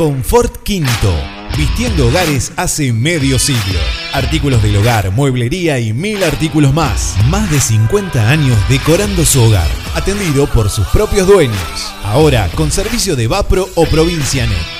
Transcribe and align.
Confort 0.00 0.62
Quinto. 0.62 1.14
Vistiendo 1.58 2.08
hogares 2.08 2.52
hace 2.56 2.90
medio 2.90 3.38
siglo. 3.38 3.78
Artículos 4.14 4.62
del 4.62 4.78
hogar, 4.78 5.10
mueblería 5.10 5.78
y 5.78 5.92
mil 5.92 6.24
artículos 6.24 6.72
más. 6.72 7.16
Más 7.28 7.50
de 7.50 7.60
50 7.60 8.30
años 8.30 8.56
decorando 8.70 9.26
su 9.26 9.42
hogar. 9.42 9.68
Atendido 9.94 10.46
por 10.46 10.70
sus 10.70 10.86
propios 10.86 11.26
dueños. 11.26 11.94
Ahora 12.02 12.48
con 12.54 12.70
servicio 12.70 13.14
de 13.14 13.26
Vapro 13.26 13.68
o 13.74 13.84
Provincianet. 13.84 14.79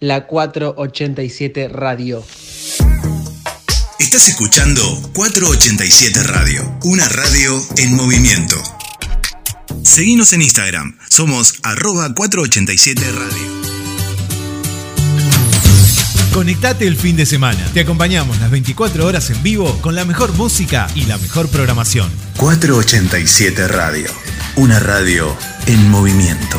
la 0.00 0.26
487 0.26 1.68
Radio. 1.68 2.24
Estás 3.98 4.28
escuchando 4.28 4.82
487 5.14 6.22
Radio, 6.22 6.78
una 6.84 7.06
radio 7.08 7.62
en 7.76 7.94
movimiento. 7.94 8.56
Seguimos 9.82 10.32
en 10.32 10.42
Instagram, 10.42 10.98
somos 11.08 11.60
arroba 11.62 12.12
487 12.14 13.12
Radio. 13.12 13.60
Conectate 16.32 16.86
el 16.86 16.96
fin 16.96 17.16
de 17.16 17.26
semana. 17.26 17.62
Te 17.74 17.80
acompañamos 17.80 18.40
las 18.40 18.50
24 18.50 19.06
horas 19.06 19.28
en 19.30 19.42
vivo 19.42 19.78
con 19.82 19.94
la 19.94 20.06
mejor 20.06 20.32
música 20.32 20.88
y 20.94 21.04
la 21.04 21.18
mejor 21.18 21.48
programación. 21.48 22.10
487 22.38 23.68
Radio, 23.68 24.08
una 24.56 24.78
radio 24.80 25.36
en 25.66 25.90
movimiento. 25.90 26.58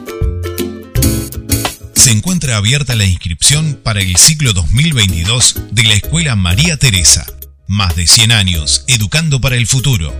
se 2.01 2.09
encuentra 2.09 2.57
abierta 2.57 2.95
la 2.95 3.05
inscripción 3.05 3.79
para 3.83 3.99
el 3.99 4.17
ciclo 4.17 4.53
2022 4.53 5.67
de 5.69 5.83
la 5.83 5.93
Escuela 5.93 6.35
María 6.35 6.77
Teresa. 6.77 7.27
Más 7.67 7.95
de 7.95 8.07
100 8.07 8.31
años 8.31 8.85
educando 8.87 9.39
para 9.39 9.55
el 9.55 9.67
futuro. 9.67 10.11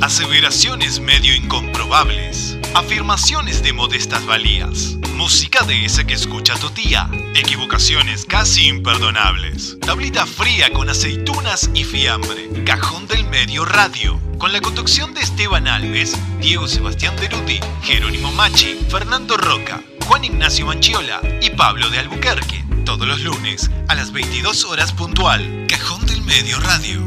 Aseveraciones 0.00 1.00
medio 1.00 1.34
incomprobables. 1.34 2.59
Afirmaciones 2.74 3.62
de 3.64 3.72
modestas 3.72 4.24
valías. 4.26 4.96
Música 5.14 5.64
de 5.64 5.84
esa 5.84 6.04
que 6.04 6.14
escucha 6.14 6.54
tu 6.54 6.70
tía. 6.70 7.10
Equivocaciones 7.34 8.24
casi 8.24 8.68
imperdonables. 8.68 9.76
Tablita 9.80 10.24
fría 10.24 10.72
con 10.72 10.88
aceitunas 10.88 11.68
y 11.74 11.82
fiambre. 11.82 12.64
Cajón 12.64 13.08
del 13.08 13.24
medio 13.24 13.64
radio 13.64 14.20
con 14.38 14.52
la 14.52 14.60
conducción 14.62 15.12
de 15.12 15.20
Esteban 15.20 15.68
Alves, 15.68 16.16
Diego 16.40 16.66
Sebastián 16.66 17.14
Deruti, 17.16 17.60
Jerónimo 17.82 18.32
Machi, 18.32 18.74
Fernando 18.88 19.36
Roca, 19.36 19.82
Juan 20.06 20.24
Ignacio 20.24 20.64
Manchiola 20.64 21.20
y 21.42 21.50
Pablo 21.50 21.90
de 21.90 21.98
Albuquerque, 21.98 22.64
todos 22.86 23.06
los 23.06 23.20
lunes 23.20 23.70
a 23.88 23.94
las 23.94 24.12
22 24.12 24.64
horas 24.64 24.92
puntual, 24.92 25.66
Cajón 25.68 26.06
del 26.06 26.22
Medio 26.22 26.58
Radio. 26.60 27.06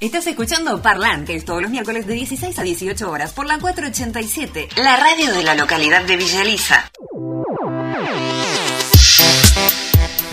Estás 0.00 0.28
escuchando 0.28 0.80
Parlantes 0.80 1.44
todos 1.44 1.60
los 1.60 1.72
miércoles 1.72 2.06
de 2.06 2.14
16 2.14 2.56
a 2.56 2.62
18 2.62 3.10
horas 3.10 3.32
por 3.32 3.46
la 3.46 3.58
487, 3.58 4.68
la 4.76 4.96
radio 4.96 5.32
de 5.32 5.42
la 5.42 5.56
localidad 5.56 6.04
de 6.04 6.16
Villa 6.16 6.42
Elisa. 6.42 6.88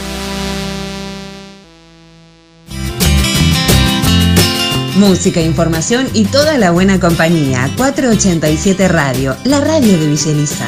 Música, 4.95 5.41
información 5.41 6.07
y 6.13 6.25
toda 6.25 6.57
la 6.57 6.71
buena 6.71 6.99
compañía. 6.99 7.69
487 7.77 8.87
Radio, 8.87 9.35
la 9.43 9.59
radio 9.59 9.97
de 9.97 10.07
Villa 10.07 10.31
Elisa. 10.31 10.67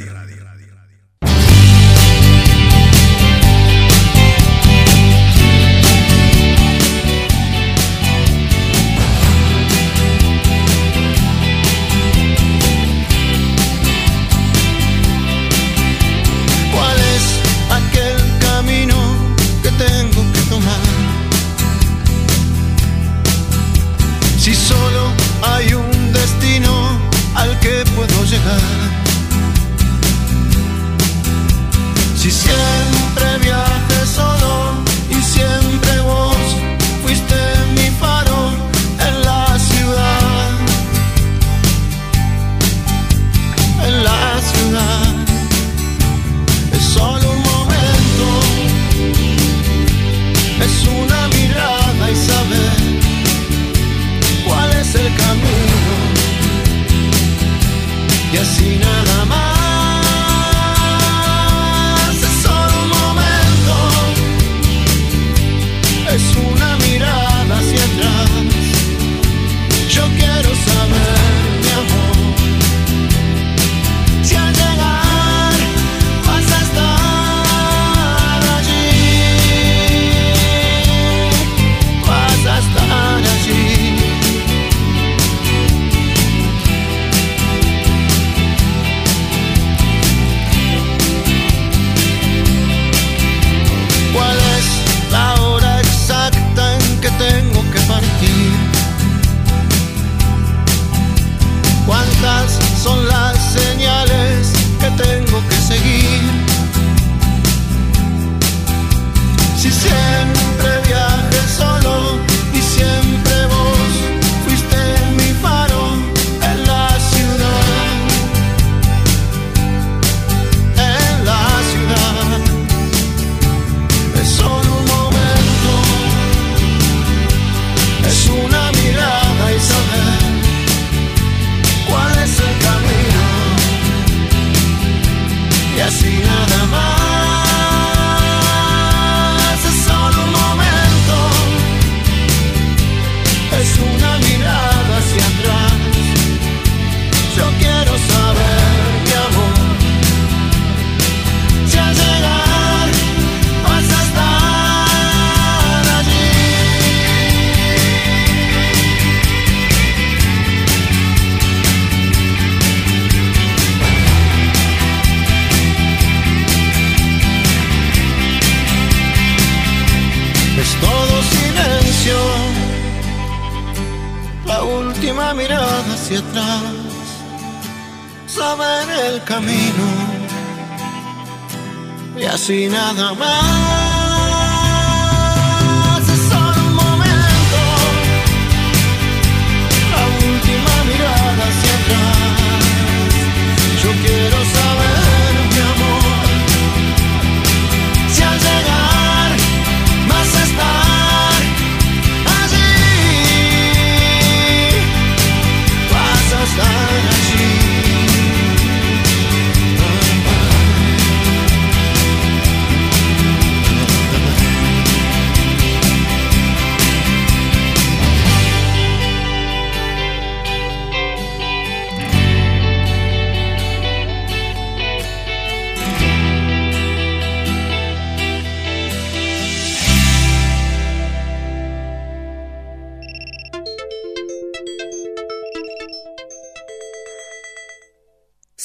Nada 182.49 183.13
más. 183.13 183.80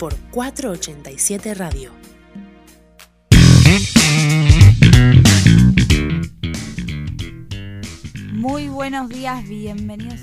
por 0.00 0.16
487 0.30 1.52
Radio. 1.52 1.92
Muy 8.32 8.68
buenos 8.68 9.10
días, 9.10 9.46
bienvenidos. 9.46 10.20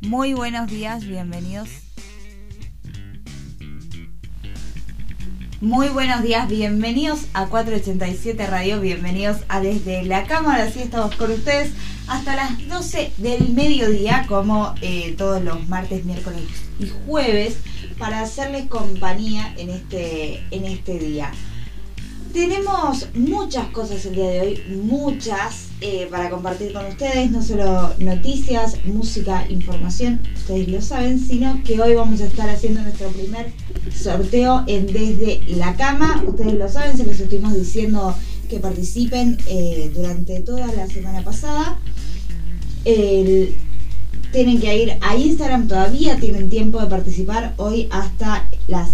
Muy 0.00 0.32
buenos 0.32 0.70
días, 0.70 1.04
bienvenidos. 1.04 1.68
Muy 5.60 5.88
buenos 5.88 6.22
días, 6.22 6.48
bienvenidos 6.48 7.22
a 7.32 7.46
487 7.46 8.46
Radio, 8.46 8.80
bienvenidos 8.80 9.38
a 9.48 9.58
Desde 9.58 10.04
la 10.04 10.22
Cámara, 10.22 10.62
así 10.62 10.78
estamos 10.78 11.16
con 11.16 11.32
ustedes 11.32 11.72
hasta 12.06 12.36
las 12.36 12.68
12 12.68 13.10
del 13.16 13.48
mediodía, 13.48 14.24
como 14.28 14.72
eh, 14.82 15.16
todos 15.18 15.42
los 15.42 15.68
martes, 15.68 16.04
miércoles 16.04 16.42
y 16.78 16.88
jueves, 17.04 17.56
para 17.98 18.20
hacerles 18.20 18.68
compañía 18.68 19.52
en 19.58 19.70
este, 19.70 20.44
en 20.52 20.64
este 20.64 20.96
día. 21.00 21.32
Tenemos 22.32 23.08
muchas 23.14 23.68
cosas 23.68 24.04
el 24.04 24.14
día 24.14 24.28
de 24.30 24.40
hoy, 24.40 24.62
muchas 24.82 25.68
eh, 25.80 26.06
para 26.10 26.28
compartir 26.30 26.72
con 26.72 26.86
ustedes, 26.86 27.30
no 27.30 27.42
solo 27.42 27.94
noticias, 27.98 28.76
música, 28.84 29.46
información, 29.48 30.20
ustedes 30.34 30.68
lo 30.68 30.82
saben, 30.82 31.18
sino 31.18 31.62
que 31.64 31.80
hoy 31.80 31.94
vamos 31.94 32.20
a 32.20 32.26
estar 32.26 32.48
haciendo 32.50 32.82
nuestro 32.82 33.08
primer 33.08 33.52
sorteo 33.94 34.64
en 34.66 34.86
Desde 34.86 35.40
la 35.56 35.74
Cama. 35.76 36.22
Ustedes 36.26 36.54
lo 36.54 36.68
saben, 36.68 36.96
se 36.96 37.06
los 37.06 37.18
estuvimos 37.18 37.54
diciendo 37.56 38.14
que 38.48 38.58
participen 38.60 39.38
eh, 39.46 39.90
durante 39.94 40.40
toda 40.40 40.66
la 40.66 40.86
semana 40.86 41.24
pasada 41.24 41.78
tienen 44.32 44.60
que 44.60 44.82
ir 44.82 44.98
a 45.00 45.16
Instagram, 45.16 45.68
todavía 45.68 46.18
tienen 46.18 46.50
tiempo 46.50 46.80
de 46.80 46.86
participar 46.86 47.54
hoy 47.56 47.88
hasta 47.90 48.48
las 48.66 48.90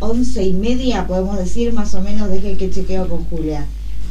once 0.00 0.42
y 0.42 0.52
media, 0.52 1.06
podemos 1.06 1.38
decir 1.38 1.72
más 1.72 1.94
o 1.94 2.02
menos, 2.02 2.30
deje 2.30 2.56
que 2.56 2.70
chequeo 2.70 3.08
con 3.08 3.24
Julia. 3.24 3.66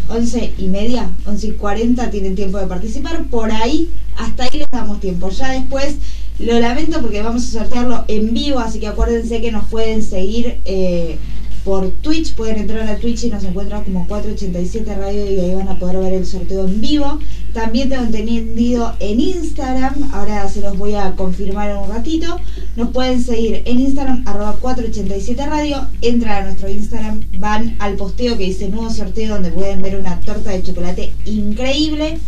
Once 0.07 0.53
y 0.57 0.67
media, 0.67 1.11
once 1.25 1.47
y 1.47 1.51
cuarenta 1.51 2.09
tienen 2.09 2.35
tiempo 2.35 2.57
de 2.57 2.67
participar, 2.67 3.25
por 3.25 3.51
ahí, 3.51 3.89
hasta 4.15 4.43
ahí 4.43 4.59
les 4.59 4.69
damos 4.69 4.99
tiempo. 4.99 5.29
Ya 5.29 5.51
después 5.51 5.95
lo 6.39 6.59
lamento 6.59 7.01
porque 7.01 7.21
vamos 7.21 7.43
a 7.43 7.59
sortearlo 7.59 8.05
en 8.07 8.33
vivo, 8.33 8.59
así 8.59 8.79
que 8.79 8.87
acuérdense 8.87 9.41
que 9.41 9.51
nos 9.51 9.65
pueden 9.65 10.01
seguir. 10.01 10.59
Eh, 10.65 11.17
por 11.63 11.91
Twitch, 11.91 12.35
pueden 12.35 12.57
entrar 12.57 12.87
a 12.87 12.97
Twitch 12.97 13.25
y 13.25 13.29
nos 13.29 13.43
encuentran 13.43 13.83
como 13.83 14.07
487 14.07 14.95
Radio 14.95 15.29
y 15.29 15.39
ahí 15.39 15.55
van 15.55 15.67
a 15.67 15.77
poder 15.77 15.97
ver 15.97 16.13
el 16.13 16.25
sorteo 16.25 16.65
en 16.65 16.79
vivo. 16.81 17.19
También 17.53 17.89
tengo 17.89 18.03
entendido 18.03 18.95
en 18.99 19.19
Instagram, 19.19 20.11
ahora 20.13 20.47
se 20.47 20.61
los 20.61 20.77
voy 20.77 20.95
a 20.95 21.15
confirmar 21.15 21.71
en 21.71 21.77
un 21.77 21.89
ratito. 21.89 22.39
Nos 22.75 22.89
pueden 22.89 23.23
seguir 23.23 23.63
en 23.65 23.79
Instagram, 23.79 24.23
arroba 24.27 24.57
487 24.59 25.45
Radio. 25.47 25.87
Entran 26.01 26.43
a 26.43 26.45
nuestro 26.45 26.69
Instagram, 26.69 27.23
van 27.39 27.75
al 27.79 27.95
posteo 27.95 28.37
que 28.37 28.45
dice 28.45 28.69
nuevo 28.69 28.89
sorteo 28.89 29.33
donde 29.33 29.51
pueden 29.51 29.81
ver 29.81 29.99
una 29.99 30.19
torta 30.19 30.51
de 30.51 30.63
chocolate 30.63 31.11
increíble. 31.25 32.19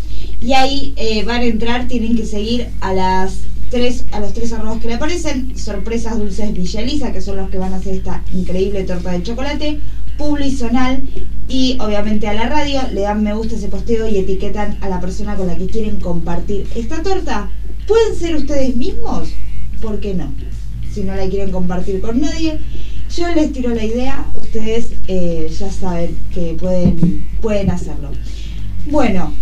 Y 0.42 0.54
ahí 0.54 0.94
eh, 0.96 1.24
van 1.24 1.42
a 1.42 1.46
entrar, 1.46 1.88
tienen 1.88 2.16
que 2.16 2.26
seguir 2.26 2.70
a 2.82 2.94
las 2.94 3.42
tres, 3.70 4.06
a 4.12 4.20
los 4.20 4.34
tres 4.34 4.52
arrobas 4.54 4.82
que 4.82 4.88
le 4.88 4.96
aparecen, 4.96 5.58
sorpresas 5.58 6.18
dulces 6.18 6.54
Villaliza, 6.54 7.12
que 7.12 7.22
son 7.22 7.38
los 7.38 7.50
que 7.50 7.58
van 7.58 7.74
a 7.74 7.78
hacer 7.78 7.96
esta 7.96 8.24
increíble 8.34 8.84
torta 8.84 9.12
de 9.12 9.24
chocolate, 9.24 9.80
Publizonal 10.22 11.02
y 11.48 11.78
obviamente 11.80 12.28
a 12.28 12.34
la 12.34 12.48
radio, 12.48 12.80
le 12.94 13.02
dan 13.02 13.24
me 13.24 13.34
gusta 13.34 13.56
ese 13.56 13.70
posteo 13.70 14.08
y 14.08 14.18
etiquetan 14.18 14.78
a 14.82 14.88
la 14.88 15.02
persona 15.02 15.36
con 15.36 15.48
la 15.48 15.58
que 15.58 15.66
quieren 15.66 16.00
compartir 16.00 16.68
esta 16.76 17.02
torta. 17.02 17.50
¿Pueden 17.88 18.16
ser 18.16 18.36
ustedes 18.36 18.76
mismos? 18.76 19.30
¿Por 19.82 20.00
qué 20.00 20.14
no? 20.14 20.32
Si 20.94 21.02
no 21.02 21.16
la 21.16 21.28
quieren 21.28 21.52
compartir 21.52 22.02
con 22.02 22.22
nadie, 22.22 22.60
yo 23.18 23.34
les 23.34 23.52
tiro 23.52 23.74
la 23.74 23.84
idea, 23.84 24.28
ustedes 24.36 24.92
eh, 25.08 25.52
ya 25.60 25.72
saben 25.72 26.16
que 26.32 26.54
pueden, 26.54 27.28
pueden 27.42 27.72
hacerlo. 27.72 28.12
Bueno, 28.92 29.34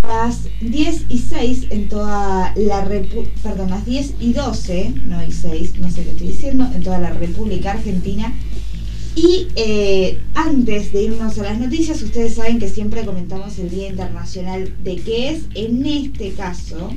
las 0.00 0.44
10 0.60 1.06
y 1.08 1.18
6 1.18 1.66
en 1.70 1.88
toda 1.88 2.54
la 2.54 2.84
República, 2.84 3.32
perdón, 3.42 3.70
las 3.70 3.84
10 3.84 4.14
y 4.20 4.32
12, 4.32 4.94
no 5.06 5.24
y 5.24 5.32
6, 5.32 5.80
no 5.80 5.90
sé 5.90 6.04
qué 6.04 6.10
estoy 6.10 6.28
diciendo, 6.28 6.68
en 6.72 6.84
toda 6.84 7.00
la 7.00 7.10
República 7.10 7.72
Argentina. 7.72 8.32
Y 9.16 9.48
eh, 9.56 10.20
antes 10.34 10.92
de 10.92 11.04
irnos 11.04 11.38
a 11.38 11.44
las 11.44 11.58
noticias, 11.58 12.02
ustedes 12.02 12.34
saben 12.34 12.58
que 12.58 12.68
siempre 12.68 13.06
comentamos 13.06 13.58
el 13.58 13.70
Día 13.70 13.88
Internacional 13.88 14.74
de 14.84 14.96
qué 14.96 15.30
es. 15.30 15.44
En 15.54 15.86
este 15.86 16.32
caso, 16.32 16.90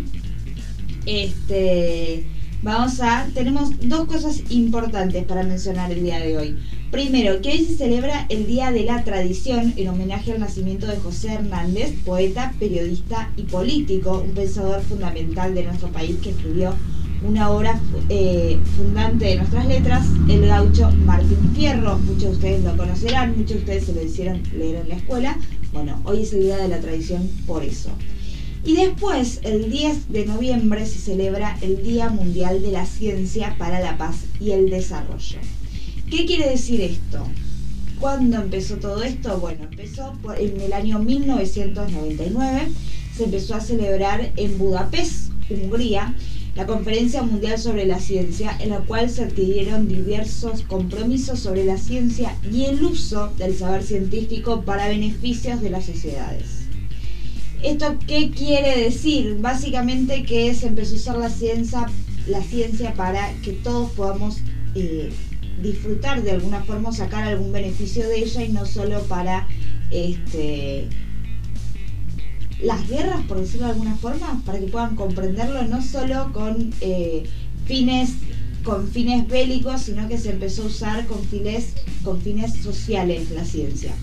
este, 1.06 2.26
vamos 2.62 3.00
a, 3.00 3.30
tenemos 3.34 3.70
dos 3.88 4.06
cosas 4.06 4.44
importantes 4.50 5.24
para 5.24 5.44
mencionar 5.44 5.94
el 5.94 6.04
día 6.04 6.20
de 6.20 6.38
hoy. 6.38 6.58
Primero, 6.92 7.42
que 7.42 7.52
hoy 7.52 7.64
se 7.64 7.78
celebra 7.78 8.26
el 8.28 8.46
Día 8.48 8.72
de 8.72 8.84
la 8.84 9.02
Tradición 9.06 9.74
en 9.78 9.88
homenaje 9.88 10.34
al 10.34 10.42
nacimiento 10.42 10.88
de 10.88 10.98
José 10.98 11.36
Hernández, 11.36 11.94
poeta, 12.04 12.54
periodista 12.60 13.32
y 13.38 13.44
político, 13.44 14.22
un 14.28 14.34
pensador 14.34 14.82
fundamental 14.82 15.56
de 15.56 15.64
nuestro 15.64 15.88
país 15.88 16.18
que 16.22 16.32
escribió 16.32 16.76
una 17.22 17.50
obra 17.50 17.80
eh, 18.08 18.60
fundante 18.78 19.26
de 19.26 19.36
nuestras 19.38 19.68
letras, 19.68 20.06
el 20.30 20.46
gaucho 20.48 20.90
Martín 21.06 21.52
Fierro. 21.56 21.98
Muchos 22.00 22.22
de 22.22 22.30
ustedes 22.30 22.64
lo 22.64 22.78
conocerán, 22.78 23.38
muchos 23.38 23.56
de 23.56 23.60
ustedes 23.60 23.86
se 23.86 23.94
lo 23.94 24.04
hicieron 24.04 24.42
leer 24.54 24.76
en 24.78 24.90
la 24.90 24.96
escuela. 24.96 25.38
Bueno, 25.74 26.02
hoy 26.06 26.24
es 26.24 26.34
el 26.34 26.42
Día 26.42 26.58
de 26.58 26.70
la 26.70 26.80
Tradición 26.80 27.30
por 27.46 27.64
eso. 27.64 27.90
Y 28.64 28.76
después, 28.76 29.40
el 29.44 29.72
10 29.72 30.12
de 30.12 30.26
noviembre, 30.26 30.86
se 30.86 31.00
celebra 31.00 31.58
el 31.62 31.82
Día 31.84 32.10
Mundial 32.10 32.62
de 32.62 32.72
la 32.72 32.86
Ciencia 32.86 33.56
para 33.58 33.80
la 33.80 33.98
Paz 33.98 34.26
y 34.40 34.52
el 34.52 34.70
Desarrollo. 34.70 35.40
¿Qué 36.10 36.26
quiere 36.26 36.50
decir 36.50 36.82
esto? 36.82 37.26
¿Cuándo 38.00 38.38
empezó 38.38 38.78
todo 38.78 39.04
esto? 39.04 39.40
Bueno, 39.40 39.66
empezó 39.70 40.14
en 40.38 40.60
el 40.60 40.74
año 40.74 41.00
1999, 41.00 42.68
se 43.16 43.26
empezó 43.26 43.56
a 43.56 43.62
celebrar 43.62 44.32
en 44.36 44.58
Budapest, 44.58 45.30
Hungría, 45.50 46.16
la 46.60 46.66
Conferencia 46.66 47.24
Mundial 47.24 47.58
sobre 47.58 47.86
la 47.86 48.00
Ciencia, 48.00 48.54
en 48.60 48.72
la 48.72 48.80
cual 48.80 49.10
se 49.10 49.24
adquirieron 49.24 49.88
diversos 49.88 50.64
compromisos 50.64 51.40
sobre 51.40 51.64
la 51.64 51.78
ciencia 51.78 52.36
y 52.52 52.66
el 52.66 52.84
uso 52.84 53.32
del 53.38 53.58
saber 53.58 53.82
científico 53.82 54.64
para 54.64 54.90
beneficios 54.90 55.62
de 55.62 55.70
las 55.70 55.86
sociedades. 55.86 56.66
¿Esto 57.64 57.98
qué 58.06 58.32
quiere 58.32 58.78
decir? 58.78 59.38
Básicamente 59.40 60.24
que 60.24 60.54
se 60.54 60.68
empezó 60.68 60.96
a 60.96 60.98
usar 60.98 61.18
la 61.20 61.30
ciencia, 61.30 61.86
la 62.28 62.44
ciencia 62.44 62.94
para 62.94 63.32
que 63.42 63.54
todos 63.54 63.92
podamos 63.92 64.40
eh, 64.76 65.12
disfrutar 65.64 66.24
de 66.24 66.32
alguna 66.32 66.62
forma, 66.66 66.92
sacar 66.92 67.24
algún 67.24 67.54
beneficio 67.54 68.06
de 68.06 68.20
ella 68.20 68.44
y 68.44 68.50
no 68.50 68.66
solo 68.66 69.02
para 69.04 69.48
este, 69.92 70.90
las 72.62 72.88
guerras, 72.88 73.22
por 73.28 73.40
decirlo 73.40 73.68
de 73.68 73.74
alguna 73.74 73.96
forma, 73.96 74.42
para 74.46 74.60
que 74.60 74.68
puedan 74.68 74.96
comprenderlo, 74.96 75.64
no 75.64 75.82
solo 75.82 76.32
con 76.34 76.74
eh, 76.82 77.24
fines 77.66 78.16
con 78.64 78.90
fines 78.90 79.28
bélicos, 79.28 79.84
sino 79.84 80.08
que 80.08 80.18
se 80.18 80.32
empezó 80.32 80.64
a 80.64 80.66
usar 80.66 81.08
con 81.08 81.24
fines, 81.24 81.74
con 82.04 82.22
fines 82.22 82.54
sociales 82.62 83.32
la 83.32 83.46
ciencia. 83.46 83.94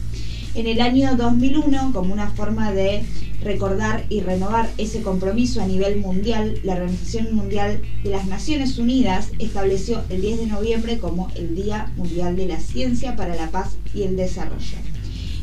En 0.54 0.66
el 0.66 0.80
año 0.80 1.16
2001, 1.16 1.92
como 1.92 2.14
una 2.14 2.30
forma 2.30 2.72
de 2.72 3.04
recordar 3.42 4.06
y 4.08 4.20
renovar 4.20 4.70
ese 4.78 5.02
compromiso 5.02 5.60
a 5.60 5.66
nivel 5.66 5.98
mundial, 5.98 6.58
la 6.64 6.74
Organización 6.74 7.34
Mundial 7.34 7.80
de 8.02 8.10
las 8.10 8.26
Naciones 8.26 8.78
Unidas 8.78 9.30
estableció 9.38 10.02
el 10.08 10.22
10 10.22 10.40
de 10.40 10.46
noviembre 10.46 10.98
como 10.98 11.30
el 11.34 11.54
Día 11.54 11.92
Mundial 11.96 12.36
de 12.36 12.46
la 12.46 12.58
Ciencia 12.58 13.16
para 13.16 13.36
la 13.36 13.50
Paz 13.50 13.76
y 13.94 14.02
el 14.04 14.16
Desarrollo. 14.16 14.78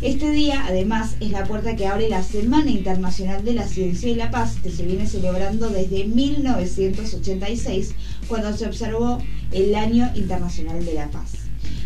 Este 0.04 0.32
día, 0.32 0.66
además, 0.68 1.16
es 1.22 1.32
la 1.32 1.46
puerta 1.46 1.78
que 1.78 1.88
abre 1.88 2.10
la 2.10 2.24
Semana 2.24 2.70
Internacional 2.70 3.46
de 3.46 3.54
la 3.54 3.66
Ciencia 3.66 4.10
y 4.10 4.16
la 4.16 4.32
Paz, 4.32 4.58
que 4.62 4.70
se 4.70 4.84
viene 4.84 5.08
celebrando 5.08 5.70
desde 5.70 6.04
1986, 6.04 7.96
cuando 8.28 8.52
se 8.52 8.66
observó 8.68 9.20
el 9.54 9.74
Año 9.76 10.12
Internacional 10.14 10.84
de 10.84 10.94
la 10.94 11.10
Paz. 11.10 11.32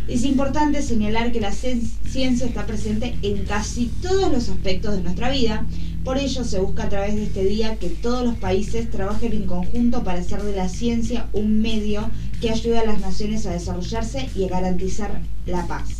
Es 0.07 0.23
importante 0.23 0.81
señalar 0.81 1.31
que 1.31 1.41
la 1.41 1.51
ciencia 1.51 2.47
está 2.47 2.65
presente 2.65 3.15
en 3.21 3.45
casi 3.45 3.85
todos 4.01 4.31
los 4.31 4.49
aspectos 4.49 4.95
de 4.95 5.03
nuestra 5.03 5.29
vida, 5.29 5.67
por 6.03 6.17
ello 6.17 6.43
se 6.43 6.59
busca 6.59 6.85
a 6.85 6.89
través 6.89 7.13
de 7.13 7.25
este 7.25 7.43
día 7.43 7.75
que 7.75 7.89
todos 7.89 8.25
los 8.25 8.33
países 8.37 8.89
trabajen 8.89 9.33
en 9.33 9.45
conjunto 9.45 10.03
para 10.03 10.21
hacer 10.21 10.41
de 10.41 10.55
la 10.55 10.69
ciencia 10.69 11.27
un 11.33 11.61
medio 11.61 12.09
que 12.41 12.49
ayude 12.49 12.79
a 12.79 12.85
las 12.85 12.99
naciones 12.99 13.45
a 13.45 13.51
desarrollarse 13.51 14.27
y 14.35 14.45
a 14.45 14.49
garantizar 14.49 15.21
la 15.45 15.67
paz. 15.67 15.96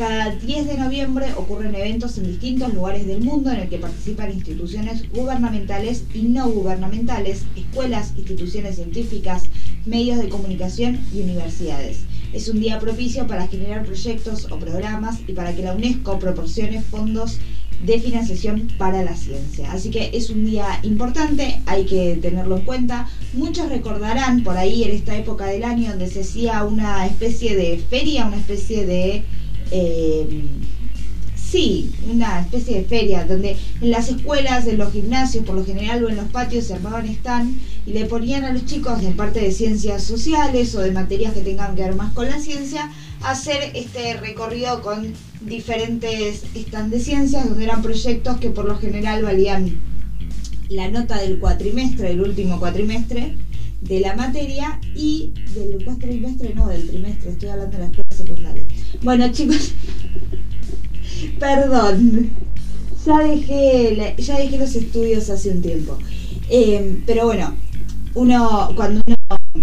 Cada 0.00 0.30
10 0.30 0.66
de 0.66 0.78
noviembre 0.78 1.26
ocurren 1.36 1.74
eventos 1.74 2.16
en 2.16 2.24
distintos 2.24 2.72
lugares 2.72 3.06
del 3.06 3.20
mundo 3.20 3.50
en 3.50 3.58
el 3.60 3.68
que 3.68 3.76
participan 3.76 4.32
instituciones 4.32 5.06
gubernamentales 5.12 6.04
y 6.14 6.22
no 6.22 6.48
gubernamentales, 6.48 7.44
escuelas, 7.54 8.14
instituciones 8.16 8.76
científicas, 8.76 9.42
medios 9.84 10.16
de 10.16 10.30
comunicación 10.30 10.98
y 11.12 11.20
universidades. 11.20 11.98
Es 12.32 12.48
un 12.48 12.60
día 12.60 12.78
propicio 12.78 13.26
para 13.26 13.46
generar 13.46 13.84
proyectos 13.84 14.50
o 14.50 14.58
programas 14.58 15.18
y 15.28 15.34
para 15.34 15.54
que 15.54 15.64
la 15.64 15.74
UNESCO 15.74 16.18
proporcione 16.18 16.80
fondos 16.80 17.38
de 17.84 18.00
financiación 18.00 18.68
para 18.78 19.02
la 19.02 19.14
ciencia. 19.14 19.70
Así 19.70 19.90
que 19.90 20.12
es 20.14 20.30
un 20.30 20.46
día 20.46 20.80
importante, 20.82 21.60
hay 21.66 21.84
que 21.84 22.18
tenerlo 22.22 22.56
en 22.56 22.64
cuenta. 22.64 23.06
Muchos 23.34 23.68
recordarán 23.68 24.44
por 24.44 24.56
ahí 24.56 24.82
en 24.82 24.92
esta 24.92 25.14
época 25.14 25.44
del 25.44 25.62
año 25.62 25.90
donde 25.90 26.08
se 26.08 26.20
hacía 26.22 26.64
una 26.64 27.04
especie 27.04 27.54
de 27.54 27.76
feria, 27.90 28.24
una 28.24 28.38
especie 28.38 28.86
de... 28.86 29.24
Eh, 29.70 30.44
sí, 31.34 31.90
una 32.08 32.40
especie 32.40 32.78
de 32.78 32.84
feria 32.84 33.24
donde 33.24 33.56
en 33.80 33.90
las 33.90 34.08
escuelas, 34.08 34.66
en 34.66 34.78
los 34.78 34.92
gimnasios, 34.92 35.44
por 35.44 35.56
lo 35.56 35.64
general 35.64 36.04
o 36.04 36.08
en 36.08 36.16
los 36.16 36.28
patios 36.28 36.66
se 36.66 36.74
armaban 36.74 37.06
stand 37.06 37.58
y 37.86 37.92
le 37.92 38.04
ponían 38.04 38.44
a 38.44 38.52
los 38.52 38.66
chicos 38.66 39.02
de 39.02 39.10
parte 39.10 39.40
de 39.40 39.50
ciencias 39.50 40.04
sociales 40.04 40.74
o 40.74 40.80
de 40.80 40.92
materias 40.92 41.34
que 41.34 41.40
tengan 41.40 41.74
que 41.74 41.82
ver 41.82 41.94
más 41.94 42.12
con 42.12 42.28
la 42.28 42.38
ciencia 42.38 42.90
hacer 43.22 43.72
este 43.74 44.14
recorrido 44.14 44.80
con 44.82 45.12
diferentes 45.40 46.42
stands 46.56 46.90
de 46.90 47.00
ciencias 47.00 47.48
donde 47.48 47.64
eran 47.64 47.82
proyectos 47.82 48.38
que 48.38 48.50
por 48.50 48.66
lo 48.66 48.78
general 48.78 49.22
valían 49.22 49.80
la 50.68 50.88
nota 50.88 51.18
del 51.18 51.40
cuatrimestre, 51.40 52.08
del 52.08 52.20
último 52.20 52.60
cuatrimestre 52.60 53.36
de 53.80 54.00
la 54.00 54.14
materia 54.14 54.78
y 54.94 55.32
del 55.54 55.84
cuatrimestre, 55.84 56.54
no, 56.54 56.68
del 56.68 56.88
trimestre, 56.88 57.30
estoy 57.30 57.48
hablando 57.48 57.76
de 57.76 57.78
la 57.78 57.90
escuela 57.90 58.16
secundaria. 58.16 58.64
Bueno 59.02 59.32
chicos, 59.32 59.72
perdón, 61.38 62.30
ya 63.06 63.18
dejé, 63.20 64.14
ya 64.18 64.38
dejé 64.38 64.58
los 64.58 64.74
estudios 64.74 65.30
hace 65.30 65.50
un 65.50 65.62
tiempo. 65.62 65.98
Eh, 66.50 67.02
pero 67.06 67.26
bueno, 67.26 67.54
uno 68.14 68.70
cuando 68.74 69.00
uno 69.06 69.16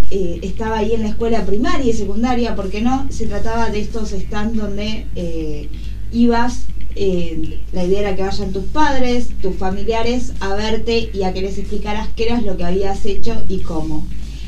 eh, 0.10 0.40
estaba 0.42 0.80
ahí 0.80 0.94
en 0.94 1.04
la 1.04 1.10
escuela 1.10 1.46
primaria 1.46 1.92
y 1.92 1.94
secundaria, 1.94 2.56
porque 2.56 2.82
no, 2.82 3.08
se 3.12 3.28
trataba 3.28 3.70
de 3.70 3.80
estos 3.80 4.10
stands 4.10 4.58
donde 4.58 5.06
eh, 5.16 5.70
ibas, 6.12 6.66
eh, 7.00 7.60
la 7.74 7.84
idea 7.84 8.00
era 8.00 8.16
que 8.16 8.24
vayan 8.24 8.52
tus 8.52 8.64
padres, 8.66 9.30
tus 9.42 9.56
familiares 9.56 10.34
a 10.40 10.56
verte 10.56 11.10
y 11.14 11.24
a 11.24 11.34
que 11.34 11.42
les 11.42 11.58
explicaras 11.58 12.10
qué 12.16 12.26
era 12.26 12.42
lo 12.42 12.58
que 12.58 12.66
habías 12.66 13.06
hecho 13.06 13.44
y 13.48 13.60
cómo. 13.60 14.06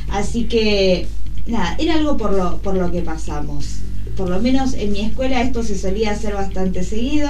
Así 0.10 0.46
que, 0.46 1.08
nada, 1.46 1.76
era 1.78 1.94
algo 1.96 2.18
por 2.18 2.34
lo, 2.34 2.58
por 2.58 2.76
lo 2.76 2.92
que 2.92 3.02
pasamos. 3.02 3.80
Por 4.18 4.30
lo 4.30 4.40
menos 4.42 4.74
en 4.74 4.92
mi 4.92 5.02
escuela 5.02 5.42
esto 5.42 5.64
se 5.64 5.78
solía 5.78 6.12
hacer 6.12 6.34
bastante 6.34 6.84
seguido. 6.84 7.30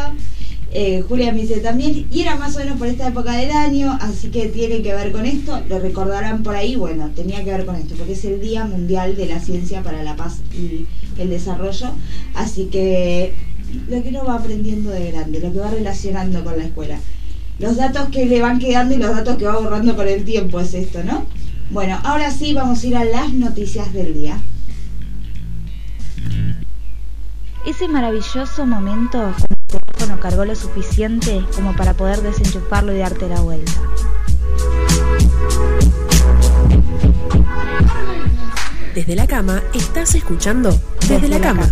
Eh, 0.71 1.03
Julia 1.07 1.33
me 1.33 1.41
dice 1.41 1.59
también, 1.59 2.07
y 2.11 2.21
era 2.21 2.35
más 2.35 2.55
o 2.55 2.59
menos 2.59 2.77
por 2.77 2.87
esta 2.87 3.07
época 3.07 3.35
del 3.35 3.49
año, 3.49 3.97
así 4.01 4.29
que 4.29 4.49
tiene 4.49 4.83
que 4.83 4.93
ver 4.93 5.11
con 5.11 5.25
esto, 5.25 5.59
lo 5.67 5.79
recordarán 5.79 6.43
por 6.43 6.55
ahí, 6.55 6.75
bueno, 6.75 7.09
tenía 7.15 7.43
que 7.43 7.51
ver 7.51 7.65
con 7.65 7.75
esto, 7.75 7.95
porque 7.95 8.13
es 8.13 8.23
el 8.23 8.39
Día 8.39 8.65
Mundial 8.65 9.15
de 9.15 9.25
la 9.25 9.39
Ciencia 9.39 9.81
para 9.81 10.03
la 10.03 10.15
Paz 10.15 10.41
y 10.53 10.85
el 11.19 11.29
Desarrollo, 11.31 11.87
así 12.35 12.65
que 12.65 13.33
lo 13.87 14.03
que 14.03 14.09
uno 14.09 14.25
va 14.25 14.35
aprendiendo 14.35 14.89
de 14.89 15.11
grande, 15.11 15.39
lo 15.39 15.51
que 15.51 15.59
va 15.59 15.71
relacionando 15.71 16.43
con 16.43 16.57
la 16.57 16.63
escuela. 16.63 16.99
Los 17.59 17.75
datos 17.75 18.09
que 18.09 18.25
le 18.25 18.41
van 18.41 18.59
quedando 18.59 18.95
y 18.95 18.97
los 18.97 19.15
datos 19.15 19.37
que 19.37 19.45
va 19.45 19.59
borrando 19.59 19.95
con 19.95 20.07
el 20.07 20.23
tiempo 20.23 20.59
es 20.59 20.73
esto, 20.73 21.03
¿no? 21.03 21.25
Bueno, 21.71 21.99
ahora 22.03 22.31
sí 22.31 22.53
vamos 22.53 22.83
a 22.83 22.87
ir 22.87 22.95
a 22.95 23.03
las 23.03 23.33
noticias 23.33 23.93
del 23.93 24.13
día. 24.13 24.39
Ese 27.65 27.87
maravilloso 27.87 28.65
momento 28.65 29.19
cuando 29.19 29.55
el 29.59 29.81
teléfono 29.81 30.19
cargó 30.19 30.45
lo 30.45 30.55
suficiente 30.55 31.45
como 31.53 31.75
para 31.75 31.93
poder 31.93 32.21
desenchufarlo 32.21 32.93
y 32.93 32.99
darte 32.99 33.27
la 33.27 33.41
vuelta. 33.41 33.71
Desde 38.95 39.15
la 39.15 39.27
cama 39.27 39.61
estás 39.73 40.15
escuchando 40.15 40.77
Desde, 41.07 41.27
la, 41.27 41.39
cama. 41.39 41.69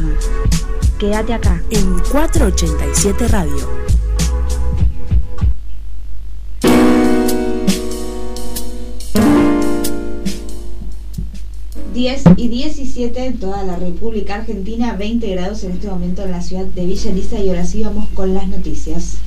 Quédate 0.99 1.33
acá. 1.33 1.61
En 1.69 1.99
487 2.11 3.27
Radio. 3.27 3.87
10 11.93 12.23
y 12.37 12.47
17 12.47 13.25
en 13.25 13.39
toda 13.39 13.63
la 13.63 13.75
República 13.75 14.35
Argentina, 14.35 14.93
20 14.93 15.27
grados 15.31 15.63
en 15.63 15.71
este 15.71 15.87
momento 15.87 16.23
en 16.23 16.31
la 16.31 16.41
ciudad 16.41 16.65
de 16.65 16.85
Villa 16.85 17.09
Elisa 17.09 17.39
y 17.39 17.49
ahora 17.49 17.65
sí 17.65 17.81
vamos 17.83 18.07
con 18.09 18.35
las 18.35 18.47
noticias. 18.47 19.17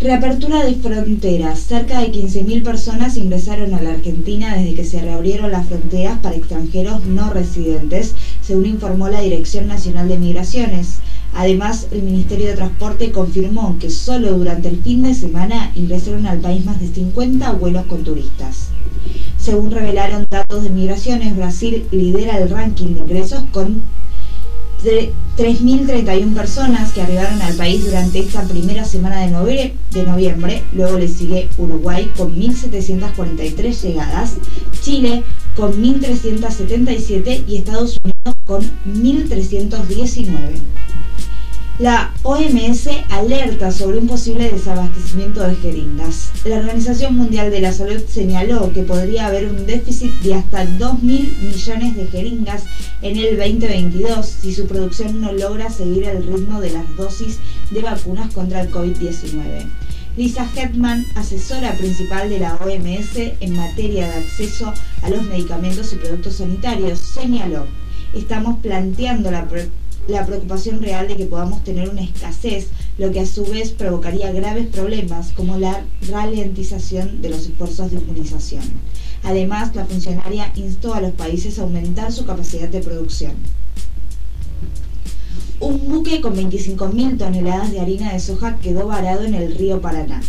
Reapertura 0.00 0.64
de 0.64 0.76
fronteras. 0.76 1.60
Cerca 1.60 2.00
de 2.00 2.10
15.000 2.10 2.62
personas 2.62 3.18
ingresaron 3.18 3.74
a 3.74 3.82
la 3.82 3.90
Argentina 3.90 4.56
desde 4.56 4.74
que 4.74 4.84
se 4.86 5.02
reabrieron 5.02 5.50
las 5.50 5.66
fronteras 5.66 6.18
para 6.20 6.36
extranjeros 6.36 7.04
no 7.04 7.30
residentes, 7.30 8.14
según 8.40 8.64
informó 8.64 9.10
la 9.10 9.20
Dirección 9.20 9.66
Nacional 9.66 10.08
de 10.08 10.16
Migraciones. 10.16 11.00
Además, 11.34 11.88
el 11.90 12.02
Ministerio 12.02 12.46
de 12.46 12.54
Transporte 12.54 13.12
confirmó 13.12 13.76
que 13.78 13.90
solo 13.90 14.32
durante 14.32 14.68
el 14.68 14.82
fin 14.82 15.02
de 15.02 15.12
semana 15.12 15.70
ingresaron 15.74 16.24
al 16.24 16.38
país 16.38 16.64
más 16.64 16.80
de 16.80 16.88
50 16.88 17.52
vuelos 17.52 17.84
con 17.84 18.02
turistas. 18.02 18.68
Según 19.36 19.70
revelaron 19.70 20.26
datos 20.30 20.62
de 20.62 20.70
migraciones, 20.70 21.36
Brasil 21.36 21.86
lidera 21.90 22.38
el 22.38 22.48
ranking 22.48 22.94
de 22.94 23.00
ingresos 23.00 23.44
con 23.52 23.82
3.031 24.82 26.34
personas 26.34 26.92
que 26.92 27.02
arribaron 27.02 27.40
al 27.42 27.54
país 27.54 27.84
durante 27.84 28.20
esta 28.20 28.42
primera 28.44 28.84
semana 28.84 29.20
de 29.20 29.30
noviembre, 29.30 29.74
de 29.92 30.04
noviembre. 30.04 30.62
Luego 30.72 30.98
le 30.98 31.08
sigue 31.08 31.48
Uruguay 31.58 32.10
con 32.16 32.34
1.743 32.34 33.82
llegadas, 33.82 34.36
Chile 34.82 35.22
con 35.56 35.72
1.377 35.72 37.44
y 37.46 37.56
Estados 37.56 37.98
Unidos 38.02 38.36
con 38.44 38.62
1.319. 38.86 40.30
La 41.80 42.12
OMS 42.24 42.90
alerta 43.08 43.72
sobre 43.72 43.96
un 43.96 44.06
posible 44.06 44.50
desabastecimiento 44.50 45.40
de 45.40 45.56
jeringas. 45.56 46.30
La 46.44 46.58
Organización 46.58 47.16
Mundial 47.16 47.50
de 47.50 47.62
la 47.62 47.72
Salud 47.72 48.02
señaló 48.06 48.70
que 48.74 48.82
podría 48.82 49.28
haber 49.28 49.46
un 49.46 49.64
déficit 49.64 50.12
de 50.20 50.34
hasta 50.34 50.66
2.000 50.66 51.00
millones 51.38 51.96
de 51.96 52.06
jeringas 52.08 52.64
en 53.00 53.16
el 53.16 53.38
2022 53.38 54.26
si 54.26 54.52
su 54.52 54.66
producción 54.66 55.22
no 55.22 55.32
logra 55.32 55.70
seguir 55.70 56.04
el 56.04 56.22
ritmo 56.26 56.60
de 56.60 56.68
las 56.68 56.96
dosis 56.98 57.38
de 57.70 57.80
vacunas 57.80 58.30
contra 58.34 58.60
el 58.60 58.70
COVID-19. 58.70 59.64
Lisa 60.18 60.46
Hetman, 60.54 61.06
asesora 61.14 61.78
principal 61.78 62.28
de 62.28 62.40
la 62.40 62.56
OMS 62.56 63.16
en 63.40 63.56
materia 63.56 64.06
de 64.06 64.16
acceso 64.16 64.70
a 65.00 65.08
los 65.08 65.22
medicamentos 65.22 65.94
y 65.94 65.96
productos 65.96 66.34
sanitarios, 66.34 66.98
señaló, 66.98 67.64
estamos 68.12 68.58
planteando 68.58 69.30
la 69.30 69.48
la 70.10 70.26
preocupación 70.26 70.82
real 70.82 71.08
de 71.08 71.16
que 71.16 71.26
podamos 71.26 71.62
tener 71.64 71.88
una 71.88 72.02
escasez, 72.02 72.68
lo 72.98 73.10
que 73.10 73.20
a 73.20 73.26
su 73.26 73.44
vez 73.44 73.70
provocaría 73.70 74.32
graves 74.32 74.66
problemas 74.66 75.32
como 75.32 75.58
la 75.58 75.84
ralentización 76.08 77.22
de 77.22 77.30
los 77.30 77.46
esfuerzos 77.46 77.90
de 77.90 77.98
inmunización. 77.98 78.64
Además, 79.22 79.74
la 79.74 79.86
funcionaria 79.86 80.52
instó 80.56 80.94
a 80.94 81.00
los 81.00 81.12
países 81.12 81.58
a 81.58 81.62
aumentar 81.62 82.12
su 82.12 82.24
capacidad 82.24 82.68
de 82.68 82.80
producción. 82.80 83.32
Un 85.60 85.88
buque 85.88 86.20
con 86.22 86.34
25.000 86.34 87.18
toneladas 87.18 87.70
de 87.70 87.80
harina 87.80 88.12
de 88.12 88.20
soja 88.20 88.56
quedó 88.56 88.86
varado 88.86 89.24
en 89.24 89.34
el 89.34 89.54
río 89.56 89.80
Paraná. 89.80 90.22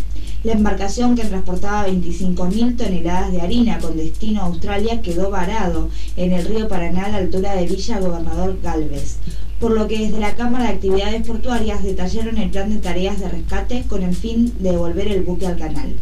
La 0.43 0.53
embarcación 0.53 1.15
que 1.15 1.23
transportaba 1.23 1.87
25.000 1.87 2.75
toneladas 2.75 3.31
de 3.31 3.41
harina 3.41 3.79
con 3.79 3.95
destino 3.95 4.41
a 4.41 4.45
Australia 4.45 5.01
quedó 5.01 5.29
varado 5.29 5.89
en 6.17 6.33
el 6.33 6.45
río 6.45 6.67
Paraná 6.67 7.05
a 7.05 7.09
la 7.09 7.17
altura 7.17 7.55
de 7.55 7.65
Villa 7.65 7.99
Gobernador 7.99 8.59
Galvez 8.61 9.19
por 9.61 9.71
lo 9.73 9.87
que 9.87 9.99
desde 9.99 10.19
la 10.19 10.33
Cámara 10.33 10.65
de 10.65 10.71
Actividades 10.71 11.25
Portuarias 11.25 11.83
detallaron 11.83 12.37
el 12.39 12.49
plan 12.49 12.71
de 12.71 12.77
tareas 12.77 13.19
de 13.19 13.29
rescate 13.29 13.83
con 13.87 14.01
el 14.01 14.15
fin 14.15 14.51
de 14.59 14.71
devolver 14.71 15.07
el 15.07 15.21
buque 15.21 15.45
al 15.45 15.57
canal. 15.57 15.93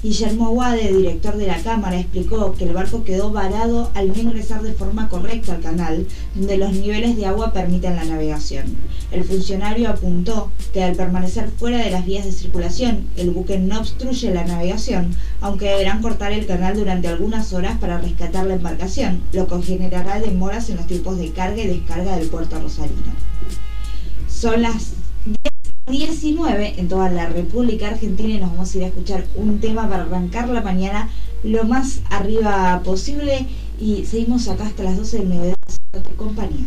Guillermo 0.00 0.46
Aguade, 0.46 0.92
director 0.92 1.36
de 1.36 1.48
la 1.48 1.60
Cámara, 1.60 1.98
explicó 1.98 2.54
que 2.54 2.62
el 2.64 2.72
barco 2.72 3.02
quedó 3.02 3.32
varado 3.32 3.90
al 3.94 4.06
no 4.06 4.14
ingresar 4.14 4.62
de 4.62 4.72
forma 4.72 5.08
correcta 5.08 5.54
al 5.54 5.60
canal, 5.60 6.06
donde 6.36 6.56
los 6.56 6.72
niveles 6.72 7.16
de 7.16 7.26
agua 7.26 7.52
permiten 7.52 7.96
la 7.96 8.04
navegación. 8.04 8.76
El 9.10 9.24
funcionario 9.24 9.88
apuntó 9.88 10.52
que 10.72 10.84
al 10.84 10.94
permanecer 10.94 11.50
fuera 11.50 11.78
de 11.78 11.90
las 11.90 12.06
vías 12.06 12.24
de 12.24 12.30
circulación, 12.30 13.08
el 13.16 13.32
buque 13.32 13.58
no 13.58 13.80
obstruye 13.80 14.32
la 14.32 14.44
navegación, 14.44 15.16
aunque 15.40 15.64
deberán 15.64 16.00
cortar 16.00 16.30
el 16.30 16.46
canal 16.46 16.76
durante 16.76 17.08
algunas 17.08 17.52
horas 17.52 17.76
para 17.78 17.98
rescatar 17.98 18.46
la 18.46 18.54
embarcación, 18.54 19.20
lo 19.32 19.48
que 19.48 19.60
generará 19.62 20.20
demoras 20.20 20.70
en 20.70 20.76
los 20.76 20.86
tiempos 20.86 21.18
de 21.18 21.32
carga 21.32 21.60
y 21.60 21.66
descarga 21.66 22.16
del 22.16 22.28
puerto 22.28 22.60
rosarino. 22.60 23.14
Son 24.28 24.62
las 24.62 24.92
19 25.88 26.74
en 26.78 26.88
toda 26.88 27.10
la 27.10 27.26
República 27.26 27.88
Argentina 27.88 28.34
y 28.34 28.38
nos 28.38 28.50
vamos 28.50 28.74
a 28.74 28.78
ir 28.78 28.84
a 28.84 28.88
escuchar 28.88 29.24
un 29.36 29.60
tema 29.60 29.88
para 29.88 30.04
arrancar 30.04 30.48
la 30.48 30.60
mañana 30.60 31.08
lo 31.42 31.64
más 31.64 32.00
arriba 32.10 32.82
posible 32.84 33.46
y 33.80 34.04
seguimos 34.04 34.48
acá 34.48 34.66
hasta 34.66 34.82
las 34.82 34.96
12 34.96 35.18
del 35.18 35.28
mediodía 35.28 35.54
compañía. 36.16 36.66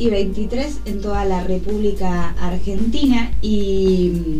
Y 0.00 0.08
23 0.08 0.80
en 0.86 1.00
toda 1.02 1.26
la 1.26 1.44
República 1.44 2.34
Argentina 2.40 3.30
y 3.42 4.38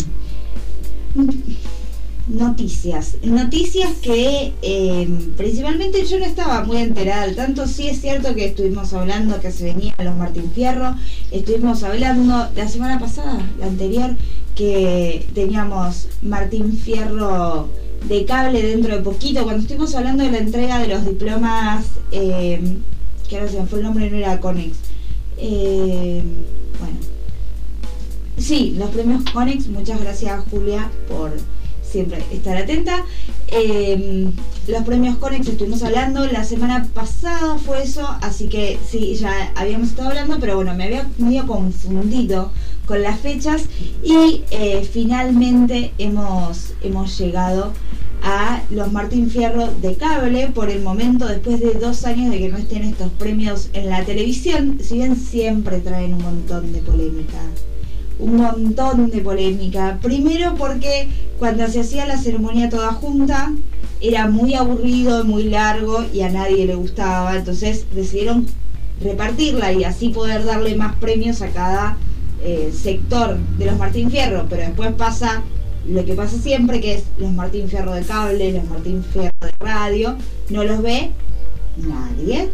mm, 1.14 2.38
noticias. 2.38 3.16
Noticias 3.22 3.90
que 4.00 4.54
eh, 4.62 5.08
principalmente 5.36 6.06
yo 6.06 6.18
no 6.18 6.24
estaba 6.24 6.64
muy 6.64 6.78
enterada 6.78 7.30
tanto. 7.34 7.66
Sí 7.66 7.88
es 7.88 8.00
cierto 8.00 8.34
que 8.34 8.46
estuvimos 8.46 8.94
hablando 8.94 9.38
que 9.40 9.52
se 9.52 9.64
venían 9.64 9.94
los 9.98 10.16
Martín 10.16 10.50
Fierro. 10.50 10.96
Estuvimos 11.30 11.82
hablando 11.82 12.48
la 12.56 12.68
semana 12.68 12.98
pasada, 12.98 13.46
la 13.58 13.66
anterior, 13.66 14.16
que 14.56 15.26
teníamos 15.34 16.08
Martín 16.22 16.72
Fierro 16.72 17.68
de 18.08 18.24
cable 18.24 18.62
dentro 18.62 18.96
de 18.96 19.02
poquito. 19.02 19.44
Cuando 19.44 19.60
estuvimos 19.60 19.94
hablando 19.94 20.24
de 20.24 20.30
la 20.30 20.38
entrega 20.38 20.78
de 20.78 20.88
los 20.88 21.04
diplomas, 21.04 21.84
eh, 22.12 22.78
que 23.28 23.36
ahora 23.36 23.50
se 23.50 23.60
me 23.60 23.66
fue 23.66 23.80
el 23.80 23.84
nombre, 23.84 24.10
no 24.10 24.16
era 24.16 24.40
Conex. 24.40 24.89
Eh, 25.40 26.22
bueno. 26.78 26.96
Sí, 28.38 28.74
los 28.78 28.90
premios 28.90 29.24
Conex. 29.32 29.68
Muchas 29.68 30.00
gracias 30.00 30.44
Julia 30.50 30.90
por 31.08 31.32
siempre 31.82 32.22
estar 32.32 32.56
atenta. 32.56 33.04
Eh, 33.48 34.30
los 34.68 34.84
premios 34.84 35.16
Conex 35.16 35.48
estuvimos 35.48 35.82
hablando, 35.82 36.26
la 36.26 36.44
semana 36.44 36.86
pasada 36.94 37.58
fue 37.58 37.82
eso, 37.82 38.06
así 38.20 38.48
que 38.48 38.78
sí, 38.88 39.16
ya 39.16 39.52
habíamos 39.56 39.88
estado 39.88 40.10
hablando, 40.10 40.38
pero 40.38 40.54
bueno, 40.54 40.74
me 40.74 40.84
había 40.84 41.08
medio 41.18 41.46
confundido 41.46 42.52
con 42.86 43.02
las 43.02 43.18
fechas 43.20 43.64
y 44.04 44.44
eh, 44.50 44.88
finalmente 44.90 45.92
hemos, 45.98 46.74
hemos 46.82 47.18
llegado 47.18 47.64
a 47.64 47.72
los 48.70 48.92
Martín 48.92 49.30
Fierro 49.30 49.68
de 49.82 49.94
cable 49.94 50.48
por 50.54 50.70
el 50.70 50.82
momento 50.82 51.26
después 51.26 51.60
de 51.60 51.74
dos 51.74 52.04
años 52.04 52.30
de 52.30 52.38
que 52.38 52.48
no 52.48 52.58
estén 52.58 52.84
estos 52.84 53.10
premios 53.12 53.68
en 53.72 53.88
la 53.88 54.04
televisión. 54.04 54.78
Si 54.80 54.94
bien 54.94 55.16
siempre 55.16 55.80
traen 55.80 56.14
un 56.14 56.22
montón 56.22 56.72
de 56.72 56.80
polémica. 56.80 57.38
Un 58.18 58.36
montón 58.36 59.10
de 59.10 59.20
polémica. 59.20 59.98
Primero 60.02 60.54
porque 60.54 61.08
cuando 61.38 61.66
se 61.68 61.80
hacía 61.80 62.06
la 62.06 62.18
ceremonia 62.18 62.68
toda 62.68 62.92
junta 62.92 63.52
era 64.00 64.28
muy 64.28 64.54
aburrido 64.54 65.24
muy 65.24 65.44
largo 65.44 66.04
y 66.12 66.20
a 66.22 66.30
nadie 66.30 66.66
le 66.66 66.74
gustaba. 66.76 67.36
Entonces 67.36 67.86
decidieron 67.92 68.46
repartirla 69.02 69.72
y 69.72 69.84
así 69.84 70.10
poder 70.10 70.44
darle 70.44 70.76
más 70.76 70.94
premios 70.96 71.42
a 71.42 71.48
cada 71.48 71.96
eh, 72.44 72.72
sector 72.72 73.38
de 73.58 73.66
los 73.66 73.78
Martín 73.78 74.10
Fierro. 74.10 74.46
Pero 74.48 74.62
después 74.62 74.92
pasa 74.92 75.42
lo 75.86 76.04
que 76.04 76.14
pasa 76.14 76.38
siempre 76.38 76.80
que 76.80 76.94
es 76.94 77.04
los 77.18 77.32
Martín 77.32 77.68
Fierro 77.68 77.94
de 77.94 78.02
cable, 78.02 78.52
los 78.52 78.64
Martín 78.64 79.04
Fierro 79.04 79.30
de 79.40 79.52
radio, 79.60 80.16
no 80.50 80.64
los 80.64 80.82
ve 80.82 81.10
nadie. 81.76 82.50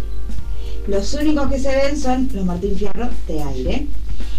Los 0.86 1.12
únicos 1.14 1.50
que 1.50 1.58
se 1.58 1.74
ven 1.74 1.98
son 1.98 2.28
los 2.32 2.44
Martín 2.44 2.76
Fierro 2.76 3.08
de 3.26 3.42
aire. 3.42 3.86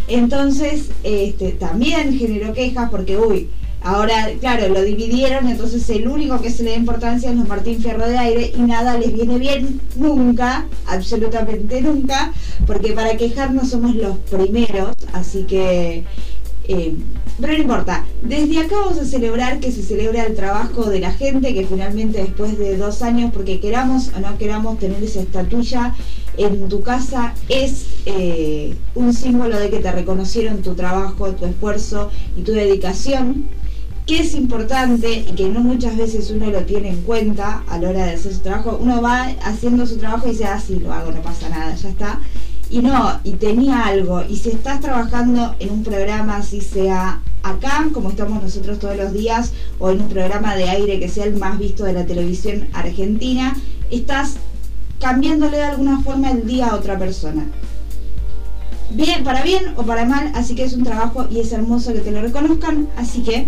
Entonces, 0.08 0.89
este, 1.04 1.52
también 1.52 2.17
generó 2.17 2.54
quejas 2.54 2.89
porque, 2.89 3.17
uy, 3.17 3.50
ahora, 3.82 4.30
claro, 4.39 4.69
lo 4.69 4.82
dividieron, 4.82 5.47
entonces 5.47 5.89
el 5.89 6.08
único 6.08 6.41
que 6.41 6.50
se 6.50 6.63
le 6.63 6.71
da 6.71 6.78
importancia 6.78 7.30
es 7.30 7.36
los 7.36 7.47
Martín 7.47 7.82
Fierro 7.82 8.08
de 8.08 8.17
aire 8.17 8.54
y 8.58 8.62
nada 8.62 8.97
les 8.97 9.13
viene 9.13 9.38
bien 9.38 9.82
nunca, 9.97 10.65
absolutamente 10.86 11.82
nunca, 11.82 12.32
porque 12.65 12.93
para 12.93 13.17
quejarnos 13.17 13.69
somos 13.69 13.95
los 13.95 14.17
primeros, 14.17 14.93
así 15.12 15.43
que 15.43 16.06
eh, 16.67 16.95
pero 17.39 17.53
no 17.53 17.60
importa, 17.60 18.06
desde 18.23 18.60
acá 18.60 18.75
vamos 18.84 18.97
a 18.97 19.06
celebrar 19.06 19.60
que 19.60 19.71
se 19.71 19.84
celebra 19.84 20.23
el 20.23 20.36
trabajo 20.36 20.89
de 20.89 20.99
la 20.99 21.12
gente 21.12 21.53
que 21.53 21.65
finalmente 21.65 22.19
después 22.19 22.58
de 22.58 22.77
dos 22.77 23.01
años, 23.03 23.32
porque 23.32 23.60
queramos 23.60 24.12
o 24.15 24.19
no 24.19 24.38
queramos 24.38 24.80
tener 24.80 25.03
esa 25.03 25.21
estatuilla 25.21 25.93
en 26.36 26.67
tu 26.67 26.82
casa, 26.82 27.34
es 27.47 27.86
eh, 28.06 28.75
un 28.95 29.13
símbolo 29.13 29.60
de 29.60 29.69
que 29.69 29.80
te 29.80 29.91
reconocieron 29.91 30.62
tu 30.62 30.73
trabajo, 30.73 31.32
tu 31.34 31.45
esfuerzo 31.45 32.10
y 32.36 32.41
tu 32.41 32.53
dedicación, 32.53 33.45
que 34.08 34.19
es 34.19 34.34
importante 34.36 35.25
y 35.30 35.36
que 35.36 35.49
no 35.49 35.60
muchas 35.60 35.95
veces 35.95 36.32
uno 36.32 36.49
lo 36.49 36.62
tiene 36.62 36.89
en 36.89 37.01
cuenta 37.01 37.63
a 37.67 37.77
la 37.77 37.89
hora 37.89 38.06
de 38.06 38.13
hacer 38.13 38.34
su 38.34 38.39
trabajo. 38.39 38.80
Uno 38.82 39.01
va 39.01 39.23
haciendo 39.43 39.86
su 39.86 39.97
trabajo 39.97 40.27
y 40.27 40.32
dice, 40.32 40.45
ah, 40.45 40.60
sí, 40.65 40.80
lo 40.80 40.93
hago, 40.93 41.12
no 41.12 41.21
pasa 41.21 41.49
nada, 41.49 41.75
ya 41.75 41.89
está 41.89 42.19
y 42.69 42.80
no, 42.80 43.19
y 43.23 43.32
tenía 43.34 43.86
algo, 43.86 44.23
y 44.27 44.36
si 44.38 44.49
estás 44.49 44.82
trabajando 44.82 45.56
en 45.60 45.71
un 45.71 45.84
programa, 45.84 46.41
si 46.41 46.62
sea 46.62 47.21
acá, 47.43 47.88
como 47.93 48.10
estamos 48.10 48.43
nosotros 48.43 48.80
todos 48.80 48.97
los 48.97 49.13
días, 49.13 49.53
o 49.80 49.89
en 49.91 50.01
un 50.01 50.10
programa 50.10 50.56
de 50.56 50.69
aire 50.69 50.99
que 50.99 51.08
sea 51.08 51.25
el 51.25 51.38
más 51.38 51.58
visto 51.58 51.84
de 51.86 51.93
la 51.93 52.06
televisión 52.06 52.67
argentina, 52.73 53.56
estás 53.89 54.36
cambiándole 54.99 55.58
de 55.58 55.63
alguna 55.63 56.01
forma 56.01 56.32
el 56.32 56.45
día 56.45 56.67
a 56.67 56.75
otra 56.75 56.97
persona. 56.97 57.45
Bien, 58.89 59.23
para 59.23 59.43
bien 59.43 59.73
o 59.75 59.84
para 59.84 60.06
mal, 60.06 60.32
así 60.34 60.56
que 60.56 60.63
es 60.63 60.73
un 60.73 60.84
trabajo 60.84 61.27
y 61.30 61.39
es 61.39 61.51
hermoso 61.51 61.93
que 61.93 61.99
te 61.99 62.12
lo 62.12 62.21
reconozcan, 62.21 62.88
así 62.97 63.21
que 63.21 63.47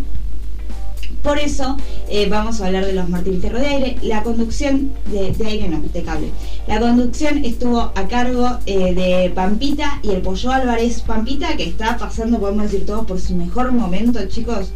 por 1.24 1.38
eso 1.38 1.76
eh, 2.10 2.28
vamos 2.30 2.62
a 2.62 2.68
hablar 2.68 2.86
de 2.86 2.94
los 2.94 3.10
Martín 3.10 3.42
Fierro 3.42 3.60
de 3.60 3.68
aire. 3.68 3.98
La 4.02 4.24
conducción 4.24 4.94
de, 5.12 5.36
aire 5.46 5.68
no, 5.68 5.82
de 5.82 6.04
cable. 6.04 6.30
La 6.68 6.80
conducción 6.80 7.44
estuvo 7.44 7.80
a 7.80 8.08
cargo 8.08 8.60
eh, 8.66 8.94
de 8.94 9.30
Pampita 9.32 10.00
y 10.02 10.12
el 10.12 10.22
Pollo 10.22 10.52
Álvarez. 10.52 11.02
Pampita 11.02 11.58
que 11.58 11.64
está 11.64 11.98
pasando, 11.98 12.40
podemos 12.40 12.72
decir 12.72 12.86
todos, 12.86 13.06
por 13.06 13.20
su 13.20 13.36
mejor 13.36 13.72
momento, 13.72 14.20
chicos. 14.28 14.72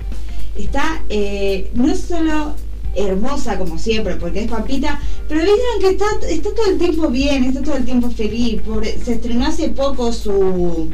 Está 0.58 1.02
eh, 1.10 1.72
no 1.74 1.96
solo 1.96 2.54
hermosa 2.96 3.58
como 3.58 3.80
siempre, 3.80 4.18
porque 4.18 4.42
es 4.42 4.52
Pampita, 4.52 5.00
pero 5.28 5.42
vieron 5.42 5.80
que 5.80 5.90
está, 5.90 6.06
está 6.30 6.54
todo 6.54 6.68
el 6.70 6.78
tiempo 6.78 7.08
bien, 7.08 7.46
está 7.46 7.62
todo 7.64 7.78
el 7.78 7.86
tiempo 7.86 8.12
feliz. 8.12 8.62
se 9.04 9.14
estrenó 9.14 9.48
hace 9.48 9.70
poco 9.70 10.12
su 10.12 10.90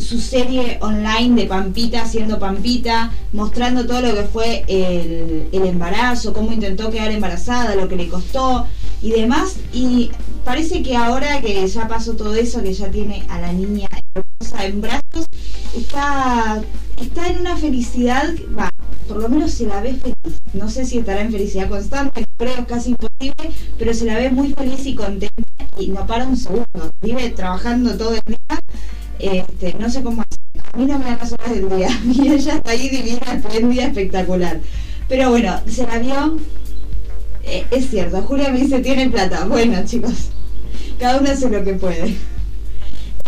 su 0.00 0.20
serie 0.20 0.78
online 0.80 1.42
de 1.42 1.46
Pampita 1.46 2.06
siendo 2.06 2.38
Pampita, 2.38 3.10
mostrando 3.32 3.86
todo 3.86 4.00
lo 4.00 4.14
que 4.14 4.22
fue 4.24 4.64
el, 4.66 5.48
embarazo, 5.52 6.32
cómo 6.32 6.52
intentó 6.52 6.90
quedar 6.90 7.12
embarazada, 7.12 7.74
lo 7.74 7.88
que 7.88 7.96
le 7.96 8.08
costó 8.08 8.66
y 9.02 9.10
demás. 9.10 9.56
Y 9.72 10.10
parece 10.44 10.82
que 10.82 10.96
ahora 10.96 11.40
que 11.40 11.66
ya 11.66 11.88
pasó 11.88 12.14
todo 12.14 12.34
eso, 12.34 12.62
que 12.62 12.72
ya 12.72 12.90
tiene 12.90 13.24
a 13.28 13.40
la 13.40 13.52
niña 13.52 13.88
en 14.60 14.80
brazos, 14.80 15.26
está, 15.76 16.62
está 17.00 17.28
en 17.28 17.40
una 17.40 17.56
felicidad, 17.56 18.34
va, 18.58 18.70
por 19.06 19.18
lo 19.18 19.28
menos 19.28 19.52
se 19.52 19.66
la 19.66 19.80
ve 19.80 19.94
feliz. 19.94 20.40
No 20.52 20.68
sé 20.68 20.84
si 20.84 20.98
estará 20.98 21.20
en 21.20 21.30
felicidad 21.30 21.68
constante, 21.68 22.24
creo 22.36 22.54
es 22.54 22.66
casi 22.66 22.90
imposible, 22.90 23.54
pero 23.78 23.94
se 23.94 24.04
la 24.06 24.16
ve 24.16 24.30
muy 24.30 24.52
feliz 24.52 24.84
y 24.86 24.94
contenta 24.94 25.42
y 25.78 25.88
no 25.88 26.06
para 26.06 26.26
un 26.26 26.36
segundo. 26.36 26.90
Vive 27.00 27.30
trabajando 27.30 27.96
todo 27.96 28.14
el 28.14 28.22
día 28.26 28.58
este, 29.20 29.74
no 29.78 29.90
sé 29.90 30.02
cómo 30.02 30.22
hacer. 30.22 30.64
A 30.72 30.76
mí 30.76 30.86
no 30.86 30.98
me 30.98 31.04
dan 31.04 31.18
las 31.18 31.32
horas 31.32 31.50
del 31.50 31.68
día. 31.68 31.88
Y 32.04 32.28
ella 32.28 32.54
está 32.56 32.70
ahí 32.70 32.88
divina, 32.88 33.32
esplendida, 33.34 33.84
espectacular. 33.84 34.60
Pero 35.08 35.30
bueno, 35.30 35.60
se 35.66 35.86
la 35.86 35.98
vio. 35.98 36.38
Eh, 37.42 37.64
es 37.70 37.90
cierto, 37.90 38.22
Julia 38.22 38.50
me 38.50 38.60
dice, 38.60 38.80
tiene 38.80 39.10
plata. 39.10 39.44
Bueno, 39.46 39.78
chicos, 39.84 40.30
cada 40.98 41.20
uno 41.20 41.30
hace 41.30 41.50
lo 41.50 41.64
que 41.64 41.74
puede. 41.74 42.16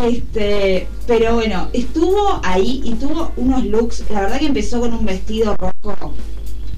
Este, 0.02 0.86
pero 1.06 1.34
bueno, 1.34 1.68
estuvo 1.72 2.40
ahí 2.42 2.82
y 2.84 2.94
tuvo 2.94 3.32
unos 3.36 3.64
looks. 3.64 4.04
La 4.10 4.22
verdad 4.22 4.38
que 4.38 4.46
empezó 4.46 4.80
con 4.80 4.94
un 4.94 5.04
vestido 5.04 5.56
rojo 5.56 6.14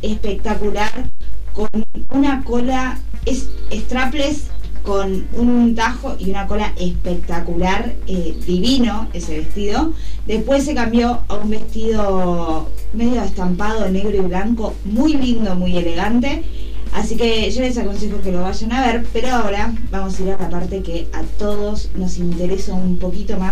espectacular, 0.03 1.09
con 1.53 1.69
una 2.11 2.45
cola, 2.45 2.99
es, 3.25 3.49
strapless 3.73 4.49
con 4.85 5.27
un 5.33 5.75
tajo 5.75 6.15
y 6.19 6.31
una 6.31 6.47
cola 6.47 6.73
espectacular, 6.77 7.95
eh, 8.07 8.37
divino 8.47 9.09
ese 9.15 9.39
vestido. 9.39 9.93
Después 10.27 10.65
se 10.65 10.75
cambió 10.75 11.23
a 11.27 11.35
un 11.37 11.51
vestido 11.51 12.69
medio 12.93 13.23
estampado 13.23 13.89
negro 13.89 14.17
y 14.17 14.21
blanco, 14.21 14.75
muy 14.85 15.15
lindo, 15.15 15.57
muy 15.57 15.77
elegante. 15.77 16.45
Así 16.93 17.17
que 17.17 17.51
yo 17.51 17.63
les 17.63 17.77
aconsejo 17.79 18.21
que 18.21 18.31
lo 18.31 18.43
vayan 18.43 18.73
a 18.73 18.87
ver, 18.87 19.07
pero 19.13 19.29
ahora 19.29 19.75
vamos 19.91 20.21
a 20.21 20.23
ir 20.23 20.31
a 20.31 20.39
la 20.39 20.51
parte 20.51 20.83
que 20.83 21.09
a 21.13 21.23
todos 21.39 21.91
nos 21.97 22.19
interesa 22.19 22.75
un 22.75 22.99
poquito 22.99 23.37
más. 23.39 23.51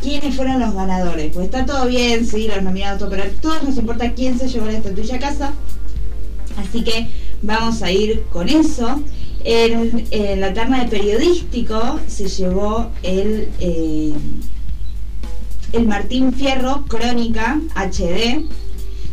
¿Quiénes 0.00 0.34
fueron 0.34 0.60
los 0.60 0.72
ganadores? 0.72 1.32
Pues 1.34 1.46
está 1.46 1.66
todo 1.66 1.86
bien, 1.86 2.24
sí, 2.24 2.48
los 2.48 2.62
nominados, 2.62 3.06
pero 3.10 3.24
a 3.24 3.28
todos 3.42 3.62
nos 3.64 3.76
importa 3.76 4.14
quién 4.14 4.38
se 4.38 4.48
llevó 4.48 4.66
la 4.66 4.78
estatuilla 4.78 5.16
a 5.16 5.18
casa. 5.18 5.52
Así 6.56 6.82
que 6.82 7.08
vamos 7.42 7.82
a 7.82 7.90
ir 7.90 8.22
con 8.32 8.48
eso. 8.48 9.02
En, 9.44 10.40
la 10.40 10.52
terna 10.52 10.84
de 10.84 10.90
periodístico 10.90 11.98
se 12.06 12.28
llevó 12.28 12.90
el, 13.02 13.48
eh, 13.58 14.12
el 15.72 15.86
Martín 15.86 16.32
Fierro 16.32 16.84
Crónica 16.88 17.60
HD 17.74 18.44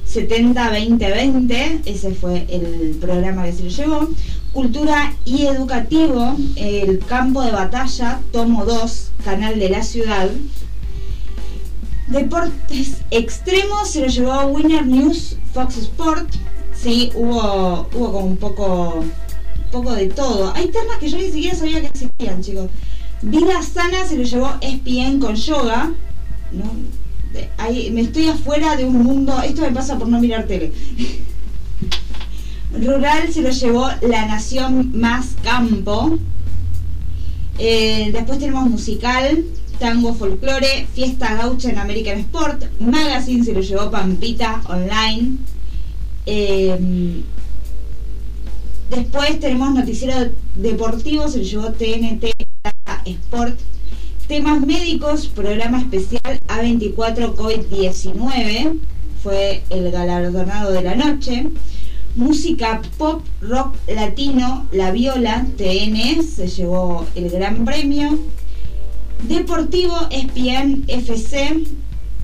70-2020, 0.07 1.81
ese 1.85 2.11
fue 2.11 2.45
el 2.49 2.97
programa 2.99 3.43
que 3.43 3.53
se 3.53 3.63
lo 3.63 3.69
llevó. 3.69 4.09
Cultura 4.53 5.13
y 5.25 5.45
Educativo, 5.45 6.35
el 6.55 6.99
Campo 6.99 7.41
de 7.41 7.51
Batalla, 7.51 8.21
tomo 8.31 8.65
2, 8.65 9.11
Canal 9.23 9.59
de 9.59 9.69
la 9.69 9.83
Ciudad. 9.83 10.29
Deportes 12.07 13.01
Extremos 13.11 13.89
se 13.91 14.01
lo 14.01 14.07
llevó 14.07 14.45
Winner 14.47 14.87
News 14.87 15.37
Fox 15.53 15.77
Sport. 15.77 16.29
Sí, 16.73 17.11
hubo, 17.13 17.87
hubo 17.93 18.11
como 18.11 18.25
un 18.25 18.37
poco 18.37 19.03
poco 19.77 19.95
de 19.95 20.07
todo. 20.07 20.53
Hay 20.55 20.67
ternas 20.67 20.97
que 20.97 21.09
yo 21.09 21.17
ni 21.17 21.31
siquiera 21.31 21.55
sabía 21.55 21.81
que 21.81 21.87
existían, 21.87 22.41
chicos. 22.41 22.69
Vida 23.21 23.61
sana 23.61 24.05
se 24.05 24.17
lo 24.17 24.23
llevó 24.23 24.53
ESPN 24.61 25.19
con 25.19 25.35
yoga. 25.35 25.91
¿no? 26.51 26.71
Ahí, 27.57 27.91
me 27.91 28.01
estoy 28.01 28.27
afuera 28.27 28.75
de 28.75 28.85
un 28.85 29.03
mundo. 29.03 29.39
Esto 29.41 29.61
me 29.61 29.71
pasa 29.71 29.97
por 29.97 30.07
no 30.07 30.19
mirar 30.19 30.45
tele. 30.45 30.71
Rural 32.73 33.31
se 33.31 33.41
lo 33.41 33.49
llevó 33.49 33.89
La 34.01 34.25
Nación 34.25 34.91
Más 34.99 35.35
Campo. 35.43 36.17
Eh, 37.59 38.11
después 38.13 38.37
tenemos 38.37 38.69
musical, 38.69 39.43
tango 39.79 40.13
folclore, 40.13 40.87
fiesta 40.93 41.33
gaucha 41.35 41.71
en 41.71 41.79
American 41.79 42.19
Sport, 42.19 42.65
magazine 42.79 43.43
se 43.43 43.53
lo 43.53 43.61
llevó 43.61 43.89
Pampita 43.89 44.61
online. 44.67 45.37
Eh, 46.27 47.23
después 48.89 49.39
tenemos 49.39 49.73
noticiero 49.73 50.31
deportivo, 50.55 51.27
se 51.27 51.39
lo 51.39 51.43
llevó 51.43 51.71
TNT 51.71 52.31
Sport. 53.05 53.59
Temas 54.27 54.59
médicos, 54.59 55.27
programa 55.27 55.79
especial 55.79 56.39
A24 56.47 57.35
COVID-19, 57.35 58.77
fue 59.23 59.63
el 59.69 59.89
galardonado 59.89 60.71
de 60.71 60.81
la 60.81 60.95
noche. 60.95 61.47
Música 62.15 62.81
pop, 62.97 63.23
rock 63.41 63.75
latino, 63.87 64.67
La 64.71 64.91
Viola, 64.91 65.45
TN, 65.55 66.23
se 66.23 66.47
llevó 66.47 67.05
el 67.15 67.29
gran 67.29 67.63
premio. 67.63 68.19
Deportivo, 69.27 69.95
ESPN 70.09 70.83
FC, 70.87 71.63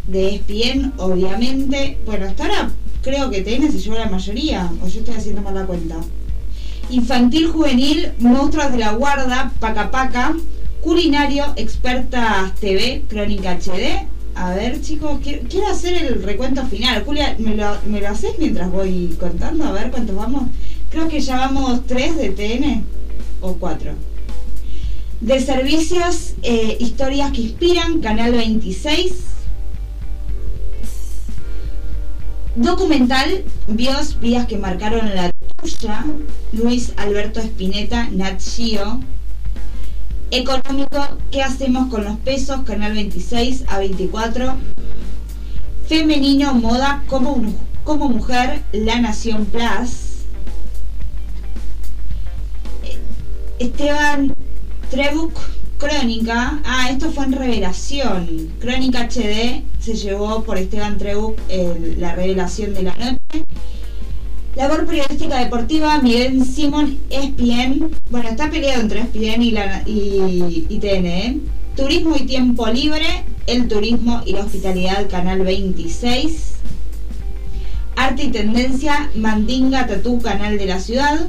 de 0.07 0.35
ESPN, 0.35 0.93
obviamente. 0.97 1.99
Bueno, 2.05 2.25
hasta 2.25 2.43
ahora 2.43 2.71
creo 3.01 3.29
que 3.29 3.41
TN 3.41 3.71
se 3.71 3.79
llevó 3.79 3.97
la 3.97 4.09
mayoría, 4.09 4.69
o 4.81 4.87
yo 4.87 4.99
estoy 4.99 5.15
haciendo 5.15 5.41
mal 5.41 5.55
la 5.55 5.65
cuenta. 5.65 5.97
Infantil 6.89 7.47
juvenil, 7.47 8.11
Monstruos 8.19 8.71
de 8.71 8.77
la 8.77 8.93
Guarda, 8.93 9.51
Paca 9.59 9.91
Paca, 9.91 10.35
Culinario, 10.81 11.45
Expertas 11.55 12.55
TV, 12.55 13.03
Crónica 13.07 13.57
HD. 13.57 14.07
A 14.35 14.53
ver, 14.53 14.81
chicos, 14.81 15.19
quiero, 15.21 15.67
hacer 15.67 16.03
el 16.03 16.23
recuento 16.23 16.65
final. 16.65 17.03
Julia, 17.03 17.35
¿me 17.39 17.55
lo, 17.55 17.77
¿me 17.87 18.01
lo 18.01 18.09
haces 18.09 18.33
mientras 18.39 18.71
voy 18.71 19.15
contando? 19.19 19.65
A 19.65 19.71
ver 19.71 19.91
cuántos 19.91 20.15
vamos. 20.15 20.43
Creo 20.89 21.07
que 21.07 21.19
ya 21.19 21.37
vamos 21.37 21.85
tres 21.87 22.17
de 22.17 22.29
TN 22.29 22.83
o 23.41 23.53
cuatro. 23.53 23.93
De 25.21 25.39
servicios, 25.39 26.33
eh, 26.43 26.77
historias 26.79 27.31
que 27.31 27.41
inspiran, 27.41 28.01
Canal 28.01 28.33
26. 28.33 29.32
Documental, 32.55 33.43
Bios, 33.67 34.19
vidas 34.19 34.45
que 34.45 34.59
marcaron 34.59 35.15
la 35.15 35.31
tuya, 35.57 36.05
Luis 36.51 36.93
Alberto 36.97 37.39
Spinetta, 37.39 38.09
Nat 38.11 38.39
Geo. 38.39 38.99
Económico, 40.29 41.17
¿qué 41.31 41.41
hacemos 41.41 41.89
con 41.89 42.03
los 42.03 42.17
pesos? 42.19 42.61
Canal 42.61 42.93
26 42.93 43.63
a 43.67 43.79
24. 43.79 44.53
Femenino, 45.87 46.53
moda, 46.53 47.03
como, 47.07 47.41
como 47.83 48.09
mujer, 48.09 48.61
La 48.71 49.01
Nación 49.01 49.45
Plus. 49.45 50.25
Eh, 52.83 52.99
Esteban 53.57 54.35
Trebuch, 54.91 55.39
Crónica. 55.83 56.61
Ah, 56.63 56.87
esto 56.89 57.11
fue 57.11 57.25
en 57.25 57.33
Revelación. 57.33 58.49
Crónica 58.59 59.09
HD 59.09 59.63
se 59.79 59.95
llevó 59.95 60.43
por 60.43 60.57
Esteban 60.57 60.97
Trebuch 60.97 61.37
la 61.97 62.15
revelación 62.15 62.73
de 62.73 62.83
la 62.83 62.95
noche. 62.95 63.45
Labor 64.55 64.85
periodística 64.85 65.39
deportiva, 65.39 65.99
Miguel 65.99 66.45
Simón, 66.45 66.99
ESPN. 67.09 67.91
Bueno, 68.09 68.29
está 68.29 68.49
peleado 68.49 68.81
entre 68.81 69.01
ESPN 69.01 69.41
y, 69.41 69.55
y, 69.85 70.67
y 70.69 70.77
TN. 70.79 71.05
¿eh? 71.05 71.37
Turismo 71.75 72.15
y 72.15 72.27
tiempo 72.27 72.65
libre, 72.67 73.25
el 73.47 73.67
turismo 73.67 74.21
y 74.25 74.33
la 74.33 74.45
hospitalidad, 74.45 75.09
Canal 75.09 75.41
26. 75.41 76.53
Arte 77.97 78.23
y 78.23 78.31
tendencia, 78.31 79.09
Mandinga 79.15 79.85
Tatú, 79.85 80.21
Canal 80.21 80.57
de 80.57 80.65
la 80.65 80.79
Ciudad. 80.79 81.27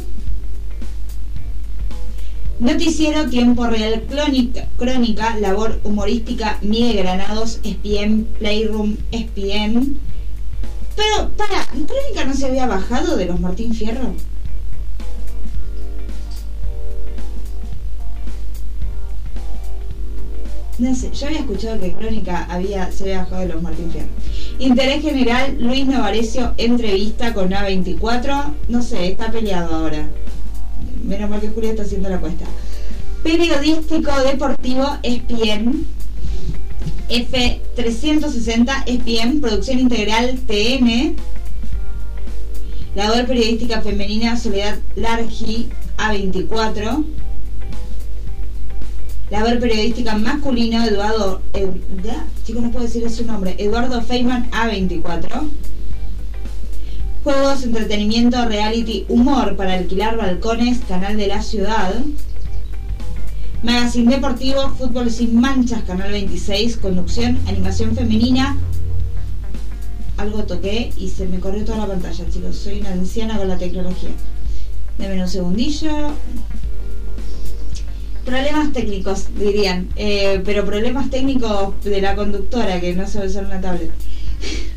Noticiero, 2.61 3.29
tiempo 3.29 3.67
real, 3.67 4.05
crónica, 4.09 4.69
crónica 4.77 5.37
labor 5.41 5.81
humorística, 5.83 6.57
Miguel 6.63 6.99
Granados, 6.99 7.59
ESPN, 7.65 8.27
Playroom, 8.39 8.97
ESPN. 9.11 9.99
Pero, 10.95 11.31
para, 11.37 11.67
¿Crónica 11.67 12.25
no 12.25 12.33
se 12.33 12.47
había 12.47 12.67
bajado 12.67 13.17
de 13.17 13.27
los 13.27 13.41
Martín 13.41 13.75
Fierro? 13.75 14.15
No 20.79 20.95
sé, 20.95 21.11
yo 21.13 21.27
había 21.27 21.41
escuchado 21.41 21.81
que 21.81 21.93
Crónica 21.93 22.47
había, 22.49 22.93
se 22.93 23.05
había 23.05 23.19
bajado 23.19 23.41
de 23.43 23.49
los 23.49 23.63
Martín 23.63 23.91
Fierro. 23.91 24.09
Interés 24.61 25.03
general, 25.03 25.57
Luis 25.59 25.87
Novarecio, 25.87 26.55
entrevista 26.57 27.35
con 27.35 27.51
A24. 27.51 28.55
No 28.69 28.81
sé, 28.81 29.09
está 29.09 29.33
peleado 29.33 29.75
ahora. 29.75 30.07
Menos 31.05 31.29
mal 31.29 31.41
que 31.41 31.49
Julia 31.49 31.71
está 31.71 31.83
haciendo 31.83 32.09
la 32.09 32.19
cuesta. 32.19 32.47
Periodístico 33.23 34.11
deportivo, 34.23 34.87
ESPN. 35.03 35.87
F360 37.09 38.85
ESPN, 38.87 39.41
producción 39.41 39.79
integral 39.79 40.39
TN. 40.47 41.17
Labor 42.95 43.27
periodística 43.27 43.83
femenina 43.83 44.37
Soledad 44.37 44.79
Largi 44.97 45.69
A24. 45.99 47.05
Labor 49.31 49.59
periodística 49.59 50.17
masculino 50.17 50.85
Eduardo 50.85 51.43
eh, 51.53 51.71
ya, 52.03 52.27
no 52.61 52.71
puedo 52.71 52.85
decir 52.85 53.09
su 53.11 53.25
nombre 53.25 53.57
Eduardo 53.59 54.01
Feynman 54.03 54.51
A24 54.51 55.49
Juegos, 57.25 57.65
entretenimiento, 57.65 58.45
reality, 58.45 59.07
humor 59.09 59.57
para 59.57 59.75
alquilar 59.75 60.19
balcones, 60.19 60.81
canal 60.87 61.17
de 61.17 61.27
la 61.27 61.43
ciudad 61.43 61.95
Magazine 63.63 64.15
Deportivo, 64.15 64.69
Fútbol 64.77 65.11
sin 65.11 65.41
manchas, 65.41 65.85
Canal 65.85 66.13
26, 66.13 66.77
conducción, 66.77 67.39
animación 67.47 67.97
femenina. 67.97 68.59
Algo 70.19 70.45
toqué 70.45 70.93
y 70.99 71.09
se 71.09 71.27
me 71.27 71.41
corrió 71.41 71.65
toda 71.65 71.79
la 71.79 71.87
pantalla, 71.87 72.29
chicos. 72.29 72.57
Soy 72.57 72.81
una 72.81 72.93
anciana 72.93 73.39
con 73.39 73.49
la 73.49 73.57
tecnología. 73.57 74.11
Deme 74.99 75.23
un 75.23 75.29
segundillo. 75.29 76.11
Problemas 78.27 78.75
técnicos, 78.75 79.29
dirían. 79.35 79.89
Eh, 79.97 80.43
pero 80.45 80.67
problemas 80.67 81.09
técnicos 81.09 81.83
de 81.85 82.03
la 82.03 82.17
conductora 82.17 82.83
que 82.83 82.95
no 82.95 83.09
sabe 83.09 83.29
usar 83.29 83.47
una 83.47 83.63
tablet. 83.63 83.91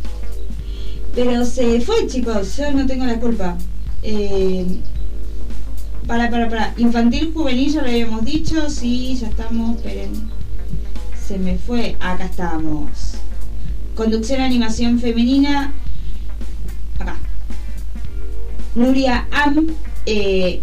Pero 1.17 1.43
se 1.45 1.81
fue, 1.81 2.05
chicos. 2.05 2.57
Yo 2.57 2.71
no 2.73 2.85
tengo 2.85 3.03
la 3.03 3.19
culpa. 3.19 3.57
Eh, 4.03 4.67
para, 6.05 6.29
para, 6.29 6.47
para. 6.47 6.75
Infantil, 6.77 7.31
juvenil, 7.33 7.73
ya 7.73 7.81
lo 7.81 7.87
habíamos 7.87 8.23
dicho. 8.23 8.69
Sí, 8.69 9.17
ya 9.19 9.27
estamos. 9.27 9.77
Esperen. 9.77 10.11
Se 11.27 11.39
me 11.39 11.57
fue. 11.57 11.95
Acá 11.99 12.25
estamos. 12.25 13.15
Conducción, 13.95 14.41
animación 14.41 14.99
femenina. 14.99 15.73
Acá. 16.99 17.15
Nuria 18.75 19.27
Am. 19.31 19.73
eh, 20.05 20.61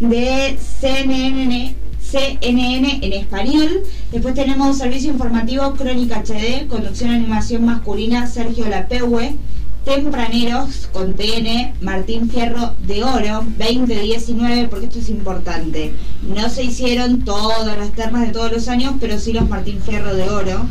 de 0.00 0.58
CNN, 0.80 1.74
CNN 2.10 2.98
en 3.02 3.12
español. 3.12 3.84
Después 4.10 4.34
tenemos 4.34 4.78
servicio 4.78 5.12
informativo 5.12 5.74
Crónica 5.74 6.24
HD, 6.24 6.66
conducción 6.66 7.10
animación 7.10 7.64
masculina 7.64 8.26
Sergio 8.26 8.68
Lapegue, 8.68 9.36
Tempraneros 9.84 10.88
con 10.92 11.14
TN, 11.14 11.74
Martín 11.80 12.28
Fierro 12.28 12.74
de 12.86 13.04
Oro 13.04 13.44
2019, 13.58 14.68
porque 14.68 14.86
esto 14.86 14.98
es 14.98 15.08
importante. 15.08 15.94
No 16.22 16.50
se 16.50 16.64
hicieron 16.64 17.24
todas 17.24 17.78
las 17.78 17.92
ternas 17.92 18.26
de 18.26 18.32
todos 18.32 18.52
los 18.52 18.68
años, 18.68 18.94
pero 19.00 19.18
sí 19.18 19.32
los 19.32 19.48
Martín 19.48 19.80
Fierro 19.80 20.14
de 20.14 20.28
Oro. 20.28 20.66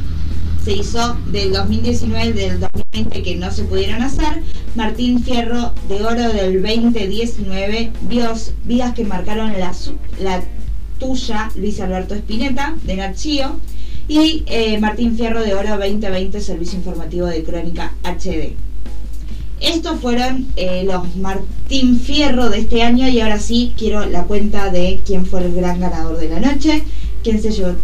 Se 0.63 0.73
hizo 0.73 1.17
del 1.31 1.53
2019 1.53 2.33
del 2.33 2.59
2020 2.59 3.23
que 3.23 3.35
no 3.37 3.49
se 3.49 3.63
pudieron 3.63 4.01
hacer. 4.03 4.43
Martín 4.75 5.23
Fierro 5.23 5.73
de 5.87 6.03
Oro 6.03 6.29
del 6.33 6.61
2019, 6.61 7.91
Dios, 8.09 8.53
vidas 8.65 8.93
que 8.93 9.05
marcaron 9.05 9.53
la 9.57 9.73
tuya, 10.99 11.49
Luis 11.55 11.79
Alberto 11.79 12.13
Espineta, 12.13 12.75
de 12.83 12.95
Nachio. 12.95 13.59
Y 14.07 14.43
eh, 14.47 14.79
Martín 14.79 15.15
Fierro 15.15 15.43
de 15.43 15.53
Oro 15.53 15.77
2020, 15.77 16.41
Servicio 16.41 16.77
Informativo 16.77 17.27
de 17.27 17.43
Crónica 17.43 17.93
HD. 18.03 18.55
Estos 19.61 19.99
fueron 19.99 20.47
eh, 20.55 20.83
los 20.85 21.15
Martín 21.17 21.99
Fierro 21.99 22.49
de 22.49 22.59
este 22.59 22.81
año 22.81 23.07
y 23.07 23.19
ahora 23.19 23.39
sí 23.39 23.73
quiero 23.77 24.05
la 24.05 24.23
cuenta 24.23 24.71
de 24.71 25.01
quién 25.05 25.25
fue 25.25 25.45
el 25.45 25.53
gran 25.53 25.79
ganador 25.79 26.17
de 26.17 26.29
la 26.29 26.39
noche, 26.39 26.83
quién 27.23 27.41
se 27.41 27.51
llevó, 27.51 27.75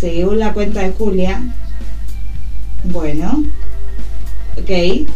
según 0.00 0.38
la 0.38 0.52
cuenta 0.52 0.80
de 0.80 0.92
Julia. 0.92 1.42
Bueno, 2.84 3.44
ok. 4.56 5.06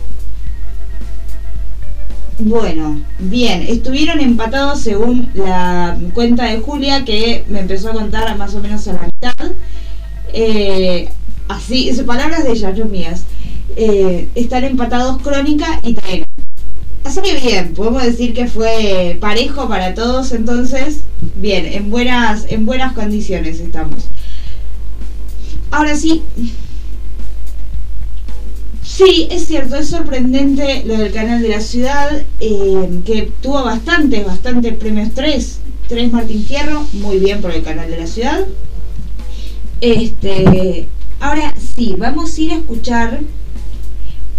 Bueno, 2.40 3.02
bien, 3.18 3.62
estuvieron 3.62 4.20
empatados 4.20 4.80
según 4.82 5.28
la 5.34 5.98
cuenta 6.14 6.44
de 6.44 6.60
Julia 6.60 7.04
que 7.04 7.44
me 7.48 7.58
empezó 7.58 7.90
a 7.90 7.94
contar 7.94 8.38
más 8.38 8.54
o 8.54 8.60
menos 8.60 8.86
a 8.86 8.92
la 8.92 9.02
mitad. 9.02 9.52
Eh, 10.32 11.08
así, 11.48 11.90
palabras 12.06 12.44
de 12.44 12.52
ella, 12.52 12.70
no 12.70 12.84
mías. 12.84 13.24
Eh, 13.74 14.28
están 14.36 14.62
empatados 14.62 15.20
Crónica 15.20 15.80
y 15.82 15.94
Taena. 15.94 16.26
Así 17.02 17.20
que 17.22 17.40
bien, 17.40 17.74
podemos 17.74 18.04
decir 18.04 18.34
que 18.34 18.46
fue 18.46 19.16
parejo 19.20 19.68
para 19.68 19.94
todos, 19.94 20.30
entonces, 20.30 21.00
bien, 21.34 21.66
en 21.66 21.90
buenas, 21.90 22.46
en 22.48 22.66
buenas 22.66 22.92
condiciones 22.92 23.58
estamos. 23.58 24.04
Ahora 25.72 25.96
sí, 25.96 26.22
Sí, 28.88 29.28
es 29.30 29.46
cierto, 29.46 29.76
es 29.76 29.90
sorprendente 29.90 30.82
lo 30.86 30.96
del 30.96 31.12
canal 31.12 31.42
de 31.42 31.50
la 31.50 31.60
ciudad, 31.60 32.10
eh, 32.40 33.00
que 33.04 33.30
tuvo 33.42 33.62
bastantes, 33.62 34.24
bastantes 34.24 34.74
premios 34.74 35.10
3. 35.14 35.60
3 35.88 36.10
Martín 36.12 36.42
Fierro, 36.42 36.84
muy 36.94 37.18
bien 37.18 37.40
por 37.42 37.52
el 37.52 37.62
canal 37.62 37.90
de 37.90 37.98
la 37.98 38.06
ciudad. 38.06 38.46
Este, 39.82 40.88
ahora 41.20 41.54
sí, 41.76 41.96
vamos 41.98 42.36
a 42.36 42.40
ir 42.40 42.52
a 42.52 42.56
escuchar 42.56 43.20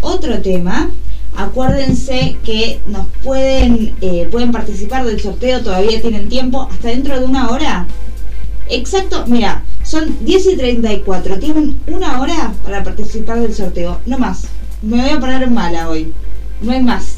otro 0.01 0.41
tema. 0.41 0.89
Acuérdense 1.37 2.37
que 2.43 2.79
nos 2.87 3.05
pueden, 3.23 3.95
eh, 4.01 4.27
pueden 4.31 4.51
participar 4.51 5.05
del 5.05 5.21
sorteo, 5.21 5.61
todavía 5.61 6.01
tienen 6.01 6.27
tiempo, 6.27 6.67
hasta 6.69 6.89
dentro 6.89 7.19
de 7.19 7.25
una 7.25 7.49
hora. 7.49 7.87
Exacto, 8.69 9.25
mira, 9.27 9.63
son 9.83 10.15
10 10.23 10.45
y 10.45 10.57
34. 10.57 11.39
Tienen 11.39 11.79
una 11.87 12.21
hora 12.21 12.53
para 12.63 12.83
participar 12.83 13.39
del 13.39 13.55
sorteo. 13.55 13.99
No 14.05 14.19
más. 14.19 14.43
Me 14.83 15.01
voy 15.01 15.09
a 15.09 15.19
poner 15.19 15.49
mala 15.49 15.89
hoy. 15.89 16.13
No 16.61 16.71
hay 16.71 16.83
más. 16.83 17.15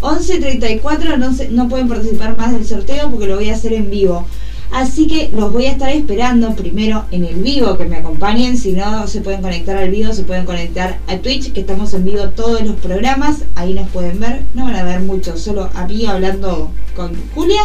11.34 0.00 1.16
no, 1.16 1.30
no 1.50 1.68
pueden 1.68 1.88
participar 1.88 2.36
más 2.36 2.52
del 2.52 2.66
sorteo 2.66 3.10
porque 3.10 3.26
lo 3.26 3.36
voy 3.36 3.50
a 3.50 3.54
hacer 3.54 3.72
en 3.74 3.90
vivo. 3.90 4.26
Así 4.72 5.06
que 5.06 5.30
los 5.32 5.52
voy 5.52 5.66
a 5.66 5.70
estar 5.70 5.90
esperando 5.90 6.54
primero 6.56 7.04
en 7.12 7.24
el 7.24 7.36
vivo 7.36 7.78
que 7.78 7.84
me 7.84 7.98
acompañen. 7.98 8.58
Si 8.58 8.72
no 8.72 9.06
se 9.06 9.20
pueden 9.20 9.42
conectar 9.42 9.76
al 9.76 9.90
vivo, 9.90 10.12
se 10.12 10.24
pueden 10.24 10.44
conectar 10.44 10.98
a 11.06 11.16
Twitch, 11.18 11.52
que 11.52 11.60
estamos 11.60 11.94
en 11.94 12.04
vivo 12.04 12.30
todos 12.30 12.62
los 12.62 12.74
programas. 12.76 13.44
Ahí 13.54 13.72
nos 13.72 13.88
pueden 13.90 14.18
ver. 14.18 14.42
No 14.54 14.64
van 14.64 14.74
a 14.74 14.82
ver 14.82 15.00
mucho, 15.00 15.36
solo 15.36 15.70
a 15.74 15.86
mí 15.86 16.06
hablando 16.06 16.72
con 16.96 17.12
Julia 17.34 17.62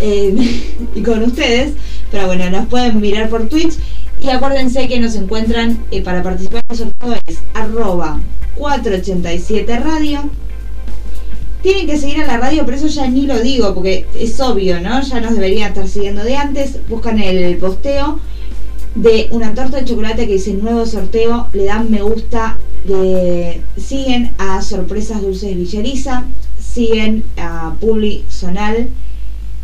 eh, 0.00 0.34
y 0.94 1.02
con 1.02 1.22
ustedes. 1.22 1.74
Pero 2.10 2.26
bueno, 2.26 2.50
nos 2.50 2.66
pueden 2.66 3.00
mirar 3.00 3.28
por 3.28 3.48
Twitch. 3.48 3.74
Y 4.20 4.28
acuérdense 4.28 4.86
que 4.86 5.00
nos 5.00 5.14
encuentran 5.14 5.82
eh, 5.90 6.02
para 6.02 6.22
participar 6.22 6.62
en 6.68 6.72
el 6.72 6.78
sorteo 6.78 7.16
es 7.26 7.38
arroba 7.54 8.20
487 8.56 9.78
radio. 9.78 10.28
Tienen 11.62 11.86
que 11.86 11.98
seguir 11.98 12.22
a 12.22 12.26
la 12.26 12.38
radio, 12.38 12.64
pero 12.64 12.76
eso 12.76 12.86
ya 12.88 13.06
ni 13.06 13.26
lo 13.26 13.38
digo 13.38 13.74
porque 13.74 14.06
es 14.18 14.38
obvio, 14.40 14.80
¿no? 14.80 15.00
Ya 15.02 15.20
nos 15.20 15.34
deberían 15.34 15.70
estar 15.70 15.88
siguiendo 15.88 16.22
de 16.24 16.36
antes. 16.36 16.78
Buscan 16.88 17.18
el 17.18 17.56
posteo 17.56 18.18
de 18.94 19.28
una 19.30 19.54
torta 19.54 19.78
de 19.78 19.84
chocolate 19.84 20.26
que 20.26 20.34
dice 20.34 20.52
nuevo 20.54 20.84
sorteo, 20.84 21.48
le 21.52 21.64
dan 21.64 21.90
me 21.90 22.02
gusta, 22.02 22.58
siguen 23.76 24.32
a 24.38 24.62
Sorpresas 24.62 25.22
Dulces 25.22 25.56
Villeriza, 25.56 26.24
siguen 26.58 27.24
a 27.36 27.74
Publi 27.80 28.24
Sonal 28.28 28.88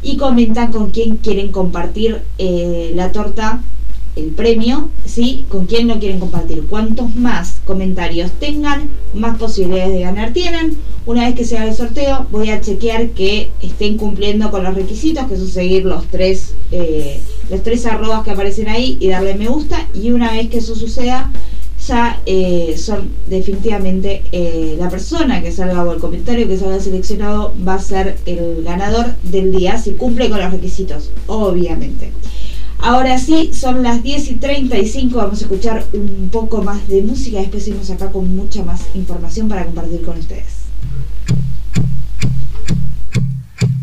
y 0.06 0.16
comentan 0.18 0.70
con 0.70 0.90
quién 0.92 1.16
quieren 1.16 1.50
compartir 1.50 2.22
eh, 2.38 2.92
la 2.94 3.10
torta, 3.10 3.60
el 4.14 4.26
premio, 4.26 4.88
¿sí? 5.04 5.44
Con 5.48 5.66
quién 5.66 5.88
no 5.88 5.98
quieren 5.98 6.20
compartir. 6.20 6.64
Cuantos 6.68 7.16
más 7.16 7.56
comentarios 7.64 8.30
tengan, 8.38 8.88
más 9.14 9.36
posibilidades 9.36 9.92
de 9.92 10.00
ganar 10.02 10.32
tienen. 10.32 10.78
Una 11.06 11.24
vez 11.24 11.34
que 11.34 11.44
se 11.44 11.58
haga 11.58 11.70
el 11.70 11.74
sorteo, 11.74 12.28
voy 12.30 12.50
a 12.50 12.60
chequear 12.60 13.08
que 13.10 13.50
estén 13.60 13.96
cumpliendo 13.96 14.52
con 14.52 14.62
los 14.62 14.76
requisitos, 14.76 15.26
que 15.26 15.36
son 15.36 15.48
seguir 15.48 15.84
los 15.84 16.06
tres, 16.06 16.54
eh, 16.70 17.20
los 17.50 17.64
tres 17.64 17.84
arrobas 17.84 18.22
que 18.22 18.30
aparecen 18.30 18.68
ahí 18.68 18.98
y 19.00 19.08
darle 19.08 19.34
me 19.34 19.48
gusta. 19.48 19.88
Y 19.92 20.12
una 20.12 20.30
vez 20.30 20.48
que 20.48 20.58
eso 20.58 20.76
suceda, 20.76 21.32
eh, 21.88 22.74
son 22.76 23.10
definitivamente 23.28 24.22
eh, 24.32 24.76
la 24.78 24.88
persona 24.88 25.40
que 25.40 25.52
salga 25.52 25.84
o 25.84 25.92
el 25.92 26.00
comentario 26.00 26.48
que 26.48 26.58
salga 26.58 26.80
seleccionado 26.80 27.54
va 27.66 27.74
a 27.74 27.78
ser 27.78 28.18
el 28.26 28.64
ganador 28.64 29.14
del 29.22 29.52
día 29.52 29.78
si 29.78 29.92
cumple 29.92 30.28
con 30.28 30.40
los 30.40 30.50
requisitos, 30.50 31.10
obviamente. 31.26 32.12
Ahora 32.78 33.18
sí, 33.18 33.52
son 33.54 33.82
las 33.82 34.02
10 34.02 34.30
y 34.32 34.34
35, 34.34 35.16
vamos 35.16 35.40
a 35.40 35.44
escuchar 35.44 35.84
un 35.92 36.28
poco 36.30 36.62
más 36.62 36.88
de 36.88 37.02
música, 37.02 37.38
después 37.38 37.64
seguimos 37.64 37.90
acá 37.90 38.10
con 38.10 38.34
mucha 38.36 38.62
más 38.64 38.82
información 38.94 39.48
para 39.48 39.64
compartir 39.64 40.02
con 40.02 40.18
ustedes. 40.18 40.66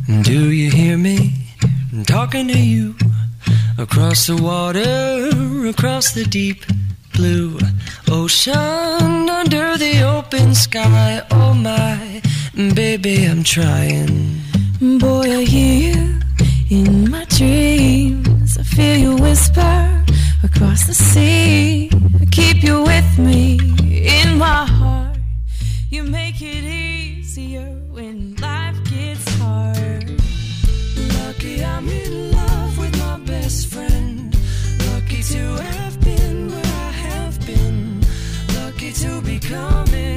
Do 0.07 0.51
you 0.51 0.69
hear 0.69 0.97
me 0.97 1.33
talking 2.05 2.47
to 2.49 2.57
you 2.57 2.95
across 3.77 4.27
the 4.27 4.35
water, 4.35 5.29
across 5.67 6.11
the 6.11 6.25
deep 6.25 6.63
blue 7.13 7.57
ocean 8.09 9.29
under 9.29 9.77
the 9.77 10.01
open 10.01 10.53
sky. 10.53 11.21
Oh 11.31 11.53
my, 11.53 12.21
baby, 12.73 13.25
I'm 13.25 13.43
trying. 13.43 14.41
Boy, 14.99 15.27
I 15.39 15.43
hear 15.43 15.93
you 15.93 16.19
in 16.69 17.09
my 17.09 17.25
dreams. 17.25 18.57
I 18.57 18.63
feel 18.63 18.97
you 18.97 19.15
whisper 19.15 20.03
across 20.43 20.85
the 20.87 20.93
sea. 20.93 21.89
I 22.21 22.25
keep 22.25 22.63
you 22.63 22.83
with 22.83 23.17
me 23.17 23.59
in 24.21 24.37
my 24.37 24.65
heart. 24.65 25.17
You 25.89 26.03
make 26.03 26.41
it 26.41 26.63
easier 26.65 27.69
when 27.91 28.35
life 28.35 28.77
gets 28.89 29.27
hard. 29.37 30.09
Lucky 31.19 31.63
I'm 31.63 31.87
in 31.87 32.31
love 32.31 32.77
with 32.77 32.97
my 32.99 33.17
best 33.19 33.67
friend. 33.67 34.35
Lucky 34.91 35.21
to 35.23 35.82
coming 39.53 40.12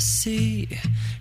sea 0.00 0.68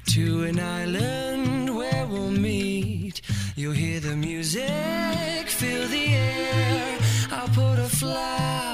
to 0.07 0.43
an 0.43 0.59
island 0.59 1.75
where 1.75 2.07
we'll 2.07 2.31
meet. 2.31 3.21
You'll 3.55 3.73
hear 3.73 3.99
the 3.99 4.15
music, 4.15 5.47
feel 5.47 5.87
the 5.87 6.07
air. 6.07 6.97
I'll 7.31 7.47
put 7.49 7.79
a 7.79 7.89
flower 7.89 8.68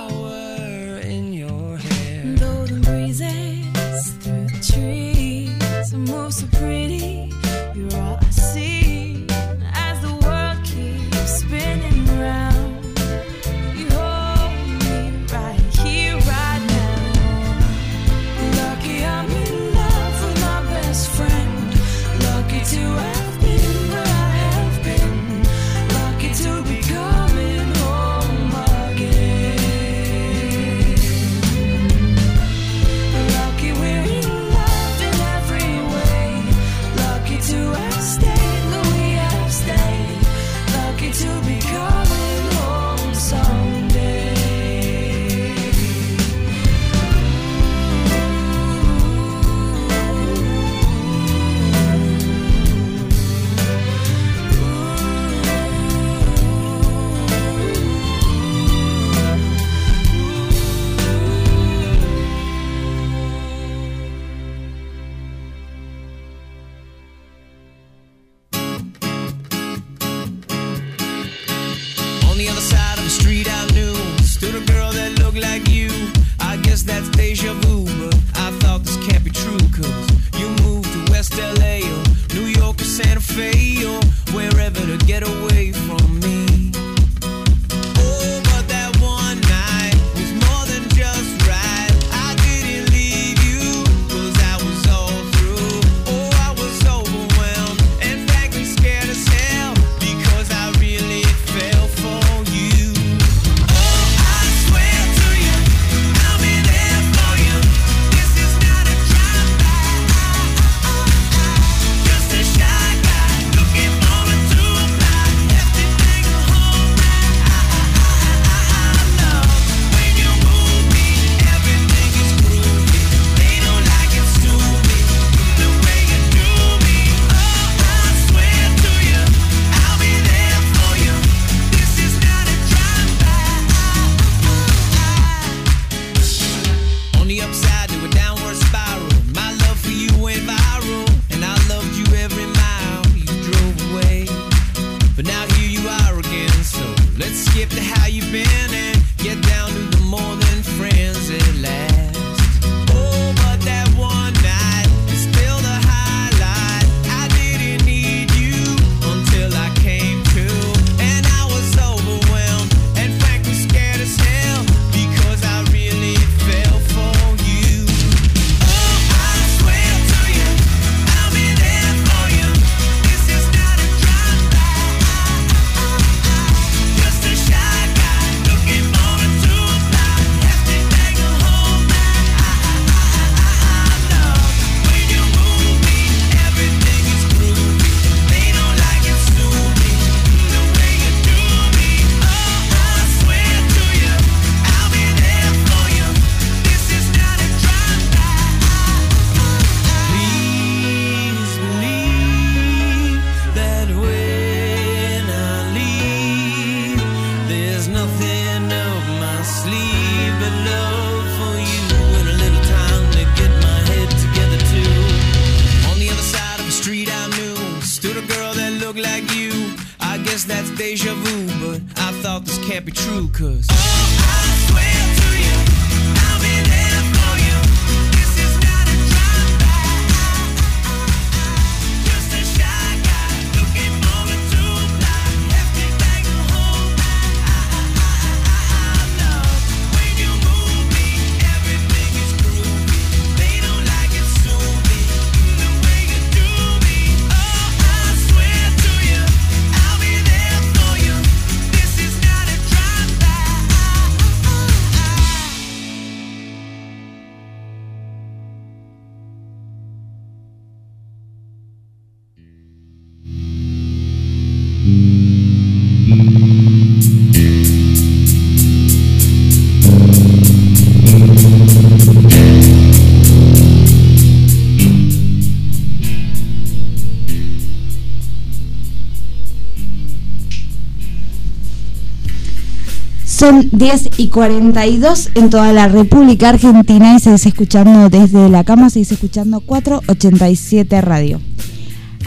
Son 283.46 283.70
10 283.72 284.10
y 284.18 284.30
42 284.30 285.30
en 285.36 285.52
toda 285.52 285.72
la 285.72 285.88
República 285.88 286.50
Argentina 286.50 287.16
y 287.16 287.20
se 287.20 287.32
dice 287.32 287.50
escuchando 287.50 288.10
desde 288.10 288.50
la 288.50 288.64
cama, 288.64 288.90
se 288.90 288.98
dice 288.98 289.14
escuchando 289.14 289.60
487 289.60 291.00
Radio. 291.02 291.40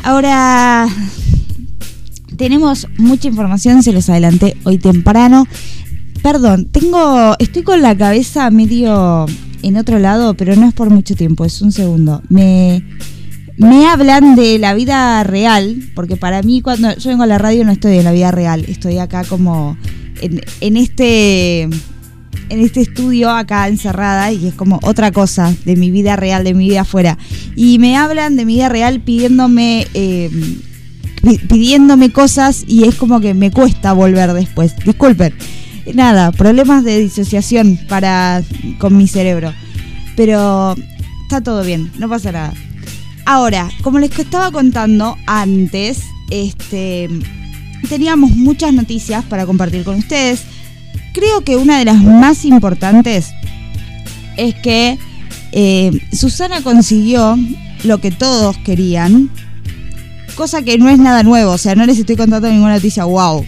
Ahora 0.04 0.86
tenemos 2.36 2.86
mucha 2.98 3.26
información, 3.26 3.82
se 3.82 3.90
los 3.90 4.08
adelanté 4.08 4.56
hoy 4.62 4.78
temprano. 4.78 5.48
Perdón, 6.22 6.66
tengo, 6.66 7.34
estoy 7.40 7.64
con 7.64 7.82
la 7.82 7.96
cabeza 7.96 8.48
medio 8.52 9.26
en 9.64 9.76
otro 9.76 9.98
lado, 9.98 10.34
pero 10.34 10.54
no 10.54 10.68
es 10.68 10.72
por 10.72 10.88
mucho 10.88 11.16
tiempo, 11.16 11.44
es 11.44 11.60
un 11.62 11.72
segundo. 11.72 12.22
Me, 12.28 12.84
me 13.56 13.88
hablan 13.88 14.36
de 14.36 14.60
la 14.60 14.72
vida 14.72 15.24
real, 15.24 15.82
porque 15.96 16.14
para 16.14 16.42
mí 16.42 16.62
cuando 16.62 16.96
yo 16.96 17.10
vengo 17.10 17.24
a 17.24 17.26
la 17.26 17.38
radio 17.38 17.64
no 17.64 17.72
estoy 17.72 17.98
en 17.98 18.04
la 18.04 18.12
vida 18.12 18.30
real, 18.30 18.64
estoy 18.68 18.98
acá 18.98 19.24
como 19.24 19.76
en, 20.20 20.76
este 20.76 21.62
en 21.62 22.60
este 22.60 22.80
estudio 22.80 23.30
acá 23.30 23.68
encerrada 23.68 24.32
y 24.32 24.46
es 24.48 24.54
como 24.54 24.80
otra 24.82 25.12
cosa 25.12 25.54
de 25.64 25.76
mi 25.76 25.90
vida 25.90 26.16
real, 26.16 26.44
de 26.44 26.54
mi 26.54 26.68
vida 26.70 26.80
afuera. 26.82 27.18
Y 27.56 27.78
me 27.78 27.96
hablan 27.96 28.36
de 28.36 28.44
mi 28.44 28.54
vida 28.54 28.68
real 28.68 29.00
pidiéndome 29.00 29.86
eh, 29.94 30.30
pi- 31.22 31.38
pidiéndome 31.38 32.10
cosas 32.10 32.64
y 32.66 32.84
es 32.84 32.94
como 32.94 33.20
que 33.20 33.34
me 33.34 33.50
cuesta 33.50 33.92
volver 33.92 34.32
después. 34.32 34.74
Disculpen. 34.84 35.34
Nada, 35.94 36.32
problemas 36.32 36.84
de 36.84 36.98
disociación 37.00 37.78
para 37.88 38.42
con 38.78 38.96
mi 38.96 39.08
cerebro. 39.08 39.52
Pero 40.16 40.74
está 41.22 41.40
todo 41.42 41.62
bien, 41.62 41.90
no 41.98 42.08
pasa 42.08 42.32
nada. 42.32 42.52
Ahora, 43.24 43.68
como 43.82 43.98
les 43.98 44.18
estaba 44.18 44.50
contando 44.50 45.16
antes, 45.26 46.00
este 46.30 47.08
teníamos 47.88 48.30
muchas 48.30 48.72
noticias 48.72 49.24
para 49.24 49.46
compartir 49.46 49.84
con 49.84 49.96
ustedes. 49.96 50.42
Creo 51.12 51.42
que 51.42 51.56
una 51.56 51.78
de 51.78 51.84
las 51.84 52.02
más 52.02 52.44
importantes 52.44 53.30
es 54.36 54.54
que 54.56 54.98
eh, 55.52 55.90
Susana 56.12 56.60
consiguió 56.62 57.36
lo 57.84 57.98
que 57.98 58.10
todos 58.10 58.56
querían, 58.58 59.30
cosa 60.34 60.62
que 60.62 60.78
no 60.78 60.88
es 60.88 60.98
nada 60.98 61.22
nuevo, 61.22 61.52
o 61.52 61.58
sea, 61.58 61.74
no 61.74 61.86
les 61.86 61.98
estoy 61.98 62.16
contando 62.16 62.48
ninguna 62.48 62.74
noticia 62.74 63.04
wow. 63.04 63.44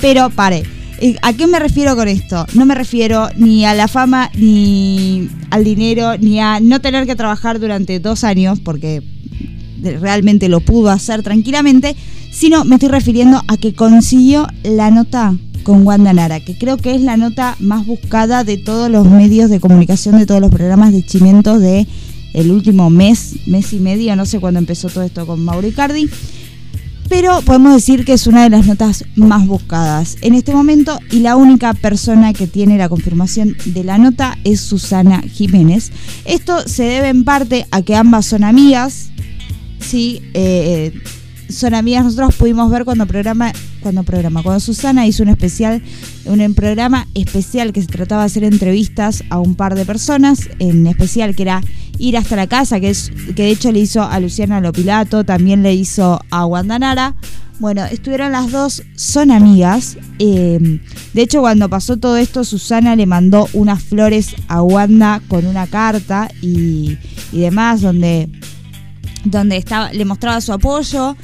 Pero 0.00 0.28
pare, 0.30 0.64
eh, 1.00 1.16
¿a 1.22 1.32
qué 1.32 1.46
me 1.46 1.58
refiero 1.58 1.96
con 1.96 2.08
esto? 2.08 2.46
No 2.54 2.66
me 2.66 2.74
refiero 2.74 3.28
ni 3.36 3.64
a 3.64 3.74
la 3.74 3.88
fama, 3.88 4.30
ni 4.34 5.28
al 5.50 5.64
dinero, 5.64 6.18
ni 6.18 6.40
a 6.40 6.60
no 6.60 6.80
tener 6.80 7.06
que 7.06 7.16
trabajar 7.16 7.60
durante 7.60 8.00
dos 8.00 8.24
años, 8.24 8.60
porque 8.60 9.02
realmente 9.80 10.48
lo 10.48 10.60
pudo 10.60 10.90
hacer 10.90 11.22
tranquilamente, 11.22 11.96
sino 12.36 12.66
me 12.66 12.74
estoy 12.74 12.90
refiriendo 12.90 13.42
a 13.48 13.56
que 13.56 13.74
consiguió 13.74 14.46
la 14.62 14.90
nota 14.90 15.34
con 15.62 15.86
Wanda 15.86 16.12
Nara, 16.12 16.40
que 16.40 16.56
creo 16.58 16.76
que 16.76 16.94
es 16.94 17.00
la 17.00 17.16
nota 17.16 17.56
más 17.60 17.86
buscada 17.86 18.44
de 18.44 18.58
todos 18.58 18.90
los 18.90 19.08
medios 19.08 19.48
de 19.48 19.58
comunicación, 19.58 20.18
de 20.18 20.26
todos 20.26 20.42
los 20.42 20.50
programas 20.50 20.92
de 20.92 21.02
chimentos 21.02 21.60
de 21.60 21.86
el 22.34 22.50
último 22.50 22.90
mes, 22.90 23.36
mes 23.46 23.72
y 23.72 23.78
medio, 23.78 24.14
no 24.16 24.26
sé 24.26 24.38
cuándo 24.38 24.60
empezó 24.60 24.90
todo 24.90 25.04
esto 25.04 25.26
con 25.26 25.42
Mauro 25.42 25.66
Icardi, 25.66 26.10
pero 27.08 27.40
podemos 27.40 27.72
decir 27.72 28.04
que 28.04 28.12
es 28.12 28.26
una 28.26 28.42
de 28.42 28.50
las 28.50 28.66
notas 28.66 29.04
más 29.14 29.46
buscadas 29.46 30.18
en 30.20 30.34
este 30.34 30.52
momento 30.52 30.98
y 31.10 31.20
la 31.20 31.36
única 31.36 31.72
persona 31.72 32.34
que 32.34 32.46
tiene 32.46 32.76
la 32.76 32.90
confirmación 32.90 33.56
de 33.64 33.82
la 33.82 33.96
nota 33.96 34.36
es 34.44 34.60
Susana 34.60 35.22
Jiménez. 35.22 35.90
Esto 36.26 36.68
se 36.68 36.82
debe 36.82 37.08
en 37.08 37.24
parte 37.24 37.66
a 37.70 37.80
que 37.80 37.96
ambas 37.96 38.26
son 38.26 38.44
amigas, 38.44 39.08
sí, 39.80 40.20
eh, 40.34 40.92
son 41.48 41.74
amigas. 41.74 42.04
Nosotros 42.04 42.34
pudimos 42.34 42.70
ver 42.70 42.84
cuando 42.84 43.06
programa, 43.06 43.52
cuando 43.80 44.02
programa, 44.02 44.42
cuando 44.42 44.60
Susana 44.60 45.06
hizo 45.06 45.22
un 45.22 45.28
especial, 45.28 45.82
un 46.24 46.54
programa 46.54 47.06
especial 47.14 47.72
que 47.72 47.80
se 47.80 47.88
trataba 47.88 48.22
de 48.22 48.26
hacer 48.26 48.44
entrevistas 48.44 49.24
a 49.30 49.38
un 49.38 49.54
par 49.54 49.74
de 49.74 49.84
personas, 49.84 50.48
en 50.58 50.86
especial 50.86 51.34
que 51.34 51.42
era 51.42 51.60
ir 51.98 52.16
hasta 52.16 52.36
la 52.36 52.46
casa, 52.46 52.80
que 52.80 52.90
es 52.90 53.10
que 53.34 53.44
de 53.44 53.50
hecho 53.50 53.72
le 53.72 53.80
hizo 53.80 54.02
a 54.02 54.20
Luciana 54.20 54.60
Lopilato, 54.60 55.24
también 55.24 55.62
le 55.62 55.74
hizo 55.74 56.20
a 56.30 56.44
Guandanara. 56.44 57.14
Bueno, 57.58 57.86
estuvieron 57.86 58.32
las 58.32 58.52
dos, 58.52 58.82
son 58.96 59.30
amigas. 59.30 59.96
eh, 60.18 60.80
de 61.14 61.22
hecho, 61.22 61.40
cuando 61.40 61.70
pasó 61.70 61.96
todo 61.96 62.18
esto, 62.18 62.44
Susana 62.44 62.94
le 62.96 63.06
mandó 63.06 63.48
unas 63.54 63.82
flores 63.82 64.34
a 64.48 64.62
Wanda 64.62 65.22
con 65.26 65.46
una 65.46 65.66
carta 65.66 66.28
y, 66.42 66.98
y 67.32 67.40
demás, 67.40 67.80
donde 67.80 68.28
donde 69.30 69.56
estaba, 69.56 69.92
le 69.92 70.04
mostraba 70.04 70.40
su 70.40 70.52
apoyo 70.52 71.16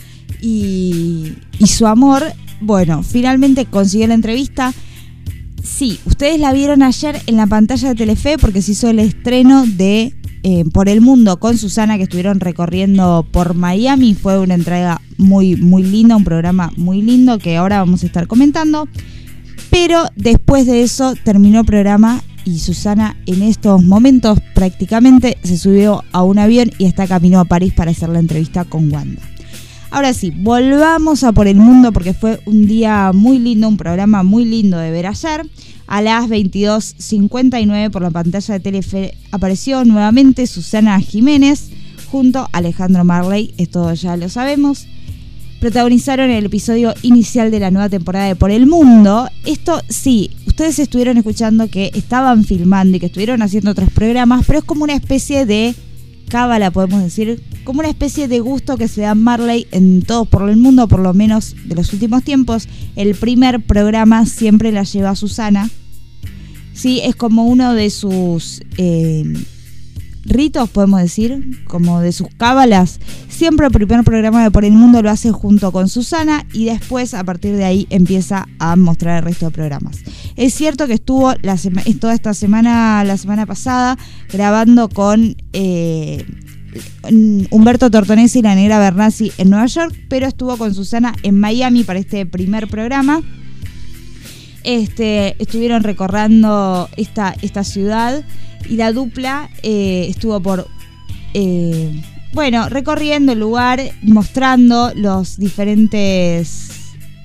y, 0.42 1.34
su 1.64 1.86
amor. 1.86 2.24
Bueno, 2.60 3.02
finalmente 3.02 3.64
consiguió 3.64 4.08
la 4.08 4.14
entrevista. 4.14 4.74
Sí, 5.62 6.00
ustedes 6.04 6.40
la 6.40 6.52
vieron 6.52 6.82
ayer 6.82 7.22
en 7.26 7.36
la 7.36 7.46
pantalla 7.46 7.88
de 7.88 7.94
Telefe 7.94 8.36
porque 8.36 8.60
se 8.60 8.72
hizo 8.72 8.90
el 8.90 8.98
estreno 8.98 9.64
de 9.64 10.12
eh, 10.42 10.64
Por 10.72 10.88
el 10.88 11.00
Mundo 11.00 11.38
con 11.38 11.56
Susana 11.56 11.96
que 11.96 12.02
estuvieron 12.02 12.40
recorriendo 12.40 13.24
por 13.30 13.54
Miami. 13.54 14.14
Fue 14.14 14.38
una 14.38 14.54
entrega 14.54 15.00
muy, 15.18 15.56
muy 15.56 15.84
linda, 15.84 16.16
un 16.16 16.24
programa 16.24 16.72
muy 16.76 17.00
lindo 17.00 17.38
que 17.38 17.56
ahora 17.56 17.78
vamos 17.78 18.02
a 18.02 18.06
estar 18.06 18.26
comentando. 18.26 18.88
Pero 19.70 20.04
después 20.16 20.66
de 20.66 20.82
eso 20.82 21.14
terminó 21.24 21.60
el 21.60 21.66
programa 21.66 22.22
y 22.44 22.58
Susana 22.58 23.16
en 23.26 23.42
estos 23.42 23.82
momentos 23.82 24.40
prácticamente 24.54 25.38
se 25.44 25.56
subió 25.56 26.02
a 26.12 26.22
un 26.22 26.38
avión 26.38 26.70
y 26.78 26.86
está 26.86 27.06
camino 27.06 27.38
a 27.38 27.44
París 27.44 27.72
para 27.72 27.92
hacer 27.92 28.08
la 28.08 28.18
entrevista 28.18 28.64
con 28.64 28.92
Wanda. 28.92 29.22
Ahora 29.92 30.14
sí, 30.14 30.32
volvamos 30.34 31.22
a 31.22 31.32
por 31.32 31.46
el 31.46 31.56
mundo 31.56 31.92
porque 31.92 32.14
fue 32.14 32.40
un 32.46 32.66
día 32.66 33.12
muy 33.12 33.38
lindo, 33.38 33.68
un 33.68 33.76
programa 33.76 34.22
muy 34.22 34.46
lindo 34.46 34.78
de 34.78 34.90
ver 34.90 35.06
ayer. 35.06 35.46
A 35.86 36.00
las 36.00 36.30
22.59 36.30 37.90
por 37.90 38.00
la 38.00 38.10
pantalla 38.10 38.54
de 38.54 38.60
Telefe 38.60 39.14
apareció 39.32 39.84
nuevamente 39.84 40.46
Susana 40.46 40.98
Jiménez 40.98 41.68
junto 42.10 42.40
a 42.40 42.48
Alejandro 42.52 43.04
Marley, 43.04 43.52
esto 43.58 43.92
ya 43.92 44.16
lo 44.16 44.30
sabemos 44.30 44.86
protagonizaron 45.60 46.28
el 46.28 46.46
episodio 46.46 46.92
inicial 47.02 47.52
de 47.52 47.60
la 47.60 47.70
nueva 47.70 47.88
temporada 47.88 48.26
de 48.26 48.34
Por 48.34 48.50
el 48.50 48.66
Mundo. 48.66 49.28
Esto 49.46 49.80
sí, 49.88 50.30
ustedes 50.48 50.80
estuvieron 50.80 51.18
escuchando 51.18 51.68
que 51.68 51.92
estaban 51.94 52.42
filmando 52.42 52.96
y 52.96 53.00
que 53.00 53.06
estuvieron 53.06 53.42
haciendo 53.42 53.70
otros 53.70 53.88
programas, 53.90 54.44
pero 54.44 54.58
es 54.58 54.64
como 54.64 54.82
una 54.82 54.94
especie 54.94 55.46
de 55.46 55.76
cábala, 56.28 56.70
podemos 56.70 57.02
decir, 57.02 57.42
como 57.64 57.80
una 57.80 57.88
especie 57.88 58.28
de 58.28 58.40
gusto 58.40 58.76
que 58.76 58.88
se 58.88 59.02
da 59.02 59.14
Marley 59.14 59.66
en 59.70 60.02
todo 60.02 60.24
por 60.24 60.48
el 60.48 60.56
mundo, 60.56 60.88
por 60.88 61.00
lo 61.00 61.14
menos 61.14 61.54
de 61.64 61.74
los 61.74 61.92
últimos 61.92 62.22
tiempos. 62.24 62.68
El 62.96 63.14
primer 63.14 63.60
programa 63.64 64.26
siempre 64.26 64.72
la 64.72 64.84
lleva 64.84 65.14
Susana. 65.14 65.70
Sí, 66.72 67.00
es 67.04 67.14
como 67.14 67.46
uno 67.46 67.74
de 67.74 67.90
sus 67.90 68.62
eh, 68.78 69.24
ritos, 70.24 70.70
podemos 70.70 71.00
decir, 71.00 71.64
como 71.66 72.00
de 72.00 72.12
sus 72.12 72.28
cábalas. 72.36 73.00
Siempre 73.28 73.66
el 73.66 73.72
primer 73.72 74.04
programa 74.04 74.42
de 74.42 74.50
Por 74.50 74.64
el 74.64 74.72
Mundo 74.72 75.02
lo 75.02 75.10
hace 75.10 75.32
junto 75.32 75.72
con 75.72 75.88
Susana 75.88 76.46
y 76.52 76.66
después 76.66 77.14
a 77.14 77.24
partir 77.24 77.56
de 77.56 77.64
ahí 77.64 77.86
empieza 77.90 78.46
a 78.58 78.76
mostrar 78.76 79.18
el 79.18 79.24
resto 79.24 79.46
de 79.46 79.50
programas. 79.52 79.98
Es 80.36 80.54
cierto 80.54 80.86
que 80.86 80.94
estuvo 80.94 81.34
la 81.42 81.56
sema- 81.56 81.82
toda 82.00 82.14
esta 82.14 82.34
semana, 82.34 83.02
la 83.04 83.16
semana 83.16 83.46
pasada, 83.46 83.98
grabando 84.32 84.88
con 84.88 85.36
eh, 85.52 86.24
Humberto 87.50 87.90
Tortonesi 87.90 88.38
y 88.38 88.42
la 88.42 88.54
negra 88.54 88.78
Bernasi 88.78 89.32
en 89.38 89.50
Nueva 89.50 89.66
York, 89.66 89.94
pero 90.08 90.26
estuvo 90.26 90.56
con 90.56 90.72
Susana 90.74 91.14
en 91.22 91.38
Miami 91.38 91.84
para 91.84 91.98
este 91.98 92.24
primer 92.26 92.68
programa. 92.68 93.20
Este, 94.64 95.36
estuvieron 95.42 95.82
recorriendo 95.82 96.88
esta, 96.96 97.34
esta 97.42 97.64
ciudad 97.64 98.24
y 98.68 98.76
la 98.76 98.92
dupla 98.92 99.50
eh, 99.62 100.06
estuvo 100.08 100.40
por, 100.40 100.68
eh, 101.34 102.02
bueno, 102.32 102.68
recorriendo 102.68 103.32
el 103.32 103.40
lugar, 103.40 103.80
mostrando 104.02 104.92
los 104.94 105.38
diferentes, 105.38 106.70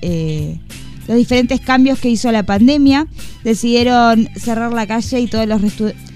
eh, 0.02 0.58
los 1.06 1.16
diferentes 1.16 1.60
cambios 1.60 1.98
que 1.98 2.10
hizo 2.10 2.30
la 2.32 2.42
pandemia. 2.42 3.06
Decidieron 3.44 4.28
cerrar 4.36 4.72
la 4.72 4.86
calle 4.86 5.20
y 5.20 5.26
todos 5.26 5.46
los, 5.46 5.60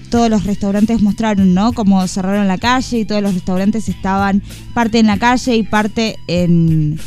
todos 0.09 0.29
los 0.29 0.43
restaurantes 0.43 1.01
mostraron, 1.01 1.53
¿no? 1.53 1.73
Como 1.73 2.05
cerraron 2.07 2.47
la 2.47 2.57
calle 2.57 2.99
y 2.99 3.05
todos 3.05 3.23
los 3.23 3.33
restaurantes 3.33 3.89
estaban 3.89 4.43
parte 4.73 4.99
en 4.99 5.07
la 5.07 5.17
calle 5.17 5.55
y 5.55 5.63
parte 5.63 6.17
en, 6.27 6.99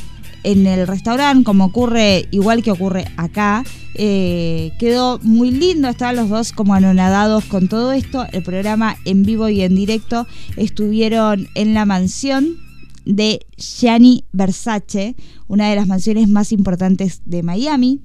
en 0.47 0.65
el 0.69 0.87
restaurante, 0.87 1.43
como 1.43 1.65
ocurre, 1.65 2.29
igual 2.31 2.63
que 2.63 2.71
ocurre 2.71 3.07
acá. 3.17 3.65
Eh, 3.95 4.71
quedó 4.79 5.19
muy 5.25 5.51
lindo, 5.51 5.89
estaban 5.89 6.15
los 6.15 6.29
dos 6.29 6.53
como 6.53 6.73
anonadados 6.75 7.47
con 7.47 7.67
todo 7.67 7.91
esto. 7.91 8.25
El 8.33 8.45
programa 8.45 8.97
en 9.05 9.25
vivo 9.25 9.49
y 9.49 9.63
en 9.63 9.75
directo 9.75 10.25
estuvieron 10.57 11.49
en 11.57 11.75
la 11.75 11.85
mansión 11.85 12.59
de 13.05 13.41
Gianni 13.57 14.25
Versace, 14.31 15.17
una 15.49 15.69
de 15.69 15.75
las 15.75 15.89
mansiones 15.89 16.29
más 16.29 16.53
importantes 16.53 17.23
de 17.25 17.43
Miami. 17.43 18.01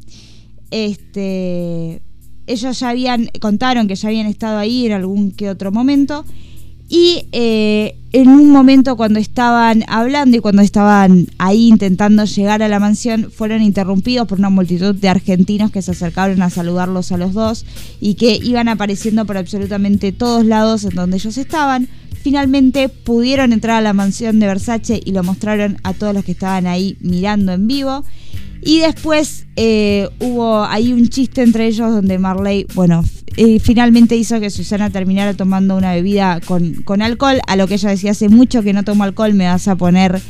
Este, 0.72 2.02
ellos 2.48 2.80
ya 2.80 2.90
habían, 2.90 3.30
contaron 3.40 3.88
que 3.88 3.96
ya 3.96 4.08
habían 4.08 4.26
estado 4.26 4.58
ahí 4.58 4.88
en 4.88 4.94
algún 4.94 5.32
que 5.32 5.48
otro 5.48 5.72
momento. 5.72 6.26
Y 6.94 7.26
eh, 7.32 7.96
en 8.12 8.28
un 8.28 8.50
momento 8.50 8.98
cuando 8.98 9.18
estaban 9.18 9.86
hablando 9.88 10.36
y 10.36 10.42
cuando 10.42 10.62
estaban 10.62 11.28
ahí 11.38 11.70
intentando 11.70 12.26
llegar 12.26 12.62
a 12.62 12.68
la 12.68 12.82
mansión, 12.82 13.32
fueron 13.32 13.62
interrumpidos 13.62 14.28
por 14.28 14.40
una 14.40 14.50
multitud 14.50 14.94
de 14.94 15.08
argentinos 15.08 15.72
que 15.72 15.82
se 15.82 15.92
acercaron 15.92 16.42
a 16.42 16.50
saludarlos 16.50 17.14
a 17.14 17.18
los 17.18 17.32
dos 17.32 17.66
y 18.02 18.16
que 18.16 18.36
iban 18.36 18.68
apareciendo 18.68 19.24
por 19.24 19.38
absolutamente 19.38 20.12
todos 20.12 20.44
lados 20.44 20.84
en 20.84 20.90
donde 20.90 21.16
ellos 21.16 21.38
estaban. 21.38 21.88
Finalmente 22.24 22.90
pudieron 22.90 23.54
entrar 23.54 23.78
a 23.78 23.82
la 23.82 23.94
mansión 23.94 24.42
de 24.42 24.48
Versace 24.48 25.00
y 25.06 25.14
lo 25.14 25.24
mostraron 25.24 25.78
a 25.84 25.94
todos 25.94 26.14
los 26.14 26.26
que 26.26 26.34
estaban 26.34 26.68
ahí 26.68 26.98
mirando 27.00 27.54
en 27.54 27.68
vivo. 27.68 28.04
Y 28.62 28.80
después 28.80 29.46
eh, 29.56 30.08
hubo 30.20 30.64
ahí 30.64 30.94
un 30.94 31.08
chiste 31.08 31.42
entre 31.42 31.68
ellos 31.68 31.92
donde 31.92 32.20
Marley, 32.20 32.68
bueno, 32.76 33.04
eh, 33.38 33.60
finalmente 33.60 34.16
hizo 34.16 34.40
que 34.40 34.50
Susana 34.50 34.90
terminara 34.90 35.34
tomando 35.34 35.76
una 35.76 35.94
bebida 35.94 36.42
con, 36.42 36.76
con 36.84 37.02
alcohol, 37.02 37.40
a 37.48 37.56
lo 37.56 37.68
que 37.68 37.76
ella 37.76 37.90
decía 37.90 38.12
hace 38.12 38.30
mucho 38.30 38.62
que 38.62 38.74
no 38.74 38.84
tomo 38.84 39.04
alcohol, 39.04 39.34
me 39.34 39.46
vas 39.46 39.68
a 39.68 39.76
poner 39.76 40.22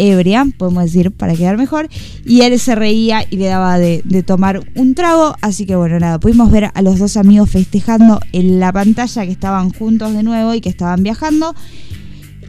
ebria, 0.00 0.46
podemos 0.56 0.84
decir, 0.84 1.12
para 1.12 1.34
quedar 1.34 1.56
mejor. 1.56 1.88
Y 2.24 2.40
él 2.40 2.58
se 2.58 2.74
reía 2.74 3.24
y 3.30 3.36
le 3.36 3.46
daba 3.46 3.78
de, 3.78 4.02
de 4.04 4.22
tomar 4.22 4.66
un 4.74 4.94
trago. 4.94 5.36
Así 5.40 5.66
que 5.66 5.76
bueno, 5.76 6.00
nada, 6.00 6.18
pudimos 6.18 6.50
ver 6.50 6.70
a 6.74 6.82
los 6.82 6.98
dos 6.98 7.16
amigos 7.16 7.50
festejando 7.50 8.18
en 8.32 8.58
la 8.58 8.72
pantalla 8.72 9.24
que 9.24 9.32
estaban 9.32 9.70
juntos 9.70 10.14
de 10.14 10.22
nuevo 10.22 10.54
y 10.54 10.60
que 10.60 10.70
estaban 10.70 11.02
viajando. 11.02 11.54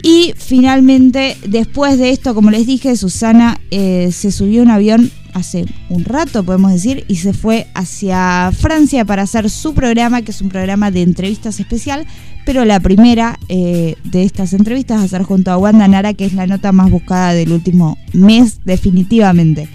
Y 0.04 0.34
finalmente, 0.36 1.38
después 1.48 1.98
de 1.98 2.10
esto, 2.10 2.34
como 2.34 2.50
les 2.50 2.66
dije, 2.66 2.96
Susana 2.96 3.60
eh, 3.70 4.10
se 4.12 4.32
subió 4.32 4.64
un 4.64 4.72
avión 4.72 5.12
hace 5.34 5.66
un 5.90 6.04
rato, 6.04 6.44
podemos 6.44 6.72
decir, 6.72 7.06
y 7.08 7.18
se 7.18 7.34
fue 7.34 7.68
hacia 7.74 8.52
Francia 8.52 9.06
para 9.06 9.22
hacer 9.22 9.50
su 9.50 9.74
programa, 9.74 10.22
que 10.22 10.32
es 10.32 10.42
un 10.42 10.50
programa 10.50 10.92
de 10.92 11.04
entrevistas 11.04 11.60
especial, 11.60 12.06
pero 12.46 12.66
la 12.66 12.80
primera 12.80 13.40
eh, 13.48 13.96
de 14.04 14.24
estas 14.24 14.54
entrevistas 14.54 15.00
va 15.00 15.04
a 15.04 15.08
ser 15.08 15.24
junto 15.24 15.52
a 15.52 15.58
Wanda 15.58 15.88
Nara, 15.88 16.14
que 16.14 16.26
es 16.26 16.34
la 16.34 16.48
nota 16.48 16.72
más 16.72 16.90
buscada 16.90 17.34
del 17.34 17.52
último 17.52 17.98
mes, 18.14 18.60
definitivamente. 18.66 19.70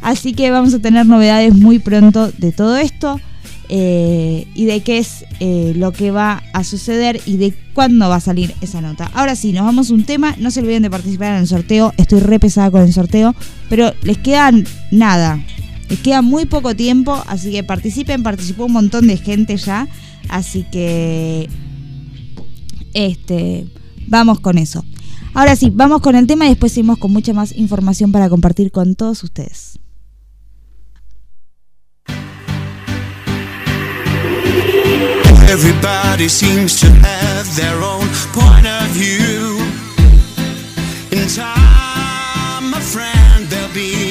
Así 0.00 0.32
que 0.32 0.50
vamos 0.50 0.74
a 0.74 0.78
tener 0.78 1.06
novedades 1.06 1.54
muy 1.54 1.78
pronto 1.78 2.30
de 2.32 2.52
todo 2.52 2.76
esto. 2.76 3.20
Eh, 3.68 4.46
y 4.54 4.64
de 4.64 4.80
qué 4.80 4.98
es 4.98 5.24
eh, 5.40 5.74
lo 5.76 5.92
que 5.92 6.10
va 6.10 6.42
a 6.52 6.64
suceder 6.64 7.20
y 7.26 7.36
de 7.36 7.54
cuándo 7.74 8.08
va 8.08 8.16
a 8.16 8.20
salir 8.20 8.54
esa 8.60 8.80
nota. 8.80 9.10
Ahora 9.14 9.36
sí, 9.36 9.52
nos 9.52 9.64
vamos 9.64 9.90
a 9.90 9.94
un 9.94 10.04
tema. 10.04 10.34
No 10.38 10.50
se 10.50 10.60
olviden 10.60 10.82
de 10.82 10.90
participar 10.90 11.34
en 11.34 11.40
el 11.40 11.46
sorteo. 11.46 11.92
Estoy 11.96 12.20
re 12.20 12.40
pesada 12.40 12.70
con 12.70 12.82
el 12.82 12.92
sorteo, 12.92 13.34
pero 13.68 13.92
les 14.02 14.18
quedan 14.18 14.66
nada. 14.90 15.42
Les 15.88 15.98
queda 16.00 16.22
muy 16.22 16.46
poco 16.46 16.74
tiempo, 16.74 17.22
así 17.26 17.50
que 17.50 17.62
participen. 17.62 18.22
Participó 18.22 18.66
un 18.66 18.72
montón 18.72 19.06
de 19.06 19.16
gente 19.16 19.56
ya, 19.56 19.88
así 20.28 20.64
que 20.70 21.48
este 22.94 23.66
vamos 24.06 24.40
con 24.40 24.58
eso. 24.58 24.84
Ahora 25.34 25.56
sí, 25.56 25.70
vamos 25.70 26.00
con 26.00 26.16
el 26.16 26.26
tema 26.26 26.46
y 26.46 26.50
después 26.50 26.72
seguimos 26.72 26.98
con 26.98 27.12
mucha 27.12 27.32
más 27.32 27.54
información 27.54 28.12
para 28.12 28.28
compartir 28.28 28.72
con 28.72 28.94
todos 28.94 29.22
ustedes. 29.22 29.77
Everybody 35.50 36.28
seems 36.28 36.78
to 36.80 36.86
have 36.86 37.56
their 37.56 37.82
own 37.82 38.06
point 38.36 38.66
of 38.66 38.86
view. 38.90 39.56
In 41.10 41.26
time, 41.26 42.70
my 42.70 42.80
friend, 42.80 43.46
there'll 43.46 43.72
be 43.72 44.07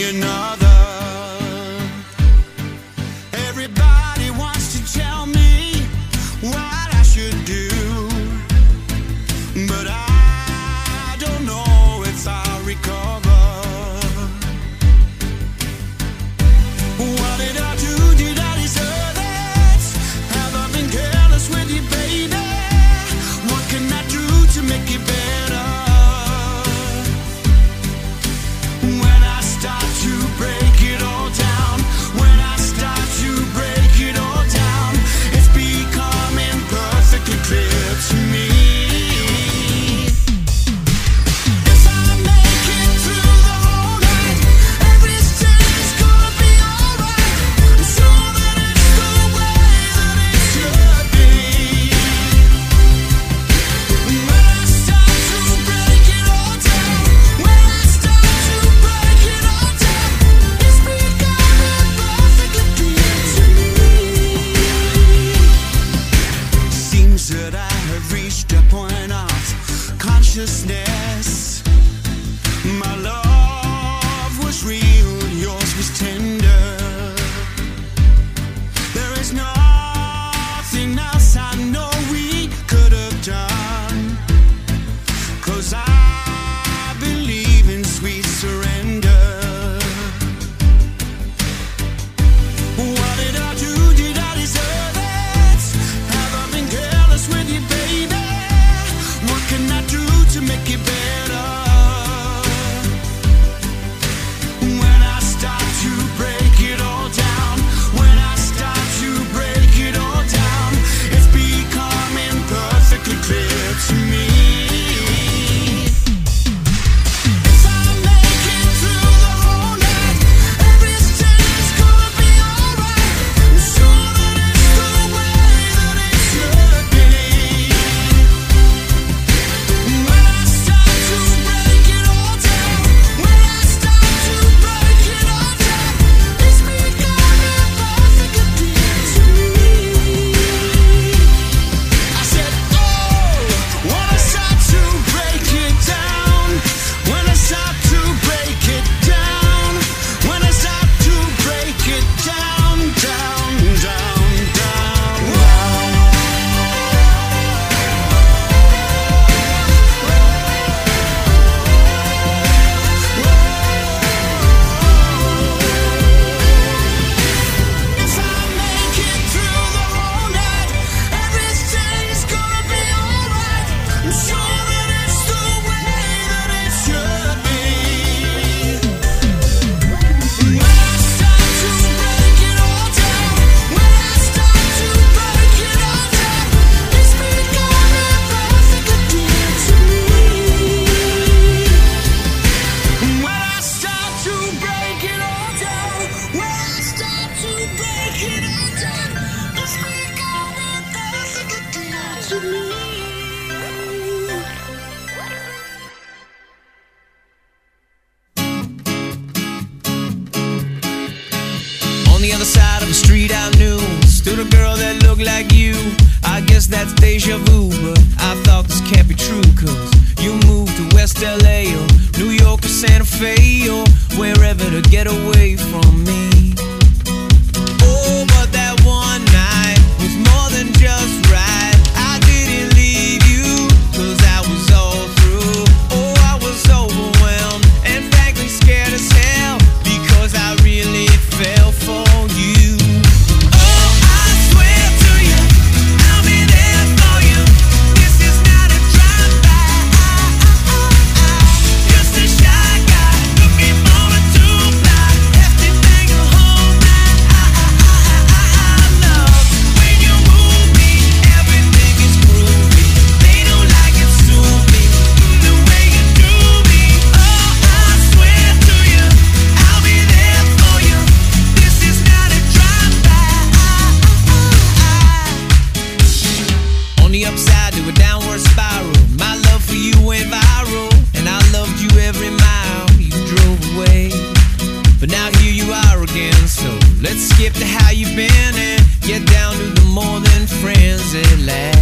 to 287.54 287.66
how 287.66 287.92
you've 287.92 288.16
been 288.16 288.56
and 288.56 288.82
get 289.02 289.26
down 289.28 289.54
to 289.54 289.82
the 289.82 289.86
more 289.94 290.20
than 290.20 290.48
friends 290.48 291.16
at 291.16 291.40
last. 291.40 291.77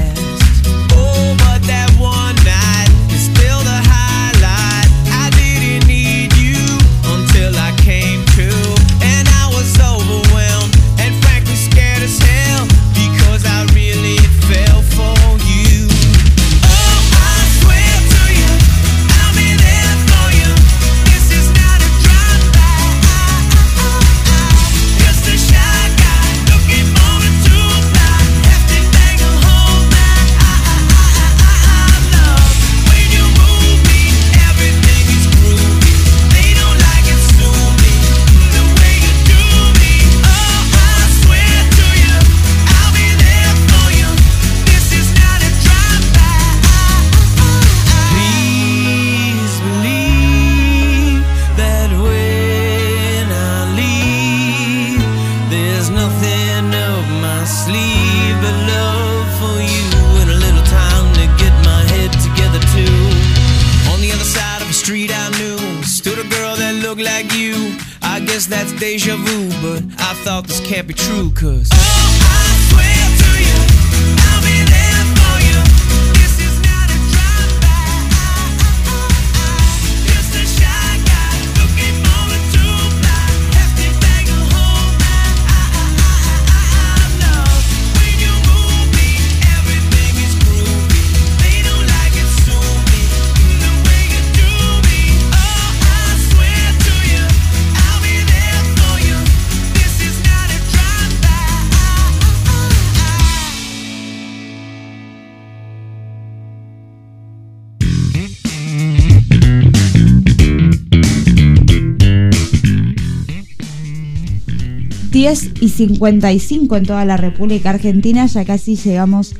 10 115.35 115.61
y 115.61 115.69
55 115.69 116.77
en 116.77 116.85
toda 116.85 117.03
la 117.05 117.17
República 117.17 117.71
Argentina. 117.71 118.25
Ya 118.25 118.45
casi 118.45 118.75
llegamos 118.75 119.35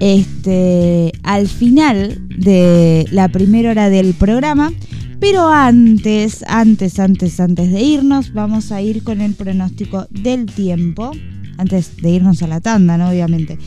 este, 0.00 1.12
al 1.22 1.48
final 1.48 2.18
de 2.28 3.06
la 3.10 3.28
primera 3.28 3.70
hora 3.70 3.90
del 3.90 4.14
programa. 4.14 4.72
Pero 5.20 5.48
antes, 5.48 6.44
antes, 6.48 6.98
antes, 6.98 7.40
antes 7.40 7.72
de 7.72 7.80
irnos, 7.82 8.32
vamos 8.32 8.72
a 8.72 8.80
ir 8.80 9.04
con 9.04 9.20
el 9.20 9.34
pronóstico 9.34 10.06
del 10.10 10.46
tiempo. 10.46 11.12
Antes 11.58 11.96
de 11.98 12.10
irnos 12.10 12.42
a 12.42 12.46
la 12.46 12.60
tanda, 12.60 12.96
¿no? 12.96 13.10
Obviamente. 13.10 13.58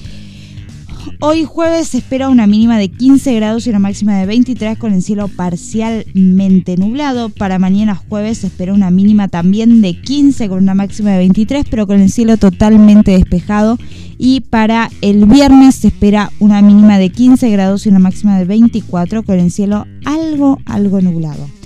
Hoy 1.20 1.46
jueves 1.46 1.90
se 1.90 1.98
espera 1.98 2.30
una 2.30 2.48
mínima 2.48 2.78
de 2.78 2.90
15 2.90 3.34
grados 3.36 3.66
y 3.66 3.70
una 3.70 3.80
máxima 3.80 4.18
de 4.18 4.26
23 4.26 4.78
con 4.78 4.94
el 4.94 5.02
cielo 5.02 5.28
parcialmente 5.28 6.78
nublado. 6.78 7.30
Para 7.30 7.60
mañana 7.60 7.96
jueves 7.96 8.40
se 8.40 8.48
espera 8.48 8.74
una 8.74 8.92
mínima 8.92 9.28
también 9.28 9.82
de 9.82 10.00
15 10.00 10.48
con 10.50 10.60
una 10.60 10.74
máxima 10.74 11.12
de 11.12 11.18
23 11.20 11.66
pero 11.70 11.88
con 11.88 12.00
el 12.00 12.12
cielo 12.12 12.38
totalmente 12.38 13.12
despejado. 13.12 13.78
Y 14.18 14.42
para 14.42 14.90
el 15.02 15.26
viernes 15.26 15.76
se 15.76 15.88
espera 15.90 16.32
una 16.40 16.62
mínima 16.62 16.98
de 16.98 17.10
15 17.10 17.50
grados 17.52 17.86
y 17.86 17.90
una 17.90 18.00
máxima 18.00 18.38
de 18.38 18.46
24 18.46 19.24
con 19.24 19.40
el 19.40 19.52
cielo 19.52 19.86
algo, 20.06 20.60
algo 20.66 21.02
nublado. 21.02 21.57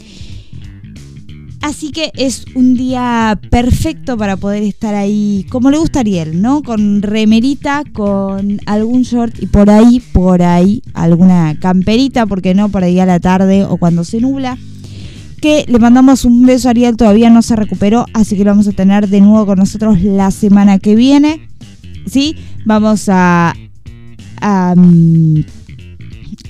Así 1.61 1.91
que 1.91 2.11
es 2.15 2.45
un 2.55 2.73
día 2.73 3.39
perfecto 3.51 4.17
para 4.17 4.35
poder 4.35 4.63
estar 4.63 4.95
ahí, 4.95 5.45
como 5.49 5.69
le 5.69 5.77
gusta 5.77 5.99
a 5.99 6.01
Ariel, 6.01 6.41
¿no? 6.41 6.63
Con 6.63 7.03
remerita, 7.03 7.83
con 7.93 8.59
algún 8.65 9.03
short 9.03 9.35
y 9.41 9.45
por 9.45 9.69
ahí, 9.69 9.99
por 9.99 10.41
ahí, 10.41 10.81
alguna 10.95 11.55
camperita, 11.59 12.25
porque 12.25 12.55
no, 12.55 12.69
por 12.69 12.83
ahí 12.83 12.99
a 12.99 13.05
la 13.05 13.19
tarde 13.19 13.63
o 13.63 13.77
cuando 13.77 14.03
se 14.03 14.19
nubla. 14.19 14.57
Que 15.39 15.65
le 15.67 15.77
mandamos 15.77 16.25
un 16.25 16.45
beso 16.45 16.67
a 16.67 16.71
Ariel, 16.71 16.97
todavía 16.97 17.29
no 17.29 17.43
se 17.43 17.55
recuperó, 17.55 18.05
así 18.13 18.35
que 18.35 18.43
lo 18.43 18.51
vamos 18.51 18.67
a 18.67 18.71
tener 18.71 19.07
de 19.07 19.21
nuevo 19.21 19.45
con 19.45 19.59
nosotros 19.59 20.01
la 20.01 20.31
semana 20.31 20.79
que 20.79 20.95
viene. 20.95 21.47
¿Sí? 22.07 22.35
Vamos 22.65 23.07
a. 23.07 23.53
mm, 24.75 25.41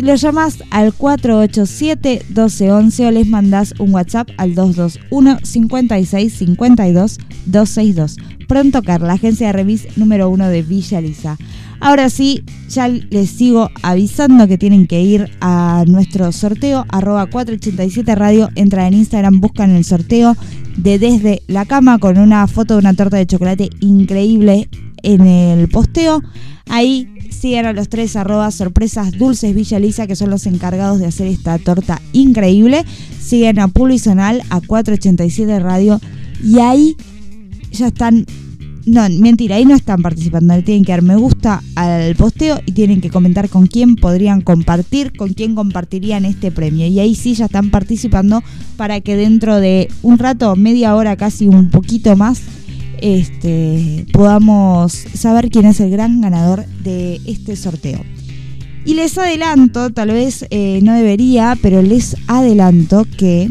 Lo 0.00 0.14
llamas 0.14 0.62
al 0.70 0.94
487-1211 0.94 3.06
o 3.06 3.10
les 3.10 3.26
mandás 3.26 3.74
un 3.80 3.92
WhatsApp 3.92 4.30
al 4.36 4.54
221 4.54 5.40
56 5.42 6.32
52 6.32 7.18
262. 7.46 8.16
Pronto 8.46 8.82
Car, 8.82 9.00
la 9.02 9.14
agencia 9.14 9.48
de 9.48 9.54
remis 9.54 9.88
número 9.96 10.30
uno 10.30 10.48
de 10.48 10.62
Villa 10.62 11.00
Lisa. 11.00 11.36
Ahora 11.80 12.10
sí, 12.10 12.44
ya 12.68 12.86
les 12.88 13.30
sigo 13.30 13.70
avisando 13.82 14.46
que 14.46 14.56
tienen 14.56 14.86
que 14.86 15.00
ir 15.00 15.32
a 15.40 15.82
nuestro 15.86 16.30
sorteo, 16.32 16.86
arroba 16.90 17.26
487 17.26 18.14
radio, 18.14 18.50
entran 18.54 18.86
en 18.86 18.94
Instagram, 18.94 19.40
buscan 19.40 19.70
el 19.70 19.84
sorteo 19.84 20.36
de 20.76 21.00
Desde 21.00 21.42
la 21.48 21.66
Cama 21.66 21.98
con 21.98 22.18
una 22.18 22.46
foto 22.46 22.74
de 22.74 22.80
una 22.80 22.94
torta 22.94 23.16
de 23.16 23.26
chocolate 23.26 23.68
increíble 23.80 24.68
en 25.02 25.26
el 25.26 25.66
posteo. 25.68 26.22
Ahí 26.68 27.17
sigan 27.38 27.66
a 27.66 27.72
los 27.72 27.88
tres 27.88 28.16
arroba 28.16 28.50
sorpresas 28.50 29.12
dulces 29.12 29.54
Villa 29.54 29.78
Lisa, 29.78 30.06
que 30.06 30.16
son 30.16 30.30
los 30.30 30.46
encargados 30.46 30.98
de 30.98 31.06
hacer 31.06 31.26
esta 31.28 31.58
torta 31.58 32.00
increíble. 32.12 32.84
Siguen 33.20 33.58
a 33.60 33.68
Pulo 33.68 33.94
y 33.94 33.98
Sonal, 33.98 34.42
a 34.50 34.60
487 34.60 35.58
Radio, 35.60 36.00
y 36.42 36.58
ahí 36.58 36.96
ya 37.70 37.88
están 37.88 38.26
no, 38.88 39.06
mentira, 39.10 39.56
ahí 39.56 39.66
no 39.66 39.74
están 39.74 40.00
participando. 40.00 40.56
Le 40.56 40.62
tienen 40.62 40.84
que 40.84 40.92
dar 40.92 41.02
me 41.02 41.16
gusta 41.16 41.62
al 41.74 42.16
posteo 42.16 42.58
y 42.64 42.72
tienen 42.72 43.02
que 43.02 43.10
comentar 43.10 43.50
con 43.50 43.66
quién 43.66 43.96
podrían 43.96 44.40
compartir, 44.40 45.12
con 45.12 45.34
quién 45.34 45.54
compartirían 45.54 46.24
este 46.24 46.50
premio. 46.50 46.86
Y 46.86 46.98
ahí 46.98 47.14
sí 47.14 47.34
ya 47.34 47.46
están 47.46 47.70
participando 47.70 48.42
para 48.78 49.00
que 49.00 49.16
dentro 49.16 49.60
de 49.60 49.90
un 50.02 50.18
rato, 50.18 50.56
media 50.56 50.96
hora, 50.96 51.16
casi 51.16 51.48
un 51.48 51.68
poquito 51.70 52.16
más, 52.16 52.40
este, 53.00 54.06
podamos 54.12 54.92
saber 54.92 55.50
quién 55.50 55.66
es 55.66 55.80
el 55.80 55.90
gran 55.90 56.20
ganador 56.20 56.66
de 56.82 57.20
este 57.26 57.56
sorteo. 57.56 58.00
Y 58.84 58.94
les 58.94 59.18
adelanto, 59.18 59.90
tal 59.90 60.10
vez 60.10 60.46
eh, 60.50 60.80
no 60.82 60.94
debería, 60.94 61.56
pero 61.60 61.82
les 61.82 62.16
adelanto 62.26 63.06
que 63.18 63.50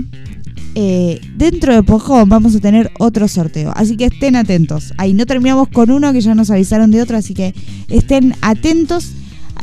eh, 0.73 1.19
dentro 1.35 1.73
de 1.73 1.83
poco 1.83 2.25
vamos 2.25 2.55
a 2.55 2.59
tener 2.59 2.91
otro 2.99 3.27
sorteo. 3.27 3.71
Así 3.75 3.97
que 3.97 4.05
estén 4.05 4.35
atentos. 4.35 4.93
Ahí 4.97 5.13
no 5.13 5.25
terminamos 5.25 5.69
con 5.69 5.91
uno 5.91 6.13
que 6.13 6.21
ya 6.21 6.35
nos 6.35 6.49
avisaron 6.49 6.91
de 6.91 7.01
otro, 7.01 7.17
así 7.17 7.33
que 7.33 7.53
estén 7.87 8.35
atentos 8.41 9.11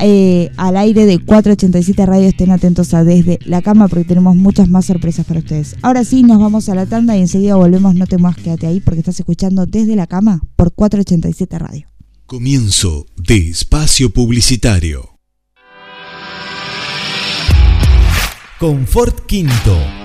eh, 0.01 0.51
al 0.57 0.77
aire 0.77 1.05
de 1.05 1.19
487 1.19 2.05
Radio. 2.05 2.27
Estén 2.27 2.51
atentos 2.51 2.93
a 2.93 3.03
desde 3.03 3.39
la 3.45 3.61
cama 3.61 3.87
porque 3.87 4.05
tenemos 4.05 4.35
muchas 4.35 4.69
más 4.69 4.85
sorpresas 4.85 5.25
para 5.25 5.39
ustedes. 5.39 5.75
Ahora 5.81 6.03
sí, 6.03 6.23
nos 6.23 6.39
vamos 6.39 6.69
a 6.69 6.75
la 6.75 6.85
tanda 6.85 7.17
y 7.17 7.21
enseguida 7.21 7.55
volvemos. 7.55 7.95
No 7.95 8.07
te 8.07 8.17
más, 8.17 8.35
quédate 8.35 8.67
ahí 8.67 8.79
porque 8.79 8.99
estás 8.99 9.19
escuchando 9.19 9.65
desde 9.65 9.95
la 9.95 10.07
cama 10.07 10.41
por 10.55 10.73
487 10.73 11.59
Radio. 11.59 11.87
Comienzo 12.25 13.05
de 13.17 13.49
espacio 13.49 14.11
publicitario. 14.11 15.19
Confort 18.59 19.25
Quinto. 19.25 20.04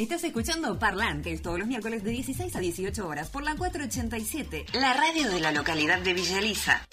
Estás 0.00 0.24
escuchando 0.24 0.78
Parlantes 0.78 1.42
todos 1.42 1.58
los 1.58 1.68
miércoles 1.68 2.02
de 2.02 2.10
16 2.12 2.56
a 2.56 2.58
18 2.58 3.06
horas 3.06 3.28
por 3.28 3.42
la 3.42 3.54
487, 3.54 4.64
la 4.72 4.94
radio 4.94 5.28
de 5.28 5.40
la 5.40 5.52
localidad 5.52 5.98
de 5.98 6.14
Villaliza. 6.14 6.88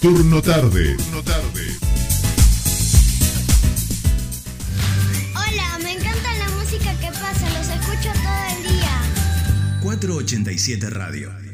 Turno 0.00 0.40
tarde. 0.40 0.96
Turno 0.96 1.22
tarde. 1.22 1.76
Hola, 5.34 5.78
me 5.82 5.92
encanta 5.92 6.34
la 6.38 6.48
música 6.56 6.98
que 7.00 7.08
pasa, 7.08 7.46
los 7.50 7.68
escucho 7.68 8.10
todo 8.22 8.56
el 8.56 8.62
día. 8.62 9.02
487 9.82 10.88
Radio. 10.88 11.49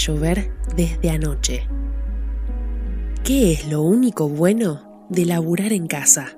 Llover 0.00 0.52
desde 0.76 1.10
anoche. 1.10 1.66
¿Qué 3.22 3.52
es 3.52 3.68
lo 3.68 3.82
único 3.82 4.28
bueno 4.28 5.06
de 5.08 5.26
laburar 5.26 5.72
en 5.72 5.86
casa? 5.86 6.36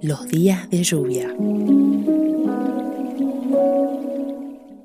Los 0.00 0.28
días 0.28 0.68
de 0.70 0.82
lluvia. 0.82 1.34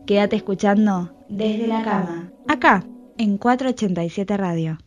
Quédate 0.06 0.36
escuchando 0.36 1.12
desde 1.28 1.68
la 1.68 1.84
cama. 1.84 2.32
Acá, 2.48 2.86
en 3.18 3.38
487 3.38 4.38
Radio. 4.38 4.78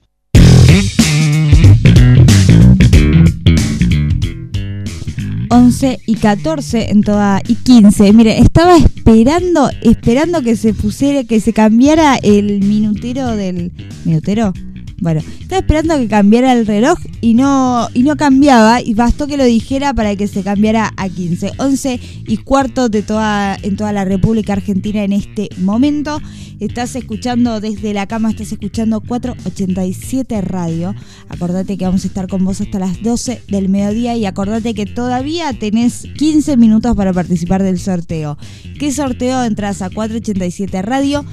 Y 6.07 6.17
14 6.17 6.91
en 6.91 7.03
toda 7.03 7.41
y 7.47 7.55
15. 7.55 8.13
Mire, 8.13 8.39
estaba 8.39 8.77
esperando, 9.11 9.71
esperando 9.83 10.43
que 10.43 10.57
se 10.57 10.73
pusiera, 10.73 11.25
que 11.25 11.41
se 11.41 11.53
cambiara 11.53 12.17
el 12.17 12.61
minutero 12.61 13.37
del. 13.37 13.73
¿Minutero? 14.05 14.53
Bueno, 15.01 15.23
estaba 15.41 15.61
esperando 15.61 15.97
que 15.97 16.09
cambiara 16.09 16.53
el 16.53 16.67
reloj 16.67 16.99
y 17.23 17.33
no, 17.33 17.89
y 17.95 18.03
no 18.03 18.17
cambiaba, 18.17 18.83
y 18.83 18.93
bastó 18.93 19.27
que 19.27 19.39
lo 19.39 19.45
dijera 19.45 19.95
para 19.95 20.15
que 20.15 20.29
se 20.29 20.43
cambiara 20.43 20.93
a 20.97 21.09
15. 21.09 21.53
11 21.57 22.01
y 22.27 22.37
cuarto 22.37 22.91
de 22.91 23.03
toda, 23.03 23.57
en 23.63 23.77
toda 23.77 23.93
la 23.93 24.05
República 24.05 24.53
Argentina 24.53 25.03
en 25.03 25.15
este 25.15 25.49
momento. 25.59 26.21
Estás 26.61 26.95
escuchando 26.97 27.61
desde 27.61 27.95
la 27.95 28.07
cama, 28.07 28.31
estás 28.31 28.53
escuchando 28.53 29.01
487 29.01 30.43
Radio. 30.43 30.95
Acordate 31.31 31.79
que 31.79 31.87
vamos 31.87 32.05
a 32.05 32.09
estar 32.09 32.29
con 32.29 32.45
vos 32.45 32.61
hasta 32.61 32.79
las 32.79 33.03
12 33.03 33.43
del 33.49 33.71
mediodía 33.71 34.15
y 34.19 34.27
acordate 34.27 34.75
que 34.75 34.85
todavía 34.85 35.55
tenés 35.55 36.07
15 36.19 36.59
minutos 36.59 36.95
para 36.95 37.15
participar 37.15 37.63
del 37.63 37.79
sorteo. 37.79 38.37
¿Qué 38.79 38.93
sorteo? 38.93 39.43
Entras 39.45 39.81
a 39.81 39.89
487 39.89 40.83
Radio. 40.83 41.25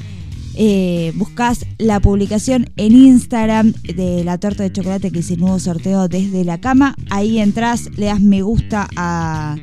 Eh, 0.59 1.13
buscas 1.15 1.67
la 1.77 1.99
publicación 1.99 2.71
en 2.77 2.93
Instagram 2.93 3.73
de 3.83 4.23
la 4.23 4.39
torta 4.39 4.63
de 4.63 4.71
chocolate 4.71 5.11
que 5.11 5.19
hice 5.19 5.35
el 5.35 5.41
nuevo 5.41 5.59
sorteo 5.59 6.07
desde 6.07 6.43
la 6.43 6.59
cama. 6.59 6.95
Ahí 7.11 7.37
entras, 7.37 7.91
le 7.95 8.07
das 8.07 8.21
me 8.21 8.41
gusta 8.41 8.87
a, 8.95 9.55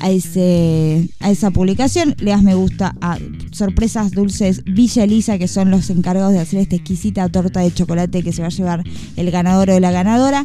a, 0.00 0.10
ese, 0.10 1.08
a 1.20 1.30
esa 1.30 1.52
publicación, 1.52 2.16
le 2.18 2.32
das 2.32 2.42
me 2.42 2.54
gusta 2.54 2.96
a 3.00 3.18
Sorpresas 3.52 4.10
Dulces 4.10 4.64
Villa 4.64 5.04
Elisa, 5.04 5.38
que 5.38 5.46
son 5.46 5.70
los 5.70 5.88
encargados 5.88 6.32
de 6.32 6.40
hacer 6.40 6.58
esta 6.58 6.74
exquisita 6.74 7.28
torta 7.28 7.60
de 7.60 7.72
chocolate 7.72 8.24
que 8.24 8.32
se 8.32 8.42
va 8.42 8.48
a 8.48 8.50
llevar 8.50 8.82
el 9.16 9.30
ganador 9.30 9.70
o 9.70 9.78
la 9.78 9.92
ganadora. 9.92 10.44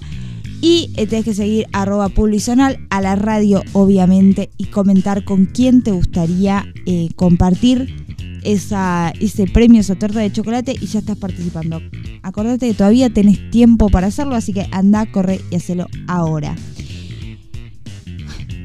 Y 0.61 0.91
eh, 0.97 1.07
tenés 1.07 1.25
que 1.25 1.33
seguir 1.33 1.65
arroba 1.73 2.09
publizonal 2.09 2.79
a 2.91 3.01
la 3.01 3.15
radio, 3.15 3.63
obviamente, 3.73 4.51
y 4.57 4.65
comentar 4.65 5.23
con 5.23 5.45
quién 5.45 5.81
te 5.81 5.91
gustaría 5.91 6.65
eh, 6.85 7.09
compartir 7.15 8.04
ese 8.45 9.47
premio, 9.53 9.81
esa 9.81 9.95
torta 9.95 10.19
de 10.19 10.31
chocolate 10.31 10.75
y 10.79 10.85
ya 10.85 10.99
estás 10.99 11.17
participando. 11.17 11.81
Acordate 12.21 12.67
que 12.67 12.73
todavía 12.73 13.09
tenés 13.09 13.49
tiempo 13.51 13.89
para 13.89 14.07
hacerlo, 14.07 14.35
así 14.35 14.53
que 14.53 14.67
anda, 14.71 15.05
corre 15.11 15.41
y 15.51 15.55
hacelo 15.55 15.87
ahora. 16.07 16.55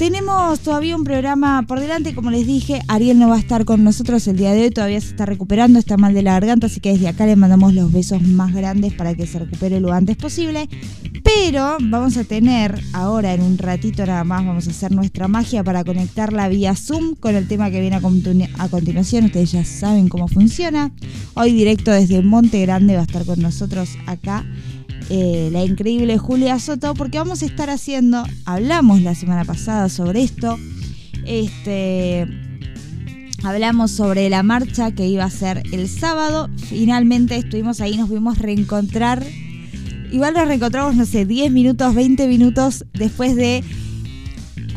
Tenemos 0.00 0.60
todavía 0.60 0.96
un 0.96 1.04
programa 1.04 1.62
por 1.68 1.78
delante, 1.78 2.14
como 2.14 2.30
les 2.30 2.46
dije, 2.46 2.80
Ariel 2.88 3.18
no 3.18 3.28
va 3.28 3.36
a 3.36 3.38
estar 3.38 3.66
con 3.66 3.84
nosotros 3.84 4.26
el 4.28 4.38
día 4.38 4.52
de 4.52 4.62
hoy, 4.62 4.70
todavía 4.70 4.98
se 4.98 5.08
está 5.08 5.26
recuperando, 5.26 5.78
está 5.78 5.98
mal 5.98 6.14
de 6.14 6.22
la 6.22 6.32
garganta, 6.32 6.68
así 6.68 6.80
que 6.80 6.92
desde 6.92 7.06
acá 7.06 7.26
le 7.26 7.36
mandamos 7.36 7.74
los 7.74 7.92
besos 7.92 8.22
más 8.22 8.54
grandes 8.54 8.94
para 8.94 9.14
que 9.14 9.26
se 9.26 9.38
recupere 9.38 9.78
lo 9.78 9.92
antes 9.92 10.16
posible. 10.16 10.70
Pero 11.22 11.76
vamos 11.82 12.16
a 12.16 12.24
tener 12.24 12.82
ahora 12.94 13.34
en 13.34 13.42
un 13.42 13.58
ratito 13.58 14.06
nada 14.06 14.24
más, 14.24 14.46
vamos 14.46 14.68
a 14.68 14.70
hacer 14.70 14.90
nuestra 14.90 15.28
magia 15.28 15.62
para 15.62 15.84
conectarla 15.84 16.48
vía 16.48 16.74
Zoom 16.74 17.14
con 17.14 17.36
el 17.36 17.46
tema 17.46 17.70
que 17.70 17.82
viene 17.82 17.96
a, 17.96 18.64
a 18.64 18.68
continuación, 18.70 19.26
ustedes 19.26 19.52
ya 19.52 19.66
saben 19.66 20.08
cómo 20.08 20.28
funciona. 20.28 20.92
Hoy 21.34 21.52
directo 21.52 21.90
desde 21.90 22.22
Monte 22.22 22.62
Grande 22.62 22.94
va 22.94 23.02
a 23.02 23.04
estar 23.04 23.26
con 23.26 23.42
nosotros 23.42 23.90
acá 24.06 24.46
eh, 25.12 25.48
la 25.50 25.64
increíble 25.64 26.18
Julia 26.18 26.60
Soto, 26.60 26.94
porque 26.94 27.18
vamos 27.18 27.42
a 27.42 27.46
estar 27.46 27.68
haciendo, 27.68 28.24
hablamos 28.44 29.02
la 29.02 29.16
semana 29.16 29.44
pasada 29.44 29.88
sobre 29.88 30.22
esto, 30.22 30.56
este, 31.26 32.28
hablamos 33.42 33.90
sobre 33.90 34.30
la 34.30 34.44
marcha 34.44 34.92
que 34.92 35.08
iba 35.08 35.24
a 35.24 35.30
ser 35.30 35.64
el 35.72 35.88
sábado, 35.88 36.48
finalmente 36.56 37.34
estuvimos 37.34 37.80
ahí, 37.80 37.96
nos 37.96 38.08
vimos 38.08 38.38
reencontrar, 38.38 39.26
igual 40.12 40.34
nos 40.34 40.46
reencontramos, 40.46 40.94
no 40.94 41.04
sé, 41.04 41.26
10 41.26 41.50
minutos, 41.50 41.92
20 41.92 42.28
minutos 42.28 42.84
después 42.92 43.34
de 43.34 43.64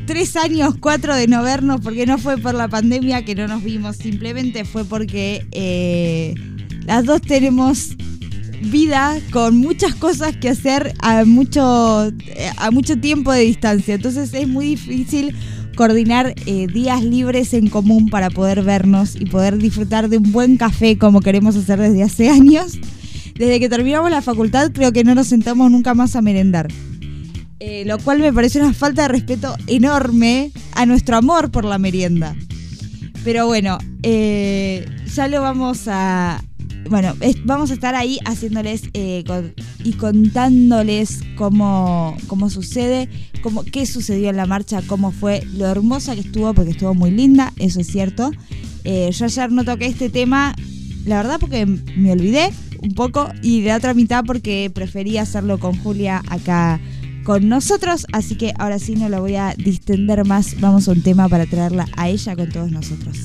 tres 0.07 0.35
años, 0.35 0.73
cuatro 0.80 1.15
de 1.15 1.27
no 1.27 1.43
vernos, 1.43 1.80
porque 1.81 2.07
no 2.07 2.18
fue 2.18 2.39
por 2.39 2.55
la 2.55 2.68
pandemia 2.68 3.23
que 3.23 3.35
no 3.35 3.47
nos 3.47 3.64
vimos, 3.64 3.97
simplemente 3.97 4.65
fue 4.65 4.84
porque 4.84 5.45
eh, 5.51 6.34
las 6.85 7.05
dos 7.05 7.22
tenemos 7.22 7.95
vida 8.64 9.18
con 9.31 9.57
muchas 9.57 9.95
cosas 9.95 10.35
que 10.38 10.49
hacer 10.49 10.94
a 10.99 11.26
mucho, 11.26 12.11
a 12.57 12.72
mucho 12.72 12.98
tiempo 12.98 13.31
de 13.31 13.41
distancia. 13.41 13.95
Entonces 13.95 14.34
es 14.34 14.48
muy 14.48 14.68
difícil 14.68 15.35
coordinar 15.76 16.34
eh, 16.45 16.68
días 16.68 17.03
libres 17.03 17.53
en 17.53 17.69
común 17.69 18.10
para 18.10 18.30
poder 18.30 18.64
vernos 18.64 19.15
y 19.15 19.26
poder 19.26 19.57
disfrutar 19.57 20.10
de 20.10 20.18
un 20.18 20.31
buen 20.31 20.57
café 20.57 20.98
como 20.98 21.22
queremos 21.22 21.56
hacer 21.56 21.80
desde 21.80 22.03
hace 22.03 22.30
años. 22.31 22.80
Desde 23.35 23.60
que 23.60 23.69
terminamos 23.69 24.11
la 24.11 24.22
facultad 24.22 24.72
creo 24.72 24.91
que 24.91 25.03
no 25.03 25.15
nos 25.15 25.27
sentamos 25.27 25.72
nunca 25.72 25.94
más 25.94 26.15
a 26.15 26.22
merendar. 26.22 26.68
Eh, 27.60 27.84
lo 27.85 27.98
cual 27.98 28.19
me 28.19 28.34
parece 28.34 28.60
una 28.60 28.73
falta 28.73 29.03
de 29.03 29.07
respeto 29.07 29.56
enorme 29.68 30.52
a 30.73 30.85
nuestro 30.85 31.15
amor 31.15 31.49
por 31.49 31.64
la 31.64 31.77
merienda. 31.77 32.35
Pero 33.23 33.48
bueno, 33.48 33.77
eh, 34.03 34.85
ya 35.14 35.27
lo 35.27 35.41
vamos 35.41 35.88
a... 35.88 36.44
Bueno, 36.89 37.15
es- 37.22 37.43
vamos 37.45 37.72
a 37.72 37.73
estar 37.73 37.95
ahí 37.95 38.19
haciéndoles 38.26 38.84
eh, 38.93 39.23
con- 39.26 39.53
y 39.84 39.93
contándoles 39.93 41.22
cómo, 41.35 42.15
cómo 42.27 42.49
sucede, 42.49 43.10
cómo, 43.41 43.64
qué 43.64 43.85
sucedió 43.85 44.30
en 44.30 44.38
la 44.38 44.45
marcha, 44.45 44.81
cómo 44.85 45.11
fue, 45.11 45.43
lo 45.55 45.65
hermosa 45.68 46.14
que 46.15 46.22
estuvo, 46.22 46.53
porque 46.53 46.72
estuvo 46.72 46.93
muy 46.93 47.11
linda, 47.11 47.53
eso 47.57 47.80
es 47.80 47.88
cierto. 47.88 48.31
Eh, 48.84 49.10
yo 49.18 49.26
ayer 49.26 49.51
no 49.51 49.64
toqué 49.64 49.85
este 49.88 50.10
tema, 50.10 50.55
la 51.05 51.18
verdad 51.18 51.39
porque 51.39 51.65
me 51.65 52.11
olvidé 52.11 52.51
un 52.81 52.93
poco, 52.93 53.30
y 53.41 53.61
la 53.61 53.77
otra 53.77 53.93
mitad 53.93 54.26
porque 54.26 54.69
preferí 54.73 55.18
hacerlo 55.18 55.57
con 55.60 55.77
Julia 55.77 56.22
acá 56.27 56.81
con 57.23 57.47
nosotros, 57.47 58.05
así 58.11 58.35
que 58.35 58.53
ahora 58.60 58.77
sí 58.80 58.95
no 58.95 59.07
lo 59.07 59.22
voy 59.22 59.35
a 59.35 59.55
distender 59.57 60.26
más, 60.26 60.60
vamos 60.60 60.89
a 60.89 60.91
un 60.91 61.01
tema 61.01 61.30
para 61.30 61.45
traerla 61.45 61.88
a 61.95 62.10
ella 62.10 62.35
con 62.35 62.49
todos 62.49 62.69
nosotros. 62.72 63.18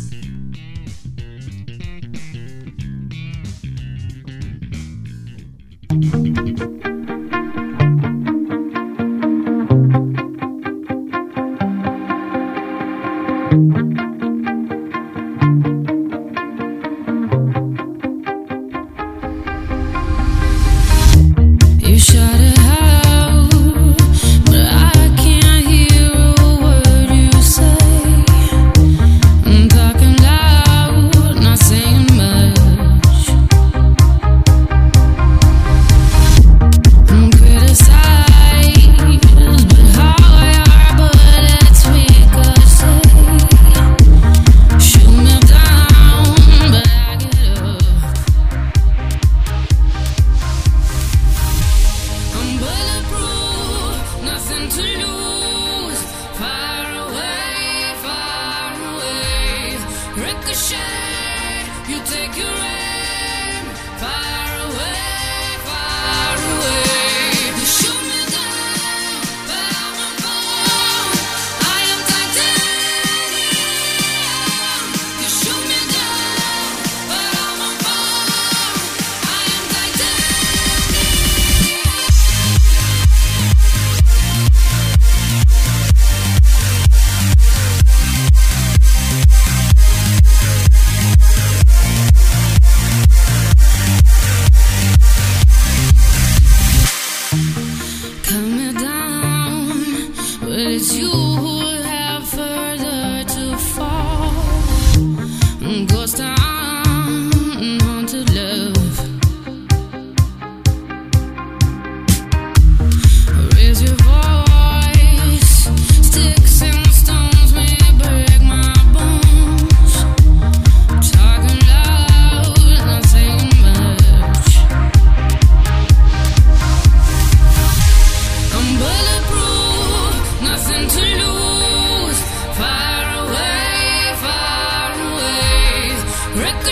Rick 136.39 136.68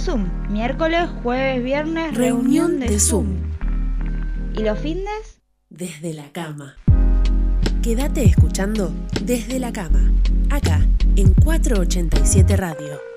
Zoom. 0.00 0.30
Miércoles, 0.48 1.10
jueves, 1.22 1.62
viernes, 1.62 2.14
reunión 2.14 2.80
de 2.80 2.98
Zoom. 2.98 3.36
¿Y 4.56 4.62
los 4.62 4.78
fines? 4.78 5.42
Desde 5.68 6.14
la 6.14 6.32
cama. 6.32 6.76
Quédate 7.82 8.24
escuchando 8.24 8.92
desde 9.22 9.58
la 9.58 9.72
cama, 9.72 10.10
acá 10.50 10.86
en 11.16 11.34
487 11.34 12.56
Radio. 12.56 13.09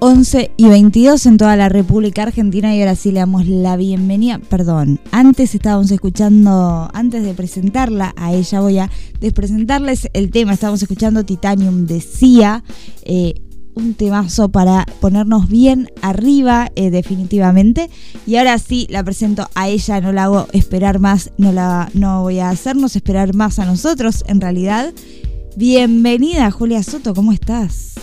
11 0.00 0.52
y 0.56 0.68
22 0.68 1.26
en 1.26 1.38
toda 1.38 1.56
la 1.56 1.68
República 1.68 2.22
Argentina 2.22 2.74
y 2.74 2.80
ahora 2.80 2.94
sí 2.94 3.10
le 3.10 3.18
damos 3.18 3.48
la 3.48 3.76
bienvenida. 3.76 4.38
Perdón, 4.38 5.00
antes 5.10 5.56
estábamos 5.56 5.90
escuchando, 5.90 6.88
antes 6.92 7.24
de 7.24 7.34
presentarla 7.34 8.14
a 8.16 8.32
ella, 8.32 8.60
voy 8.60 8.78
a 8.78 8.90
despresentarles 9.20 10.08
el 10.12 10.30
tema. 10.30 10.52
Estábamos 10.52 10.82
escuchando 10.82 11.24
Titanium 11.24 11.86
de 11.86 12.00
Cia, 12.00 12.62
eh, 13.02 13.34
un 13.74 13.94
temazo 13.94 14.50
para 14.50 14.86
ponernos 15.00 15.48
bien 15.48 15.90
arriba, 16.00 16.70
eh, 16.76 16.90
definitivamente. 16.90 17.90
Y 18.24 18.36
ahora 18.36 18.56
sí 18.58 18.86
la 18.90 19.02
presento 19.02 19.48
a 19.56 19.68
ella, 19.68 20.00
no 20.00 20.12
la 20.12 20.24
hago 20.24 20.46
esperar 20.52 21.00
más, 21.00 21.32
no, 21.38 21.50
la, 21.50 21.90
no 21.92 22.22
voy 22.22 22.38
a 22.38 22.50
hacernos 22.50 22.94
esperar 22.94 23.34
más 23.34 23.58
a 23.58 23.64
nosotros, 23.64 24.22
en 24.28 24.40
realidad. 24.40 24.92
Bienvenida, 25.56 26.52
Julia 26.52 26.84
Soto, 26.84 27.14
¿cómo 27.14 27.32
estás? 27.32 27.94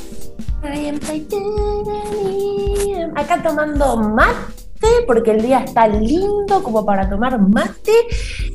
Acá 3.16 3.42
tomando 3.42 3.98
mate, 3.98 4.88
porque 5.08 5.32
el 5.32 5.42
día 5.42 5.60
está 5.60 5.88
lindo 5.88 6.62
como 6.64 6.86
para 6.86 7.10
tomar 7.10 7.40
mate 7.40 7.92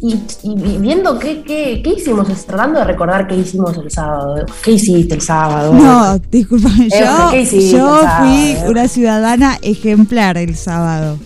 y, 0.02 0.18
y 0.42 0.54
viendo 0.78 1.18
qué, 1.18 1.42
qué, 1.42 1.80
qué 1.82 1.90
hicimos, 1.96 2.28
tratando 2.46 2.78
de 2.80 2.84
recordar 2.84 3.26
qué 3.26 3.36
hicimos 3.36 3.76
el 3.78 3.90
sábado. 3.90 4.44
¿Qué 4.62 4.72
hiciste 4.72 5.14
el 5.14 5.20
sábado? 5.22 5.72
No, 5.72 6.14
Eh, 6.16 6.88
yo, 6.90 7.30
¿qué 7.30 7.40
hiciste 7.42 7.76
yo 7.76 8.00
sábado? 8.02 8.26
fui 8.26 8.70
una 8.70 8.88
ciudadana 8.88 9.58
ejemplar 9.62 10.36
el 10.36 10.56
sábado. 10.56 11.18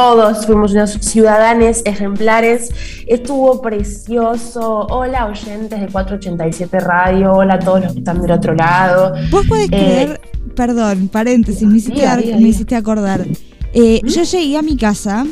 Todos 0.00 0.44
fuimos 0.44 0.72
unos 0.72 0.90
ciudadanos 1.00 1.80
ejemplares. 1.86 2.68
Estuvo 3.06 3.62
precioso. 3.62 4.86
Hola, 4.90 5.24
oyentes 5.24 5.80
de 5.80 5.86
487 5.86 6.80
Radio. 6.80 7.32
Hola 7.32 7.54
a 7.54 7.58
todos 7.58 7.80
los 7.82 7.92
que 7.94 8.00
están 8.00 8.20
del 8.20 8.32
otro 8.32 8.54
lado. 8.54 9.14
¿Vos 9.30 9.46
podés 9.46 9.68
Eh, 9.68 9.68
creer? 9.70 10.20
Perdón, 10.54 11.08
paréntesis, 11.08 11.66
me 11.66 11.78
hiciste, 11.78 11.94
Diga, 12.00 12.08
dar- 12.10 12.18
diga, 12.22 12.32
me 12.34 12.38
diga. 12.40 12.50
hiciste 12.50 12.76
acordar. 12.76 13.26
Eh, 13.72 14.02
Yo 14.04 14.22
llegué 14.24 14.58
a 14.58 14.62
mi 14.62 14.76
casa, 14.76 15.24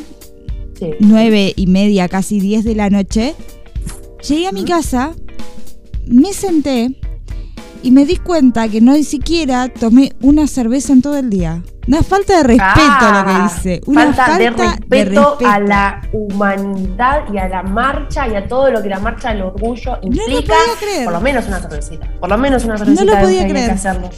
nueve 0.99 1.53
y 1.55 1.67
media, 1.67 2.09
casi 2.09 2.39
10 2.39 2.63
de 2.63 2.73
la 2.73 2.89
noche. 2.89 3.35
Llegué 4.27 4.47
a 4.47 4.51
mi 4.51 4.65
casa, 4.65 5.11
me 6.07 6.33
senté 6.33 6.99
y 7.85 7.91
me 7.91 8.03
di 8.03 8.17
cuenta 8.17 8.67
que 8.67 8.81
no 8.81 8.93
ni 8.93 9.03
siquiera 9.03 9.69
tomé 9.69 10.13
una 10.19 10.47
cerveza 10.47 10.91
en 10.91 11.03
todo 11.03 11.17
el 11.19 11.29
día. 11.29 11.61
Una 11.87 12.01
falta 12.01 12.37
de 12.37 12.43
respeto 12.43 12.71
Ah, 12.73 13.23
lo 13.23 13.31
que 13.31 13.45
hice. 13.45 13.81
Una 13.85 14.11
falta, 14.11 14.37
de, 14.39 14.49
respeto 14.49 15.37
a 15.45 15.59
la 15.59 16.01
humanidad 16.11 17.31
y 17.31 17.37
a 17.37 17.47
la 17.47 17.61
marcha 17.61 18.27
y 18.27 18.33
a 18.33 18.47
todo 18.47 18.71
lo 18.71 18.81
que 18.81 18.89
la 18.89 18.99
marcha 18.99 19.29
del 19.29 19.43
orgullo 19.43 19.99
implica. 20.01 20.55
podía 20.55 20.79
creer. 20.79 21.03
Por 21.03 21.13
lo 21.13 21.21
menos 21.21 21.45
una 21.47 21.59
cervecita. 21.59 22.09
Por 22.19 22.27
lo 22.27 22.37
menos 22.39 22.65
una 22.65 22.79
cervecita. 22.79 23.05
lo 23.05 23.15
de 23.17 23.21
podía 23.21 23.45
que 23.45 23.51
creer. 23.51 23.69
hacerlo. 23.69 24.09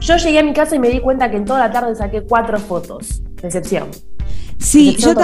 Yo 0.00 0.16
llegué 0.16 0.38
a 0.38 0.42
mi 0.42 0.54
casa 0.54 0.76
y 0.76 0.78
me 0.78 0.88
di 0.88 1.00
cuenta 1.00 1.30
que 1.30 1.36
en 1.36 1.44
toda 1.44 1.58
la 1.58 1.70
tarde 1.70 1.94
saqué 1.94 2.22
cuatro 2.22 2.58
fotos. 2.58 3.20
Decepción. 3.42 3.88
Sí, 4.56 4.96
yo 4.98 5.14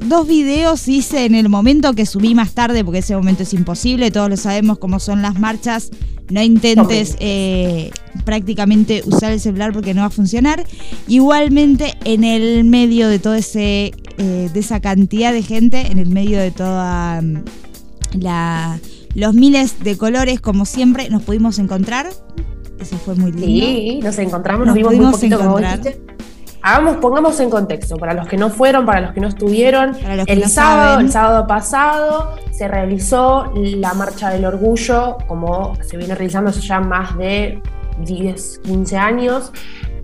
dos 0.00 0.26
videos 0.26 0.88
hice 0.88 1.24
en 1.24 1.34
el 1.34 1.48
momento 1.48 1.92
que 1.94 2.04
subí 2.06 2.34
más 2.34 2.54
tarde, 2.54 2.84
porque 2.84 2.98
ese 2.98 3.14
momento 3.14 3.42
es 3.44 3.52
imposible, 3.52 4.10
todos 4.10 4.30
lo 4.30 4.36
sabemos 4.36 4.78
cómo 4.78 5.00
son 5.00 5.20
las 5.20 5.38
marchas, 5.38 5.90
no 6.30 6.42
intentes 6.42 7.16
eh, 7.20 7.90
prácticamente 8.24 9.02
usar 9.06 9.32
el 9.32 9.40
celular 9.40 9.72
porque 9.72 9.94
no 9.94 10.02
va 10.02 10.08
a 10.08 10.10
funcionar. 10.10 10.64
Igualmente 11.06 11.94
en 12.04 12.24
el 12.24 12.64
medio 12.64 13.08
de 13.08 13.18
todo 13.18 13.34
ese, 13.34 13.92
eh, 14.18 14.50
de 14.52 14.60
esa 14.60 14.80
cantidad 14.80 15.32
de 15.32 15.42
gente, 15.42 15.90
en 15.90 15.98
el 15.98 16.08
medio 16.10 16.38
de 16.38 16.50
toda 16.50 17.22
mm, 17.22 17.44
la, 18.20 18.78
los 19.14 19.34
miles 19.34 19.80
de 19.80 19.96
colores, 19.96 20.40
como 20.40 20.64
siempre, 20.64 21.08
nos 21.10 21.22
pudimos 21.22 21.58
encontrar. 21.58 22.10
Eso 22.78 22.96
fue 22.98 23.14
muy 23.16 23.32
lindo. 23.32 23.46
Sí, 23.46 24.00
nos 24.02 24.18
encontramos, 24.18 24.66
Nos 24.66 24.76
nos, 24.76 24.90
vimos 24.90 24.94
muy 24.94 25.12
poquito 25.12 25.38
como 25.38 25.58
encontrar. 25.58 25.80
dijiste. 25.82 26.07
Hagamos, 26.62 26.96
pongamos 26.96 27.38
en 27.40 27.50
contexto, 27.50 27.96
para 27.96 28.14
los 28.14 28.26
que 28.26 28.36
no 28.36 28.50
fueron, 28.50 28.84
para 28.84 29.00
los 29.00 29.12
que 29.12 29.20
no 29.20 29.28
estuvieron, 29.28 29.94
que 29.94 30.32
el 30.32 30.40
no 30.40 30.48
sábado, 30.48 30.90
saben. 30.92 31.06
el 31.06 31.12
sábado 31.12 31.46
pasado 31.46 32.36
se 32.50 32.66
realizó 32.66 33.52
la 33.54 33.94
marcha 33.94 34.30
del 34.30 34.44
orgullo, 34.44 35.18
como 35.26 35.76
se 35.82 35.96
viene 35.96 36.14
realizando 36.14 36.50
hace 36.50 36.60
ya 36.60 36.80
más 36.80 37.16
de 37.16 37.62
10, 38.04 38.60
15 38.64 38.96
años. 38.96 39.52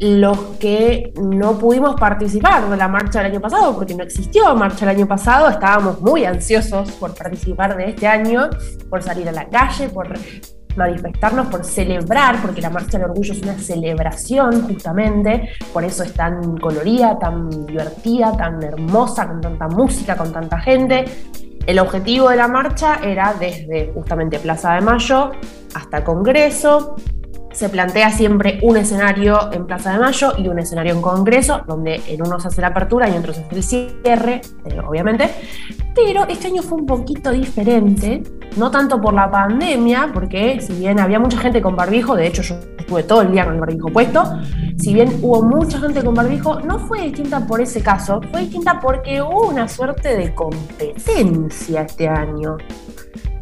Los 0.01 0.39
que 0.59 1.13
no 1.21 1.57
pudimos 1.59 1.95
participar 1.95 2.69
de 2.69 2.77
la 2.77 2.89
marcha 2.89 3.23
del 3.23 3.33
año 3.33 3.41
pasado, 3.41 3.75
porque 3.75 3.95
no 3.95 4.03
existió 4.03 4.55
marcha 4.55 4.85
el 4.85 4.97
año 4.97 5.07
pasado, 5.07 5.49
estábamos 5.49 6.01
muy 6.01 6.25
ansiosos 6.25 6.91
por 6.93 7.15
participar 7.15 7.77
de 7.77 7.91
este 7.91 8.07
año, 8.07 8.51
por 8.91 9.03
salir 9.03 9.29
a 9.29 9.33
la 9.33 9.49
calle, 9.49 9.89
por 9.89 10.09
manifestarnos, 10.77 11.47
por 11.49 11.65
celebrar, 11.65 12.41
porque 12.43 12.61
la 12.61 12.71
Marcha 12.71 12.99
del 12.99 13.11
Orgullo 13.11 13.33
es 13.33 13.43
una 13.43 13.59
celebración 13.59 14.63
justamente, 14.63 15.51
por 15.73 15.85
eso 15.85 16.03
es 16.03 16.13
tan 16.13 16.57
colorida, 16.59 17.19
tan 17.19 17.49
divertida, 17.67 18.37
tan 18.37 18.63
hermosa, 18.63 19.27
con 19.27 19.41
tanta 19.41 19.69
música, 19.69 20.17
con 20.17 20.33
tanta 20.33 20.59
gente. 20.61 21.05
El 21.67 21.79
objetivo 21.79 22.29
de 22.29 22.37
la 22.37 22.47
marcha 22.47 23.01
era 23.03 23.35
desde 23.41 23.91
justamente 23.95 24.39
Plaza 24.39 24.75
de 24.75 24.83
Mayo 24.83 25.33
hasta 25.75 26.05
Congreso. 26.05 26.97
Se 27.55 27.69
plantea 27.69 28.11
siempre 28.11 28.59
un 28.63 28.77
escenario 28.77 29.53
en 29.53 29.65
Plaza 29.65 29.93
de 29.93 30.01
Mayo 30.01 30.33
y 30.37 30.49
un 30.49 30.59
escenario 30.59 30.93
en 30.93 31.01
Congreso, 31.01 31.63
donde 31.69 32.03
en 32.09 32.21
uno 32.21 32.41
se 32.41 32.49
hace 32.49 32.61
la 32.61 32.69
apertura 32.69 33.09
y 33.09 33.13
en 33.13 33.19
otro 33.19 33.33
se 33.33 33.43
hace 33.43 33.55
el 33.55 33.63
cierre, 33.63 34.41
eh, 34.65 34.81
obviamente. 34.85 35.31
Pero 35.95 36.27
este 36.27 36.49
año 36.49 36.63
fue 36.63 36.79
un 36.79 36.87
poquito 36.87 37.31
diferente, 37.31 38.25
no 38.57 38.73
tanto 38.73 39.01
por 39.01 39.15
la 39.15 39.31
pandemia, 39.31 40.11
porque 40.13 40.61
si 40.61 40.73
bien 40.73 40.99
había 40.99 41.21
mucha 41.21 41.39
gente 41.39 41.63
con 41.63 41.77
barbijo, 41.77 42.17
de 42.17 42.27
hecho 42.27 42.43
yo 42.43 42.57
estuve 42.77 43.05
todo 43.05 43.23
el 43.23 43.31
día 43.31 43.45
con 43.45 43.55
el 43.55 43.61
barbijo 43.61 43.89
puesto, 43.89 44.25
si 44.77 44.93
bien 44.93 45.21
hubo 45.23 45.45
mucha 45.45 45.79
gente 45.79 46.03
con 46.03 46.13
barbijo, 46.13 46.59
no 46.61 46.81
fue 46.81 47.03
distinta 47.03 47.47
por 47.47 47.61
ese 47.61 47.81
caso, 47.81 48.21
fue 48.33 48.41
distinta 48.41 48.81
porque 48.81 49.23
hubo 49.23 49.47
una 49.47 49.69
suerte 49.69 50.17
de 50.17 50.35
competencia 50.35 51.83
este 51.83 52.09
año. 52.09 52.57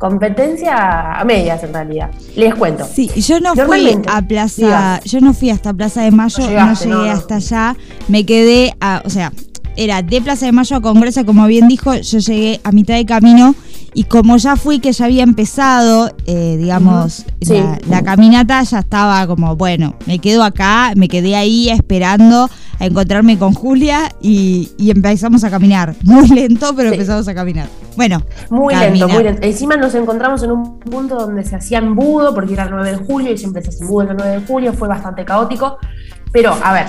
Competencia 0.03 1.21
a 1.21 1.25
medias 1.25 1.63
en 1.63 1.73
realidad. 1.73 2.11
Les 2.35 2.53
cuento. 2.57 2.85
Sí, 2.93 3.09
yo 3.15 3.39
no 3.39 3.55
fui 3.55 3.97
a 4.09 4.21
Plaza, 4.21 5.01
yo 5.05 5.21
no 5.21 5.33
fui 5.33 5.51
hasta 5.51 5.73
Plaza 5.73 6.03
de 6.03 6.11
Mayo, 6.11 6.41
No 6.41 6.75
llegué 6.75 6.89
no. 6.91 7.03
hasta 7.03 7.37
allá, 7.37 7.77
me 8.09 8.27
quedé 8.27 8.75
a, 8.81 9.01
o 9.05 9.11
sea, 9.11 9.33
era 9.77 10.03
de 10.03 10.21
Plaza 10.21 10.47
de 10.47 10.51
Mayo 10.51 10.75
a 10.75 10.81
Congreso, 10.81 11.25
como 11.25 11.47
bien 11.47 11.69
dijo, 11.69 11.95
yo 11.95 12.19
llegué 12.19 12.61
a 12.65 12.73
mitad 12.73 12.97
de 12.97 13.07
camino 13.07 13.55
y 13.95 14.05
como 14.05 14.37
ya 14.37 14.57
fui 14.57 14.79
que 14.81 14.93
ya 14.93 15.05
había 15.05 15.23
empezado, 15.23 16.11
eh, 16.27 16.57
digamos. 16.59 17.25
Sí. 17.41 17.55
la, 17.55 17.79
la 17.89 18.03
caminata, 18.03 18.63
ya 18.63 18.79
estaba 18.81 19.27
como, 19.27 19.57
bueno, 19.57 19.95
me 20.07 20.19
quedo 20.19 20.43
acá, 20.45 20.93
me 20.97 21.09
quedé 21.09 21.37
ahí 21.37 21.69
esperando 21.69 22.49
a 22.79 22.87
encontrarme 22.87 23.39
con 23.39 23.53
Julia 23.55 24.11
y, 24.21 24.71
y 24.79 24.91
empezamos 24.91 25.45
a 25.45 25.51
caminar, 25.51 25.95
muy 26.03 26.27
lento, 26.29 26.75
pero 26.75 26.91
empezamos 26.91 27.29
a 27.29 27.35
caminar. 27.35 27.69
Bueno, 27.97 28.23
Muy 28.51 28.73
caminar. 28.75 28.93
lento, 28.93 29.09
muy 29.09 29.23
lento. 29.25 29.43
Encima 29.47 29.77
nos 29.77 29.95
encontramos 29.95 30.43
en 30.43 30.53
un 30.53 30.81
punto 30.81 31.17
donde 31.17 31.45
se 31.45 31.57
hacía 31.57 31.79
embudo, 31.79 32.35
porque 32.35 32.55
era 32.55 32.65
el 32.65 32.71
9 32.71 32.91
de 32.93 32.97
julio 32.97 33.33
y 33.33 33.39
siempre 33.39 33.63
se 33.63 33.69
hace 33.69 33.83
embudo 33.85 34.11
el 34.11 34.17
9 34.17 34.41
de 34.41 34.47
julio, 34.47 34.73
fue 34.73 34.89
bastante 34.89 35.25
caótico. 35.25 35.77
Pero, 36.33 36.57
a 36.65 36.73
ver, 36.73 36.87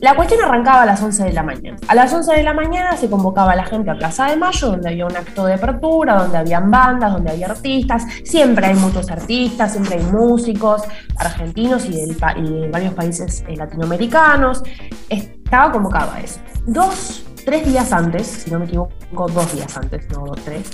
la 0.00 0.16
cuestión 0.16 0.42
arrancaba 0.42 0.82
a 0.82 0.86
las 0.86 1.02
11 1.02 1.24
de 1.24 1.32
la 1.32 1.42
mañana. 1.42 1.76
A 1.86 1.94
las 1.94 2.12
11 2.12 2.34
de 2.34 2.42
la 2.42 2.54
mañana 2.54 2.96
se 2.96 3.10
convocaba 3.10 3.52
a 3.52 3.56
la 3.56 3.64
gente 3.64 3.90
a 3.90 3.94
Plaza 3.94 4.26
de 4.26 4.36
Mayo, 4.36 4.68
donde 4.68 4.88
había 4.88 5.04
un 5.04 5.14
acto 5.14 5.44
de 5.44 5.54
apertura, 5.54 6.14
donde 6.14 6.38
habían 6.38 6.70
bandas, 6.70 7.12
donde 7.12 7.30
había 7.30 7.46
artistas. 7.48 8.04
Siempre 8.24 8.68
hay 8.68 8.74
muchos 8.74 9.10
artistas, 9.10 9.72
siempre 9.72 9.96
hay 9.96 10.04
músicos 10.04 10.82
argentinos 11.18 11.84
y, 11.84 11.92
del 11.92 12.16
de 12.16 12.68
varios 12.70 12.94
países 12.94 13.44
eh, 13.46 13.56
latinoamericanos. 13.56 14.62
Estaba 15.10 15.70
convocado 15.70 16.12
a 16.12 16.20
eso. 16.20 16.40
Dos, 16.66 17.24
tres 17.44 17.66
días 17.66 17.92
antes, 17.92 18.26
si 18.26 18.50
no 18.50 18.58
me 18.58 18.64
equivoco, 18.64 19.28
dos 19.28 19.52
días 19.52 19.76
antes, 19.76 20.08
no 20.10 20.24
tres, 20.44 20.70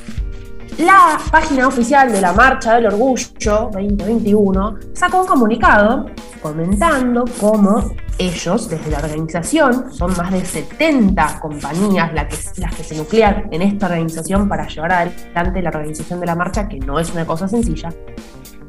la 0.79 1.19
página 1.31 1.67
oficial 1.69 2.13
de 2.13 2.21
la 2.21 2.33
Marcha 2.33 2.75
del 2.75 2.87
Orgullo 2.87 3.71
2021 3.73 4.79
sacó 4.93 5.23
un 5.23 5.27
comunicado 5.27 6.07
comentando 6.43 7.25
cómo 7.41 7.93
ellos, 8.19 8.69
desde 8.69 8.91
la 8.91 8.99
organización, 8.99 9.93
son 9.93 10.15
más 10.17 10.31
de 10.31 10.45
70 10.45 11.41
compañías 11.41 12.13
las 12.13 12.27
que, 12.27 12.85
se 12.85 12.95
nuclean 12.95 13.49
en 13.51 13.63
esta 13.63 13.87
organización 13.87 14.49
para 14.49 14.69
llevar 14.69 14.93
adelante 14.93 15.63
la 15.63 15.71
organización 15.71 16.21
de 16.21 16.27
la 16.27 16.35
marcha, 16.35 16.69
que 16.69 16.79
no 16.79 16.99
es 17.01 17.11
una 17.13 17.27
cosa 17.27 17.49
sencilla. 17.49 17.89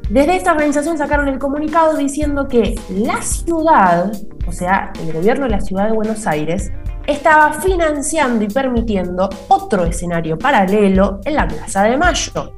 Desde 0.08 0.36
esta 0.36 0.52
organización 0.52 0.96
sacaron 0.96 1.28
el 1.28 1.38
comunicado 1.38 1.96
diciendo 1.96 2.48
que 2.48 2.74
la 2.88 3.20
ciudad, 3.20 4.10
o 4.46 4.52
sea, 4.52 4.92
el 5.00 5.12
gobierno 5.12 5.44
de 5.44 5.50
la 5.50 5.60
ciudad 5.60 5.88
de 5.88 5.92
Buenos 5.92 6.26
Aires, 6.26 6.72
estaba 7.08 7.54
financiando 7.54 8.44
y 8.44 8.48
permitiendo 8.48 9.30
otro 9.48 9.84
escenario 9.84 10.38
paralelo 10.38 11.20
en 11.24 11.36
la 11.36 11.48
Plaza 11.48 11.84
de 11.84 11.96
Mayo, 11.96 12.52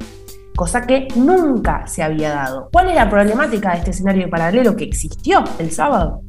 cosa 0.56 0.84
que 0.84 1.06
nunca 1.14 1.86
se 1.86 2.02
había 2.02 2.30
dado. 2.30 2.68
¿Cuál 2.72 2.88
es 2.88 2.96
la 2.96 3.08
problemática 3.08 3.70
de 3.70 3.78
este 3.78 3.90
escenario 3.92 4.28
paralelo 4.28 4.74
que 4.74 4.84
existió 4.84 5.44
el 5.60 5.70
sábado? 5.70 6.22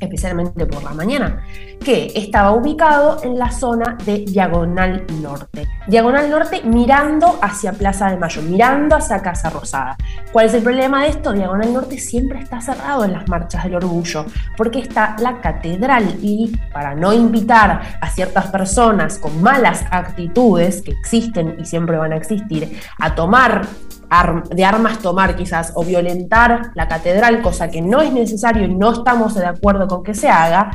Especialmente 0.00 0.66
por 0.66 0.82
la 0.82 0.90
mañana, 0.90 1.42
que 1.84 2.12
estaba 2.14 2.52
ubicado 2.52 3.20
en 3.22 3.38
la 3.38 3.50
zona 3.50 3.96
de 4.04 4.18
Diagonal 4.26 5.04
Norte. 5.22 5.66
Diagonal 5.86 6.28
Norte 6.30 6.62
mirando 6.64 7.38
hacia 7.40 7.72
Plaza 7.72 8.10
de 8.10 8.16
Mayo, 8.16 8.42
mirando 8.42 8.96
hacia 8.96 9.20
Casa 9.22 9.50
Rosada. 9.50 9.96
¿Cuál 10.32 10.46
es 10.46 10.54
el 10.54 10.62
problema 10.62 11.02
de 11.02 11.08
esto? 11.10 11.32
Diagonal 11.32 11.72
Norte 11.72 11.98
siempre 11.98 12.40
está 12.40 12.60
cerrado 12.60 13.04
en 13.04 13.12
las 13.12 13.28
marchas 13.28 13.64
del 13.64 13.76
orgullo, 13.76 14.24
porque 14.56 14.80
está 14.80 15.16
la 15.20 15.40
catedral 15.40 16.16
y 16.22 16.56
para 16.72 16.94
no 16.94 17.12
invitar 17.12 17.98
a 18.00 18.10
ciertas 18.10 18.46
personas 18.48 19.18
con 19.18 19.40
malas 19.42 19.84
actitudes 19.90 20.82
que 20.82 20.90
existen 20.92 21.56
y 21.60 21.64
siempre 21.64 21.96
van 21.96 22.12
a 22.12 22.16
existir 22.16 22.78
a 22.98 23.14
tomar 23.14 23.48
ar- 23.48 23.66
de 24.54 24.64
armas 24.64 24.98
tomar 25.00 25.36
quizás 25.36 25.72
o 25.74 25.84
violentar 25.84 26.70
la 26.74 26.88
catedral, 26.88 27.42
cosa 27.42 27.70
que 27.70 27.82
no 27.82 28.00
es 28.00 28.12
necesario 28.12 28.64
y 28.64 28.74
no 28.74 28.92
estamos 28.92 29.34
de 29.34 29.46
acuerdo 29.46 29.86
con 29.86 30.02
que 30.02 30.14
se 30.14 30.28
haga, 30.28 30.70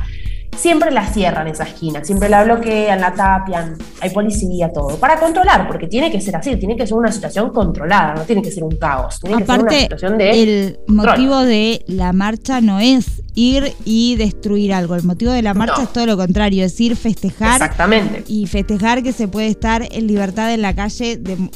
siempre 0.56 0.92
la 0.92 1.04
cierran 1.08 1.48
esa 1.48 1.64
esquina, 1.64 2.04
siempre 2.04 2.28
la 2.28 2.44
bloquean, 2.44 3.00
la 3.00 3.12
tapian, 3.12 3.76
hay 4.00 4.10
policía, 4.10 4.72
todo, 4.72 4.96
para 4.98 5.18
controlar, 5.18 5.66
porque 5.66 5.88
tiene 5.88 6.12
que 6.12 6.20
ser 6.20 6.36
así, 6.36 6.54
tiene 6.54 6.76
que 6.76 6.86
ser 6.86 6.96
una 6.96 7.10
situación 7.10 7.50
controlada, 7.50 8.14
no 8.14 8.22
tiene 8.22 8.40
que 8.40 8.52
ser 8.52 8.62
un 8.62 8.76
caos, 8.76 9.18
tiene 9.20 9.38
que 9.38 9.46
ser 9.46 9.50
una 9.54 9.62
Aparte, 9.62 9.80
situación 9.80 10.16
de 10.16 10.30
el 10.42 10.76
control. 10.86 11.06
motivo 11.08 11.38
de 11.40 11.82
la 11.88 12.12
marcha 12.12 12.60
no 12.60 12.78
es 12.78 13.20
ir 13.34 13.72
y 13.84 14.14
destruir 14.14 14.72
algo. 14.72 14.94
El 14.94 15.02
motivo 15.02 15.32
de 15.32 15.42
la 15.42 15.54
marcha 15.54 15.78
No. 15.78 15.82
es 15.82 15.92
todo 15.92 16.06
lo 16.06 16.16
contrario, 16.16 16.64
es 16.64 16.80
ir 16.80 16.94
festejar. 16.94 17.54
Exactamente. 17.60 18.22
Y 18.28 18.46
festejar 18.46 19.02
que 19.02 19.12
se 19.12 19.26
puede 19.26 19.48
estar 19.48 19.82
en 19.90 20.06
libertad 20.06 20.54
en 20.54 20.62
la 20.62 20.72
calle 20.72 21.16
de- 21.16 21.50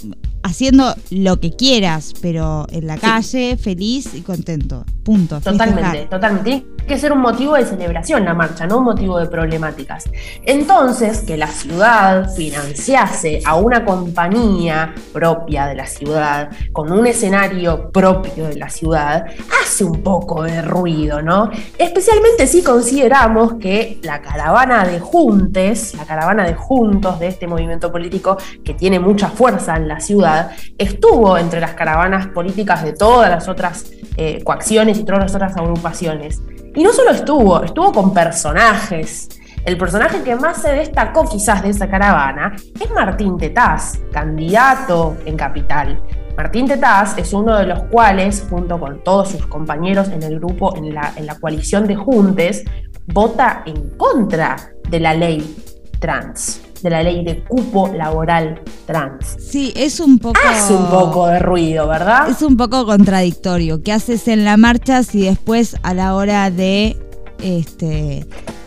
haciendo 0.48 0.94
lo 1.10 1.40
que 1.40 1.52
quieras, 1.52 2.14
pero 2.20 2.66
en 2.70 2.86
la 2.86 2.96
calle, 2.96 3.56
feliz 3.56 4.14
y 4.14 4.22
contento. 4.22 4.84
Punto. 5.04 5.40
Totalmente, 5.40 6.06
totalmente. 6.06 6.77
Que 6.88 6.96
ser 6.96 7.12
un 7.12 7.20
motivo 7.20 7.52
de 7.52 7.66
celebración 7.66 8.24
la 8.24 8.32
marcha, 8.32 8.66
no 8.66 8.78
un 8.78 8.84
motivo 8.84 9.18
de 9.18 9.26
problemáticas. 9.26 10.08
Entonces, 10.42 11.20
que 11.20 11.36
la 11.36 11.48
ciudad 11.48 12.32
financiase 12.34 13.42
a 13.44 13.56
una 13.56 13.84
compañía 13.84 14.94
propia 15.12 15.66
de 15.66 15.74
la 15.74 15.84
ciudad, 15.84 16.48
con 16.72 16.90
un 16.90 17.06
escenario 17.06 17.90
propio 17.92 18.46
de 18.46 18.56
la 18.56 18.70
ciudad, 18.70 19.26
hace 19.62 19.84
un 19.84 20.02
poco 20.02 20.44
de 20.44 20.62
ruido, 20.62 21.20
¿no? 21.20 21.50
Especialmente 21.76 22.46
si 22.46 22.62
consideramos 22.62 23.56
que 23.60 23.98
la 24.02 24.22
caravana 24.22 24.86
de 24.86 24.98
Juntes, 24.98 25.94
la 25.94 26.06
caravana 26.06 26.46
de 26.46 26.54
Juntos 26.54 27.20
de 27.20 27.26
este 27.26 27.46
movimiento 27.46 27.92
político 27.92 28.38
que 28.64 28.72
tiene 28.72 28.98
mucha 28.98 29.28
fuerza 29.28 29.76
en 29.76 29.88
la 29.88 30.00
ciudad, 30.00 30.52
estuvo 30.78 31.36
entre 31.36 31.60
las 31.60 31.74
caravanas 31.74 32.28
políticas 32.28 32.82
de 32.82 32.94
todas 32.94 33.28
las 33.28 33.46
otras 33.46 33.90
eh, 34.16 34.42
coacciones 34.42 34.98
y 34.98 35.04
todas 35.04 35.20
las 35.20 35.34
otras 35.34 35.54
agrupaciones. 35.54 36.40
Y 36.78 36.84
no 36.84 36.92
solo 36.92 37.10
estuvo, 37.10 37.60
estuvo 37.64 37.90
con 37.90 38.14
personajes. 38.14 39.28
El 39.64 39.76
personaje 39.76 40.22
que 40.22 40.36
más 40.36 40.62
se 40.62 40.70
destacó 40.70 41.24
quizás 41.28 41.60
de 41.60 41.70
esa 41.70 41.90
caravana 41.90 42.54
es 42.80 42.88
Martín 42.92 43.36
Tetaz, 43.36 43.98
candidato 44.12 45.16
en 45.24 45.36
Capital. 45.36 46.00
Martín 46.36 46.68
Tetaz 46.68 47.18
es 47.18 47.32
uno 47.32 47.56
de 47.56 47.66
los 47.66 47.82
cuales, 47.90 48.46
junto 48.48 48.78
con 48.78 49.02
todos 49.02 49.30
sus 49.30 49.44
compañeros 49.48 50.06
en 50.10 50.22
el 50.22 50.38
grupo, 50.38 50.76
en 50.76 50.94
la, 50.94 51.12
en 51.16 51.26
la 51.26 51.34
coalición 51.40 51.84
de 51.88 51.96
Juntes, 51.96 52.62
vota 53.06 53.64
en 53.66 53.96
contra 53.96 54.54
de 54.88 55.00
la 55.00 55.14
ley 55.14 55.56
trans, 55.98 56.62
de 56.82 56.90
la 56.90 57.02
ley 57.02 57.24
de 57.24 57.42
cupo 57.44 57.88
laboral 57.94 58.60
trans. 58.86 59.36
Sí, 59.38 59.72
es 59.76 60.00
un 60.00 60.18
poco. 60.18 60.38
Hace 60.48 60.74
un 60.74 60.86
poco 60.86 61.26
de 61.26 61.38
ruido, 61.38 61.86
¿verdad? 61.88 62.28
Es 62.30 62.42
un 62.42 62.56
poco 62.56 62.86
contradictorio. 62.86 63.82
¿Qué 63.82 63.92
haces 63.92 64.28
en 64.28 64.44
la 64.44 64.56
marcha 64.56 65.02
si 65.02 65.22
después 65.22 65.76
a 65.82 65.94
la 65.94 66.14
hora 66.14 66.50
de 66.50 66.96
este 67.42 68.26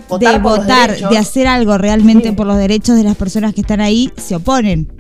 Votar 0.10 0.34
de 0.34 0.40
votar, 0.40 1.10
de 1.10 1.18
hacer 1.18 1.48
algo 1.48 1.78
realmente 1.78 2.34
por 2.34 2.46
los 2.48 2.58
derechos 2.58 2.98
de 2.98 3.04
las 3.04 3.16
personas 3.16 3.54
que 3.54 3.62
están 3.62 3.80
ahí, 3.82 4.12
se 4.18 4.36
oponen? 4.36 4.92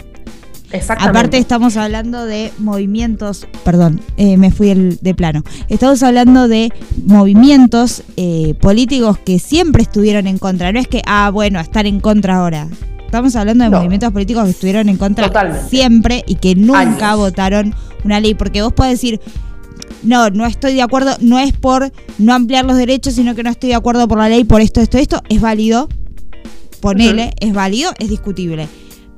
Exactamente. 0.73 1.19
Aparte 1.19 1.37
estamos 1.37 1.75
hablando 1.75 2.25
de 2.25 2.53
movimientos, 2.57 3.45
perdón, 3.65 3.99
eh, 4.15 4.37
me 4.37 4.51
fui 4.51 4.69
el- 4.69 4.99
de 5.01 5.13
plano. 5.13 5.43
Estamos 5.67 6.01
hablando 6.01 6.47
de 6.47 6.71
movimientos 7.05 8.03
eh, 8.15 8.53
políticos 8.61 9.17
que 9.19 9.37
siempre 9.37 9.83
estuvieron 9.83 10.27
en 10.27 10.37
contra. 10.37 10.71
No 10.71 10.79
es 10.79 10.87
que, 10.87 11.01
ah, 11.05 11.29
bueno, 11.29 11.59
estar 11.59 11.85
en 11.85 11.99
contra 11.99 12.37
ahora. 12.37 12.67
Estamos 13.11 13.35
hablando 13.35 13.65
de 13.65 13.69
No. 13.69 13.77
movimientos 13.79 14.09
políticos 14.13 14.45
que 14.45 14.51
estuvieron 14.51 14.87
en 14.87 14.95
contra 14.95 15.27
Totalmente. 15.27 15.67
siempre 15.69 16.23
y 16.27 16.35
que 16.35 16.55
nunca 16.55 16.79
Años. 17.09 17.17
votaron 17.17 17.75
una 18.05 18.21
ley. 18.21 18.35
Porque 18.35 18.61
vos 18.61 18.71
podés 18.71 18.93
decir, 18.93 19.19
no, 20.01 20.29
no 20.29 20.45
estoy 20.45 20.75
de 20.75 20.81
acuerdo, 20.81 21.17
no 21.19 21.37
es 21.37 21.51
por 21.51 21.91
no 22.19 22.33
ampliar 22.33 22.63
los 22.63 22.77
derechos, 22.77 23.15
sino 23.15 23.35
que 23.35 23.43
no 23.43 23.49
estoy 23.49 23.71
de 23.71 23.75
acuerdo 23.75 24.07
por 24.07 24.17
la 24.17 24.29
ley, 24.29 24.45
por 24.45 24.61
esto, 24.61 24.79
esto, 24.79 24.97
esto. 24.97 25.21
Es 25.27 25.41
válido, 25.41 25.89
ponele, 26.79 27.33
es 27.41 27.51
válido, 27.53 27.91
es 27.99 28.07
discutible. 28.09 28.69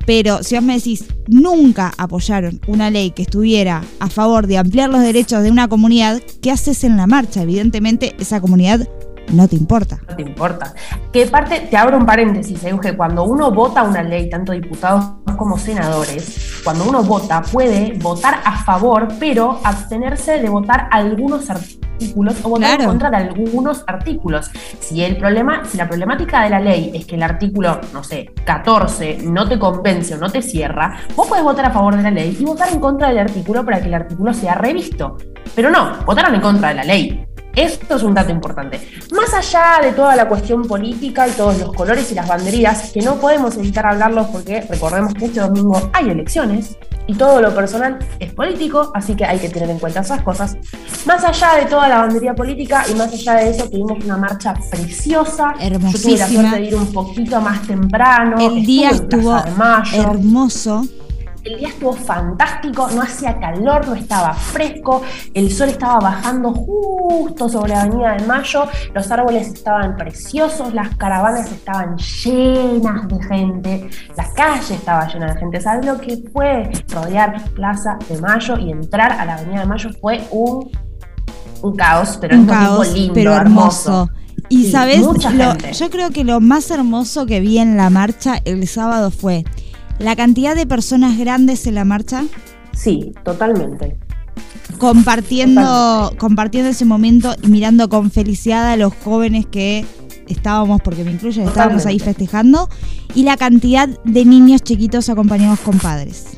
Pero 0.06 0.42
si 0.42 0.56
vos 0.56 0.64
me 0.64 0.74
decís, 0.74 1.04
nunca 1.28 1.92
apoyaron 1.96 2.60
una 2.66 2.90
ley 2.90 3.12
que 3.12 3.22
estuviera 3.22 3.84
a 4.00 4.10
favor 4.10 4.48
de 4.48 4.58
ampliar 4.58 4.90
los 4.90 5.02
derechos 5.02 5.44
de 5.44 5.52
una 5.52 5.68
comunidad, 5.68 6.20
¿qué 6.42 6.50
haces 6.50 6.82
en 6.82 6.96
la 6.96 7.06
marcha? 7.06 7.42
Evidentemente 7.42 8.16
esa 8.18 8.40
comunidad 8.40 8.88
no 9.32 9.48
te 9.48 9.56
importa. 9.56 9.98
No 10.08 10.16
te 10.16 10.22
importa. 10.22 10.74
Que 11.12 11.26
parte, 11.26 11.60
te 11.60 11.76
abro 11.76 11.96
un 11.96 12.06
paréntesis, 12.06 12.62
Euge, 12.64 12.96
cuando 12.96 13.24
uno 13.24 13.50
vota 13.50 13.82
una 13.82 14.02
ley, 14.02 14.28
tanto 14.28 14.52
diputados 14.52 15.04
como 15.36 15.58
senadores, 15.58 16.60
cuando 16.62 16.84
uno 16.84 17.02
vota 17.02 17.42
puede 17.42 17.98
votar 17.98 18.40
a 18.44 18.62
favor, 18.64 19.08
pero 19.18 19.60
abstenerse 19.64 20.40
de 20.40 20.48
votar 20.48 20.88
algunos 20.90 21.50
artículos 21.50 21.84
o 22.42 22.48
votar 22.48 22.80
en 22.80 22.86
contra 22.86 23.10
de 23.10 23.16
algunos 23.16 23.84
artículos. 23.86 24.50
Si 24.80 25.02
el 25.02 25.16
problema, 25.16 25.64
si 25.64 25.76
la 25.76 25.88
problemática 25.88 26.42
de 26.42 26.50
la 26.50 26.60
ley 26.60 26.90
es 26.94 27.06
que 27.06 27.16
el 27.16 27.22
artículo, 27.22 27.80
no 27.92 28.02
sé, 28.02 28.30
14 28.44 29.18
no 29.22 29.48
te 29.48 29.58
convence 29.58 30.14
o 30.14 30.18
no 30.18 30.30
te 30.30 30.42
cierra, 30.42 30.98
vos 31.14 31.26
podés 31.26 31.44
votar 31.44 31.66
a 31.66 31.70
favor 31.70 31.96
de 31.96 32.02
la 32.02 32.10
ley 32.10 32.36
y 32.38 32.44
votar 32.44 32.68
en 32.72 32.80
contra 32.80 33.08
del 33.08 33.18
artículo 33.18 33.64
para 33.64 33.80
que 33.80 33.88
el 33.88 33.94
artículo 33.94 34.32
sea 34.34 34.54
revisto. 34.54 35.16
Pero 35.54 35.70
no, 35.70 35.98
votaron 36.04 36.34
en 36.34 36.40
contra 36.40 36.70
de 36.70 36.74
la 36.74 36.84
ley. 36.84 37.26
Esto 37.56 37.96
es 37.96 38.02
un 38.02 38.14
dato 38.14 38.30
importante. 38.32 38.80
Más 39.12 39.32
allá 39.32 39.80
de 39.82 39.92
toda 39.92 40.16
la 40.16 40.28
cuestión 40.28 40.62
política 40.62 41.28
y 41.28 41.30
todos 41.32 41.58
los 41.58 41.72
colores 41.72 42.10
y 42.10 42.14
las 42.14 42.26
banderías, 42.26 42.90
que 42.92 43.00
no 43.00 43.16
podemos 43.16 43.56
evitar 43.56 43.86
hablarlos 43.86 44.26
porque 44.28 44.62
recordemos 44.62 45.14
que 45.14 45.26
este 45.26 45.40
domingo 45.40 45.90
hay 45.92 46.10
elecciones 46.10 46.76
y 47.06 47.14
todo 47.14 47.40
lo 47.40 47.54
personal 47.54 47.98
es 48.18 48.32
político, 48.32 48.90
así 48.94 49.14
que 49.14 49.24
hay 49.24 49.38
que 49.38 49.48
tener 49.48 49.70
en 49.70 49.78
cuenta 49.78 50.00
esas 50.00 50.22
cosas. 50.22 50.56
Más 51.04 51.22
allá 51.22 51.56
de 51.56 51.66
toda 51.66 51.88
la 51.88 51.98
bandería 51.98 52.34
política 52.34 52.84
y 52.90 52.94
más 52.94 53.12
allá 53.12 53.34
de 53.34 53.50
eso, 53.50 53.68
tuvimos 53.68 54.04
una 54.04 54.16
marcha 54.16 54.54
preciosa. 54.70 55.52
Yo 55.52 55.58
tuve 55.58 55.60
la 55.60 55.66
Hermosísima. 55.66 56.26
suerte 56.26 56.56
de 56.56 56.62
ir 56.62 56.74
un 56.74 56.92
poquito 56.92 57.40
más 57.40 57.62
temprano. 57.66 58.36
El 58.40 58.64
día 58.64 58.90
estuvo 58.90 59.42
Mayo. 59.56 60.02
hermoso. 60.02 60.86
El 61.44 61.58
día 61.58 61.68
estuvo 61.68 61.92
fantástico, 61.92 62.88
no 62.94 63.02
hacía 63.02 63.38
calor, 63.38 63.86
no 63.86 63.94
estaba 63.94 64.32
fresco, 64.32 65.02
el 65.34 65.52
sol 65.52 65.68
estaba 65.68 65.98
bajando 66.00 66.52
justo 66.54 67.50
sobre 67.50 67.74
la 67.74 67.82
Avenida 67.82 68.12
de 68.16 68.26
Mayo, 68.26 68.64
los 68.94 69.10
árboles 69.10 69.48
estaban 69.48 69.94
preciosos, 69.96 70.72
las 70.72 70.96
caravanas 70.96 71.52
estaban 71.52 71.96
llenas 71.98 73.06
de 73.08 73.22
gente, 73.24 73.90
la 74.16 74.32
calle 74.32 74.74
estaba 74.74 75.06
llena 75.06 75.34
de 75.34 75.38
gente. 75.40 75.60
¿Sabes 75.60 75.84
lo 75.84 76.00
que 76.00 76.16
fue 76.32 76.70
rodear 76.88 77.44
Plaza 77.50 77.98
de 78.08 78.18
Mayo 78.22 78.56
y 78.58 78.70
entrar 78.70 79.12
a 79.12 79.26
la 79.26 79.34
Avenida 79.34 79.60
de 79.60 79.66
Mayo? 79.66 79.90
Fue 80.00 80.26
un, 80.30 80.70
un 81.60 81.76
caos, 81.76 82.16
pero 82.22 82.38
un 82.38 82.46
caos, 82.46 82.84
tiempo 82.84 82.94
lindo, 82.98 83.14
pero 83.14 83.34
hermoso. 83.34 84.08
Y 84.48 84.64
Sí, 84.64 84.70
sabes, 84.72 85.00
lo- 85.00 85.56
yo 85.72 85.90
creo 85.90 86.10
que 86.10 86.24
lo 86.24 86.40
más 86.40 86.70
hermoso 86.70 87.26
que 87.26 87.40
vi 87.40 87.58
en 87.58 87.76
la 87.76 87.90
marcha 87.90 88.40
el 88.46 88.66
sábado 88.66 89.10
fue 89.10 89.44
la 89.98 90.16
cantidad 90.16 90.54
de 90.56 90.66
personas 90.66 91.18
grandes 91.18 91.66
en 91.66 91.76
la 91.76 91.84
marcha 91.84 92.24
Sí, 92.72 93.12
totalmente. 93.24 93.96
compartiendo, 94.78 96.12
compartiendo 96.18 96.70
ese 96.70 96.84
momento 96.84 97.34
y 97.42 97.48
mirando 97.48 97.88
con 97.88 98.10
felicidad 98.10 98.68
a 98.70 98.76
los 98.76 98.92
jóvenes 98.94 99.46
que 99.46 99.84
estábamos, 100.28 100.80
porque 100.82 101.04
me 101.04 101.12
incluye, 101.12 101.44
estábamos 101.44 101.86
ahí 101.86 101.98
festejando, 101.98 102.68
y 103.14 103.22
la 103.24 103.36
cantidad 103.36 103.88
de 104.04 104.24
niños 104.24 104.62
chiquitos 104.62 105.08
acompañados 105.08 105.60
con 105.60 105.78
padres. 105.78 106.28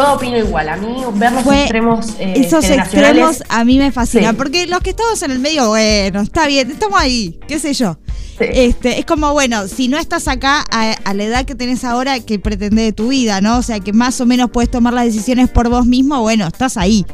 Todo 0.00 0.14
opino 0.14 0.36
igual. 0.38 0.68
A 0.68 0.76
mí 0.76 0.96
ver 1.14 1.32
los 1.32 1.42
Fue 1.42 1.60
extremos 1.62 2.14
eh, 2.18 2.34
Esos 2.36 2.64
extremos 2.68 3.42
a 3.48 3.64
mí 3.64 3.78
me 3.78 3.90
fascinan, 3.92 4.32
Sí. 4.32 4.36
porque 4.38 4.66
los 4.66 4.80
que 4.80 4.90
estamos 4.90 5.20
en 5.22 5.30
el 5.32 5.38
medio, 5.40 5.68
bueno, 5.68 6.20
está 6.20 6.46
bien, 6.46 6.70
estamos 6.70 7.00
ahí, 7.00 7.38
qué 7.48 7.58
sé 7.58 7.74
yo. 7.74 7.98
Este, 8.38 9.00
es 9.00 9.04
como, 9.04 9.32
bueno, 9.32 9.66
si 9.66 9.88
no 9.88 9.98
estás 9.98 10.28
acá 10.28 10.64
a, 10.70 10.92
a 11.04 11.14
la 11.14 11.24
edad 11.24 11.44
que 11.44 11.56
tenés 11.56 11.82
ahora, 11.84 12.20
que 12.20 12.38
pretendés 12.38 12.84
de 12.86 12.92
tu 12.92 13.08
vida, 13.08 13.40
¿no? 13.40 13.58
O 13.58 13.62
sea, 13.62 13.80
que 13.80 13.92
más 13.92 14.20
o 14.20 14.26
menos 14.26 14.50
puedes 14.50 14.70
tomar 14.70 14.92
las 14.94 15.06
decisiones 15.06 15.50
por 15.50 15.68
vos 15.68 15.86
mismo, 15.86 16.20
bueno, 16.20 16.46
estás 16.46 16.76
ahí. 16.76 17.04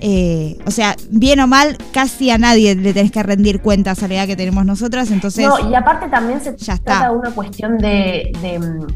eh, 0.00 0.56
o 0.66 0.70
sea, 0.70 0.96
bien 1.10 1.40
o 1.40 1.46
mal, 1.46 1.76
casi 1.92 2.30
a 2.30 2.38
nadie 2.38 2.74
le 2.74 2.92
tenés 2.94 3.10
que 3.12 3.22
rendir 3.22 3.60
cuentas 3.60 4.02
a 4.02 4.08
la 4.08 4.14
edad 4.14 4.26
que 4.26 4.36
tenemos 4.36 4.64
nosotras, 4.66 5.10
entonces... 5.10 5.46
No, 5.46 5.70
y 5.70 5.74
aparte 5.74 6.08
también 6.08 6.40
se 6.42 6.56
Ya 6.56 6.76
trata 6.78 6.94
está. 6.94 7.08
de 7.10 7.16
una 7.16 7.30
cuestión 7.30 7.78
de, 7.78 8.32
de, 8.42 8.58
mm, 8.58 8.86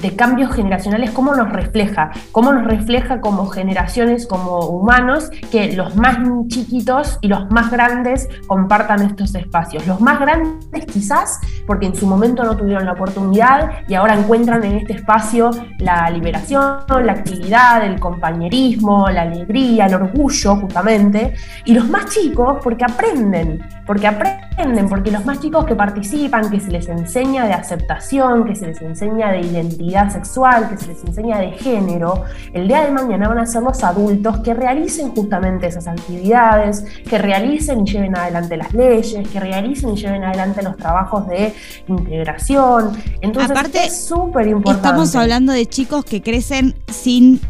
de 0.00 0.16
cambios 0.16 0.54
generacionales, 0.54 1.10
cómo 1.10 1.34
nos 1.34 1.50
refleja, 1.50 2.10
cómo 2.32 2.52
nos 2.52 2.64
refleja 2.66 3.20
como 3.20 3.46
generaciones, 3.46 4.26
como 4.26 4.60
humanos, 4.66 5.30
que 5.50 5.72
los 5.72 5.96
más 5.96 6.18
chiquitos 6.48 7.18
y 7.20 7.28
los 7.28 7.50
más 7.50 7.70
grandes 7.70 8.28
compartan 8.46 9.02
estos 9.02 9.34
espacios. 9.34 9.86
Los 9.86 10.00
más 10.00 10.20
grandes 10.20 10.86
quizás 10.86 11.40
porque 11.66 11.86
en 11.86 11.94
su 11.94 12.06
momento 12.06 12.44
no 12.44 12.56
tuvieron 12.56 12.86
la 12.86 12.92
oportunidad 12.92 13.70
y 13.88 13.94
ahora 13.94 14.14
encuentran 14.14 14.64
en 14.64 14.78
este 14.78 14.94
espacio 14.94 15.50
la 15.78 16.08
liberación, 16.10 16.78
la 16.88 17.12
actividad, 17.12 17.84
el 17.84 18.00
compañerismo, 18.00 19.08
la 19.08 19.22
alegría, 19.22 19.86
el 19.86 19.94
orgullo 19.94 20.56
justamente. 20.56 21.34
Y 21.64 21.74
los 21.74 21.88
más 21.88 22.06
chicos 22.06 22.58
porque 22.62 22.84
aprenden, 22.84 23.60
porque 23.88 24.06
aprenden, 24.06 24.86
porque 24.86 25.10
los 25.10 25.24
más 25.24 25.40
chicos 25.40 25.64
que 25.64 25.74
participan, 25.74 26.50
que 26.50 26.60
se 26.60 26.70
les 26.70 26.86
enseña 26.88 27.46
de 27.46 27.54
aceptación, 27.54 28.44
que 28.44 28.54
se 28.54 28.66
les 28.66 28.82
enseña 28.82 29.32
de 29.32 29.40
identidad 29.40 30.10
sexual, 30.10 30.68
que 30.68 30.76
se 30.76 30.88
les 30.88 31.02
enseña 31.04 31.38
de 31.38 31.52
género, 31.52 32.24
el 32.52 32.68
día 32.68 32.84
de 32.84 32.90
mañana 32.90 33.28
van 33.28 33.38
a 33.38 33.46
ser 33.46 33.62
los 33.62 33.82
adultos 33.82 34.40
que 34.40 34.52
realicen 34.52 35.12
justamente 35.12 35.68
esas 35.68 35.88
actividades, 35.88 36.84
que 37.08 37.16
realicen 37.16 37.86
y 37.86 37.90
lleven 37.90 38.14
adelante 38.14 38.58
las 38.58 38.74
leyes, 38.74 39.26
que 39.26 39.40
realicen 39.40 39.94
y 39.94 39.96
lleven 39.96 40.22
adelante 40.22 40.62
los 40.62 40.76
trabajos 40.76 41.26
de 41.26 41.54
integración. 41.86 42.92
Entonces 43.22 43.50
Aparte, 43.50 43.86
es 43.86 44.04
súper 44.04 44.48
importante. 44.48 44.86
Estamos 44.86 45.16
hablando 45.16 45.54
de 45.54 45.64
chicos 45.64 46.04
que 46.04 46.20
crecen 46.20 46.74
sin 46.88 47.40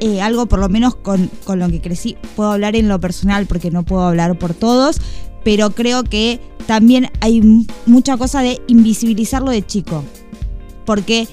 eh, 0.00 0.20
algo, 0.20 0.46
por 0.46 0.58
lo 0.58 0.68
menos 0.68 0.94
con, 0.94 1.30
con 1.44 1.58
lo 1.58 1.68
que 1.68 1.80
crecí. 1.80 2.18
Puedo 2.34 2.52
hablar 2.52 2.76
en 2.76 2.88
lo 2.88 3.00
personal 3.00 3.46
porque 3.46 3.70
no 3.70 3.82
puedo 3.82 4.02
hablar 4.02 4.38
por 4.38 4.52
todos, 4.52 5.00
pero 5.46 5.70
creo 5.70 6.02
que 6.02 6.40
también 6.66 7.08
hay 7.20 7.40
mucha 7.86 8.16
cosa 8.16 8.42
de 8.42 8.60
invisibilizarlo 8.66 9.52
de 9.52 9.64
chico. 9.64 10.02
Porque, 10.84 11.28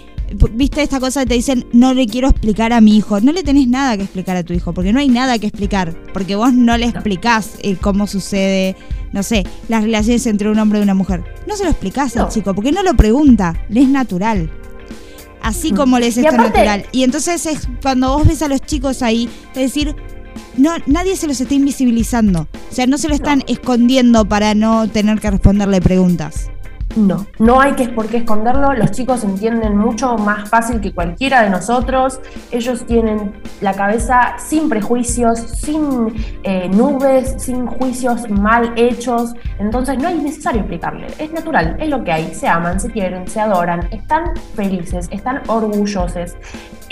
viste 0.52 0.84
esta 0.84 1.00
cosa 1.00 1.22
que 1.22 1.30
te 1.30 1.34
dicen, 1.34 1.66
no 1.74 1.96
le 1.96 2.06
quiero 2.06 2.28
explicar 2.28 2.74
a 2.74 2.80
mi 2.80 2.96
hijo. 2.96 3.20
No 3.22 3.32
le 3.32 3.42
tenés 3.42 3.68
nada 3.68 3.98
que 3.98 4.04
explicar 4.04 4.38
a 4.38 4.44
tu 4.44 4.54
hijo, 4.54 4.72
porque 4.72 4.94
no 4.94 5.00
hay 5.00 5.10
nada 5.10 5.40
que 5.40 5.48
explicar. 5.48 5.96
Porque 6.14 6.36
vos 6.36 6.54
no 6.54 6.78
le 6.78 6.86
explicás 6.86 7.54
eh, 7.64 7.76
cómo 7.82 8.06
sucede, 8.06 8.76
no 9.14 9.24
sé, 9.24 9.48
las 9.68 9.82
relaciones 9.84 10.28
entre 10.28 10.48
un 10.52 10.60
hombre 10.60 10.78
y 10.78 10.84
una 10.84 10.94
mujer. 10.94 11.24
No 11.48 11.58
se 11.58 11.64
lo 11.64 11.72
explicás 11.72 12.16
al 12.16 12.30
chico, 12.30 12.54
porque 12.54 12.72
no 12.72 12.84
lo 12.84 12.94
pregunta, 12.94 13.66
le 13.68 13.82
es 13.82 13.90
natural. 13.90 14.48
Así 15.42 15.74
Mm. 15.74 15.76
como 15.76 15.98
le 15.98 16.06
es 16.06 16.18
esto 16.18 16.38
natural. 16.38 16.86
Y 16.92 17.02
entonces 17.02 17.48
es 17.48 17.68
cuando 17.82 18.16
vos 18.16 18.28
ves 18.28 18.44
a 18.44 18.48
los 18.48 18.62
chicos 18.62 19.02
ahí, 19.02 19.28
es 19.56 19.74
decir, 19.74 19.96
no, 20.58 20.72
nadie 20.86 21.16
se 21.16 21.28
los 21.28 21.40
está 21.42 21.54
invisibilizando. 21.54 22.48
O 22.70 22.74
sea, 22.74 22.88
no 22.88 22.98
se 22.98 23.10
lo 23.10 23.16
están 23.16 23.44
escondiendo 23.48 24.26
para 24.26 24.54
no 24.54 24.88
tener 24.88 25.20
que 25.20 25.32
responderle 25.32 25.82
preguntas. 25.82 26.50
No, 26.96 27.26
no 27.40 27.60
hay 27.60 27.74
que 27.74 27.90
por 27.90 28.08
qué 28.08 28.18
esconderlo. 28.18 28.74
Los 28.74 28.92
chicos 28.92 29.24
entienden 29.24 29.78
mucho 29.78 30.16
más 30.18 30.50
fácil 30.50 30.80
que 30.80 30.94
cualquiera 30.94 31.42
de 31.42 31.50
nosotros. 31.50 32.20
Ellos 32.52 32.86
tienen 32.86 33.34
la 33.62 33.74
cabeza 33.74 34.36
sin 34.38 34.70
prejuicios, 34.70 35.40
sin 35.40 36.14
eh, 36.44 36.70
nubes, 36.70 37.36
sin 37.38 37.66
juicios 37.66 38.30
mal 38.30 38.74
hechos. 38.76 39.34
Entonces 39.58 39.98
no 39.98 40.08
es 40.08 40.22
necesario 40.22 40.62
explicarle. 40.62 41.08
Es 41.18 41.32
natural, 41.32 41.78
es 41.80 41.90
lo 41.90 42.04
que 42.04 42.12
hay. 42.12 42.34
Se 42.34 42.48
aman, 42.48 42.80
se 42.80 42.92
quieren, 42.92 43.28
se 43.28 43.40
adoran, 43.40 43.88
están 43.92 44.32
felices, 44.56 45.08
están 45.12 45.42
orgullosos. 45.48 46.36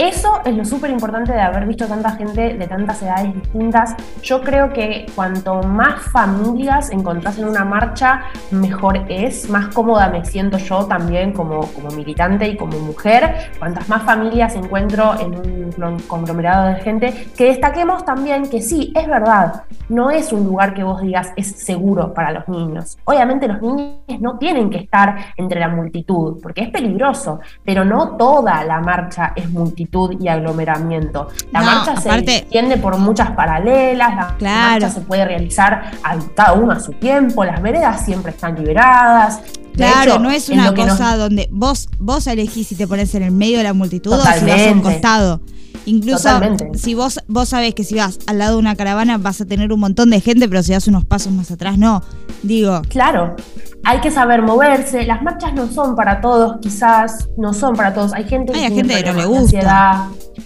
Eso 0.02 0.42
es 0.46 0.58
lo 0.58 0.66
súper 0.66 0.90
importante 0.90 1.32
de 1.32 1.40
haber 1.40 1.68
visto 1.68 1.86
tanta 1.86 2.14
gente 2.14 2.56
de 2.56 2.68
tantas 2.68 3.04
edades 3.04 3.36
distintas. 3.36 3.96
Yo 4.24 4.42
creo 4.42 4.74
que 4.74 5.06
cuanto 5.14 5.62
más 5.62 6.02
familias 6.12 6.90
encontrás 6.90 7.38
en 7.38 7.48
una 7.48 7.64
marcha, 7.64 8.24
mejor 8.50 9.06
es, 9.10 9.48
más 9.48 9.68
cómoda 9.68 10.10
me 10.10 10.26
siento 10.26 10.58
yo 10.58 10.88
también 10.88 11.34
como, 11.34 11.68
como 11.74 11.92
militante 11.92 12.48
y 12.48 12.58
como 12.58 12.80
mujer. 12.80 13.52
Cuantas 13.60 13.88
más 13.90 14.02
familias 14.02 14.56
encuentro 14.56 15.14
en 15.20 15.36
un 15.36 16.00
conglomerado 16.08 16.70
de 16.70 16.82
gente, 16.82 17.28
que 17.38 17.46
destaquemos 17.46 18.04
también 18.04 18.50
que 18.50 18.60
sí, 18.60 18.92
es 18.96 19.06
verdad, 19.06 19.66
no 19.88 20.10
es 20.10 20.34
un 20.34 20.46
lugar 20.46 20.74
que 20.74 20.84
vos 20.84 21.00
digas 21.04 21.32
es 21.36 21.52
seguro 21.64 22.12
para 22.12 22.32
los 22.32 22.48
niños. 22.48 22.98
Obviamente 23.06 23.48
los 23.48 23.62
niños 23.62 24.20
no 24.20 24.40
tienen 24.40 24.72
que 24.72 24.80
estar 24.80 25.16
entre 25.38 25.60
la 25.60 25.68
multitud, 25.68 26.40
porque 26.42 26.62
es 26.62 26.70
peligroso, 26.70 27.40
pero 27.64 27.86
no 27.86 28.18
toda 28.18 28.64
la 28.64 28.80
marcha 28.80 29.34
es 29.36 29.48
multitud 29.52 29.91
y 30.20 30.28
aglomeramiento. 30.30 31.28
La 31.52 31.60
No, 31.60 31.66
marcha 31.66 31.92
aparte- 31.92 32.32
se 32.32 32.38
extiende 32.40 32.78
por 32.78 32.98
muchas 32.98 33.32
paralelas, 33.32 34.16
la 34.16 34.36
Claro. 34.38 34.72
marcha 34.72 34.90
se 34.90 35.02
puede 35.02 35.26
realizar 35.26 35.92
a 36.04 36.16
cada 36.36 36.54
uno 36.54 36.72
a 36.72 36.80
su 36.80 36.94
tiempo, 36.94 37.44
las 37.44 37.62
veredas 37.62 38.06
siempre 38.06 38.32
están 38.32 38.56
liberadas. 38.56 39.42
Claro, 39.76 40.12
hecho, 40.14 40.20
no 40.20 40.30
es 40.32 40.50
una 40.50 40.72
nos- 40.72 40.90
cosa 40.92 41.18
donde 41.18 41.48
vos, 41.52 41.90
vos 42.00 42.26
elegís 42.28 42.68
si 42.68 42.76
te 42.76 42.88
pones 42.88 43.14
en 43.16 43.24
el 43.24 43.32
medio 43.32 43.58
de 43.58 43.64
la 43.66 43.74
multitud 43.74 44.14
o 44.14 44.20
si 44.22 44.28
vas 44.28 44.32
a 44.32 44.36
un 44.40 44.42
Totalmente. 44.48 44.82
costado. 44.84 45.42
Incluso 45.86 46.30
Totalmente. 46.30 46.78
si 46.78 46.94
vos, 46.94 47.20
vos 47.28 47.50
sabés 47.50 47.74
que 47.74 47.84
si 47.84 47.96
vas 47.96 48.20
al 48.28 48.38
lado 48.38 48.54
de 48.54 48.60
una 48.60 48.76
caravana 48.76 49.18
vas 49.18 49.42
a 49.42 49.46
tener 49.46 49.72
un 49.74 49.80
montón 49.80 50.10
de 50.12 50.22
gente, 50.22 50.48
pero 50.48 50.62
si 50.64 50.74
das 50.74 50.88
unos 50.88 51.06
pasos 51.06 51.32
más 51.34 51.50
atrás, 51.52 51.78
no. 51.78 52.04
Digo, 52.44 52.82
Claro, 52.90 53.36
hay 53.84 54.00
que 54.00 54.12
saber 54.12 54.42
moverse. 54.42 55.04
Las 55.06 55.22
marchas 55.24 55.54
no 55.54 55.68
son 55.68 55.96
para 55.96 56.22
todos, 56.22 56.58
quizás 56.62 57.30
no 57.38 57.54
son 57.54 57.76
para 57.76 57.94
todos. 57.94 58.14
Hay 58.14 58.26
gente 58.26 58.52
que 58.54 58.60
Hay 58.60 58.72
tiene 58.72 58.94
gente 58.94 59.04
que 59.04 59.12
no 59.12 59.18
le 59.18 59.24
problemas 59.24 59.52
de 59.52 59.60
gusta. 59.60 59.92
ansiedad. 59.92 60.06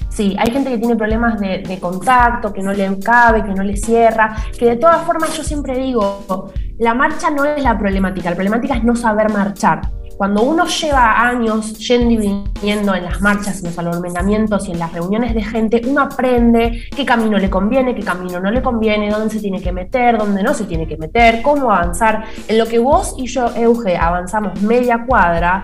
Sí, 0.10 0.36
hay 0.40 0.52
gente 0.52 0.70
que 0.70 0.78
tiene 0.78 0.96
problemas 0.96 1.40
de, 1.40 1.64
de 1.68 1.80
contacto, 1.80 2.54
que 2.54 2.62
no 2.62 2.72
le 2.72 2.98
cabe, 3.00 3.44
que 3.44 3.54
no 3.54 3.64
le 3.64 3.76
cierra. 3.76 4.36
Que 4.58 4.66
de 4.68 4.76
todas 4.78 5.06
formas 5.06 5.36
yo 5.36 5.44
siempre 5.44 5.78
digo, 5.78 6.54
la 6.80 6.94
marcha 6.94 7.30
no 7.30 7.44
es 7.46 7.62
la 7.62 7.78
problemática. 7.78 8.30
La 8.30 8.36
problemática 8.36 8.76
es 8.76 8.84
no 8.86 8.96
saber 8.96 9.30
marchar. 9.32 9.82
Cuando 10.18 10.44
uno 10.44 10.66
lleva 10.66 11.28
años 11.28 11.78
yendo 11.78 12.12
y 12.12 12.18
viniendo 12.18 12.96
en 12.96 13.04
las 13.04 13.22
marchas, 13.22 13.60
en 13.60 13.66
los 13.66 13.78
alumbramientos 13.78 14.68
y 14.70 14.72
en 14.72 14.80
las 14.80 14.94
reuniones 14.94 15.34
de 15.34 15.44
gente, 15.44 15.82
uno 15.86 16.02
aprende 16.02 16.84
qué 16.96 17.06
camino 17.06 17.38
le 17.38 17.50
conviene, 17.50 17.94
qué 17.94 18.02
camino 18.02 18.40
no 18.40 18.50
le 18.50 18.62
conviene, 18.62 19.10
dónde 19.10 19.34
se 19.34 19.42
tiene 19.42 19.62
que 19.62 19.74
meter, 19.74 20.18
dónde 20.18 20.42
no 20.42 20.54
se 20.54 20.64
tiene 20.64 20.88
que 20.88 20.96
meter, 20.98 21.42
cómo 21.42 21.72
avanzar. 21.72 22.24
En 22.48 22.58
lo 22.58 22.66
que 22.66 22.80
vos 22.80 23.16
y 23.18 23.28
yo, 23.28 23.54
Euge, 23.56 23.98
avanzamos 23.98 24.62
media 24.62 25.06
cuadra, 25.06 25.64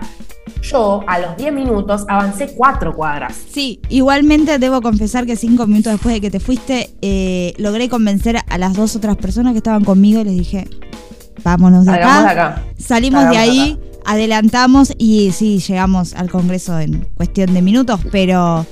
yo 0.60 1.02
a 1.06 1.18
los 1.18 1.36
10 1.36 1.52
minutos 1.52 2.04
avancé 2.08 2.52
cuatro 2.54 2.92
cuadras. 2.92 3.34
Sí, 3.50 3.80
igualmente 3.88 4.58
debo 4.58 4.82
confesar 4.82 5.24
que 5.24 5.36
cinco 5.36 5.66
minutos 5.66 5.92
después 5.92 6.14
de 6.14 6.20
que 6.20 6.30
te 6.30 6.40
fuiste, 6.40 6.90
eh, 7.00 7.54
logré 7.56 7.88
convencer 7.88 8.36
a 8.48 8.58
las 8.58 8.74
dos 8.74 8.96
otras 8.96 9.16
personas 9.16 9.52
que 9.52 9.58
estaban 9.58 9.84
conmigo 9.84 10.20
y 10.20 10.24
les 10.24 10.36
dije, 10.36 10.68
vámonos 11.42 11.86
de 11.86 11.92
acá. 11.92 12.30
Acá. 12.30 12.62
Salimos 12.78 13.28
de 13.30 13.38
ahí, 13.38 13.80
adelantamos 14.12 14.92
y 14.98 15.32
sí, 15.32 15.58
llegamos 15.58 16.14
al 16.14 16.30
Congreso 16.30 16.78
en 16.78 17.06
cuestión 17.16 17.54
de 17.54 17.62
minutos, 17.62 18.00
pero, 18.10 18.66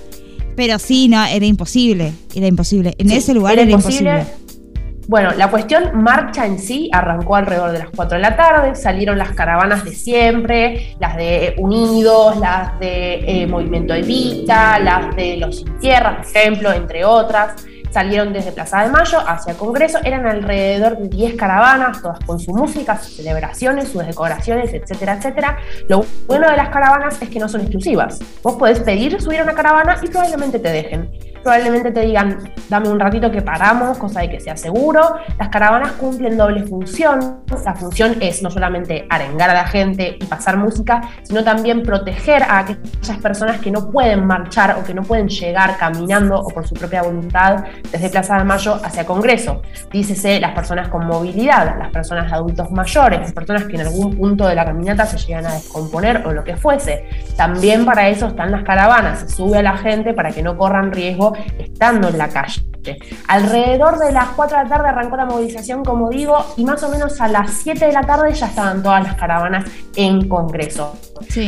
pero 0.54 0.78
sí, 0.78 1.08
no, 1.08 1.24
era 1.24 1.46
imposible, 1.46 2.12
era 2.34 2.46
imposible. 2.46 2.94
En 2.98 3.08
Sí, 3.08 3.16
ese 3.16 3.34
lugar 3.34 3.58
era, 3.58 3.70
imposible. 3.70 4.26
Bueno, 5.08 5.32
la 5.36 5.50
cuestión 5.50 6.02
marcha 6.02 6.46
en 6.46 6.58
sí 6.58 6.88
arrancó 6.92 7.34
alrededor 7.34 7.72
de 7.72 7.80
las 7.80 7.88
4 7.96 8.16
de 8.16 8.22
la 8.22 8.36
tarde, 8.36 8.74
salieron 8.76 9.18
las 9.18 9.32
caravanas 9.32 9.84
de 9.84 9.92
siempre, 9.92 10.94
las 11.00 11.16
de 11.16 11.54
Unidos, 11.58 12.36
las 12.38 12.78
de 12.78 13.42
eh, 13.42 13.46
Movimiento 13.46 13.94
Evita, 13.94 14.78
las 14.78 15.16
de 15.16 15.38
Los 15.38 15.56
Sin 15.56 15.78
Tierra, 15.78 16.18
por 16.18 16.26
ejemplo, 16.26 16.72
entre 16.72 17.04
otras. 17.04 17.66
Salieron 17.90 18.32
desde 18.32 18.52
Plaza 18.52 18.84
de 18.84 18.90
Mayo 18.90 19.18
hacia 19.26 19.54
Congreso, 19.54 19.98
eran 20.04 20.26
alrededor 20.26 20.96
de 20.98 21.08
10 21.08 21.34
caravanas, 21.34 22.00
todas 22.00 22.20
con 22.20 22.38
su 22.38 22.52
música, 22.52 22.96
sus 22.98 23.16
celebraciones, 23.16 23.88
sus 23.88 24.06
decoraciones, 24.06 24.72
etcétera, 24.72 25.14
etcétera. 25.14 25.58
Lo 25.88 26.04
bueno 26.26 26.48
de 26.48 26.56
las 26.56 26.68
caravanas 26.68 27.20
es 27.20 27.28
que 27.28 27.40
no 27.40 27.48
son 27.48 27.62
exclusivas. 27.62 28.20
Vos 28.42 28.54
podés 28.54 28.80
pedir 28.80 29.20
subir 29.20 29.40
a 29.40 29.42
una 29.42 29.54
caravana 29.54 29.98
y 30.02 30.08
probablemente 30.08 30.58
te 30.58 30.70
dejen 30.70 31.10
probablemente 31.42 31.90
te 31.90 32.00
digan, 32.00 32.52
dame 32.68 32.88
un 32.88 33.00
ratito 33.00 33.30
que 33.30 33.42
paramos, 33.42 33.98
cosa 33.98 34.20
de 34.20 34.30
que 34.30 34.40
sea 34.40 34.56
seguro. 34.56 35.16
Las 35.38 35.48
caravanas 35.48 35.92
cumplen 35.92 36.36
doble 36.36 36.64
función. 36.64 37.40
La 37.64 37.74
función 37.74 38.16
es 38.20 38.42
no 38.42 38.50
solamente 38.50 39.06
arengar 39.10 39.50
a 39.50 39.54
la 39.54 39.66
gente 39.66 40.16
y 40.20 40.24
pasar 40.24 40.56
música, 40.56 41.02
sino 41.22 41.42
también 41.42 41.82
proteger 41.82 42.42
a 42.42 42.60
aquellas 42.60 43.18
personas 43.20 43.60
que 43.60 43.70
no 43.70 43.90
pueden 43.90 44.26
marchar 44.26 44.76
o 44.78 44.84
que 44.84 44.94
no 44.94 45.02
pueden 45.02 45.28
llegar 45.28 45.76
caminando 45.78 46.38
o 46.38 46.48
por 46.48 46.66
su 46.66 46.74
propia 46.74 47.02
voluntad 47.02 47.64
desde 47.90 48.08
Plaza 48.08 48.38
de 48.38 48.44
Mayo 48.44 48.78
hacia 48.82 49.04
Congreso. 49.04 49.62
Dícese 49.90 50.40
las 50.40 50.52
personas 50.52 50.88
con 50.88 51.06
movilidad, 51.06 51.78
las 51.78 51.90
personas 51.90 52.30
de 52.30 52.36
adultos 52.36 52.70
mayores, 52.70 53.20
las 53.20 53.32
personas 53.32 53.64
que 53.64 53.76
en 53.76 53.82
algún 53.82 54.16
punto 54.16 54.46
de 54.46 54.54
la 54.54 54.64
caminata 54.64 55.06
se 55.06 55.18
llegan 55.18 55.46
a 55.46 55.54
descomponer 55.54 56.22
o 56.26 56.32
lo 56.32 56.44
que 56.44 56.56
fuese. 56.56 57.08
También 57.36 57.84
para 57.84 58.08
eso 58.08 58.28
están 58.28 58.50
las 58.50 58.62
caravanas, 58.62 59.20
se 59.20 59.28
sube 59.28 59.58
a 59.58 59.62
la 59.62 59.76
gente 59.76 60.14
para 60.14 60.30
que 60.30 60.42
no 60.42 60.56
corran 60.56 60.92
riesgo 60.92 61.29
estando 61.58 62.08
en 62.08 62.18
la 62.18 62.28
calle. 62.28 62.62
Alrededor 63.28 63.98
de 63.98 64.10
las 64.10 64.28
4 64.30 64.56
de 64.56 64.62
la 64.64 64.68
tarde 64.70 64.88
arrancó 64.88 65.16
la 65.16 65.26
movilización, 65.26 65.84
como 65.84 66.08
digo, 66.08 66.34
y 66.56 66.64
más 66.64 66.82
o 66.82 66.88
menos 66.88 67.20
a 67.20 67.28
las 67.28 67.50
7 67.62 67.84
de 67.86 67.92
la 67.92 68.00
tarde 68.00 68.32
ya 68.32 68.46
estaban 68.46 68.82
todas 68.82 69.02
las 69.04 69.14
caravanas 69.16 69.66
en 69.96 70.26
Congreso. 70.28 70.94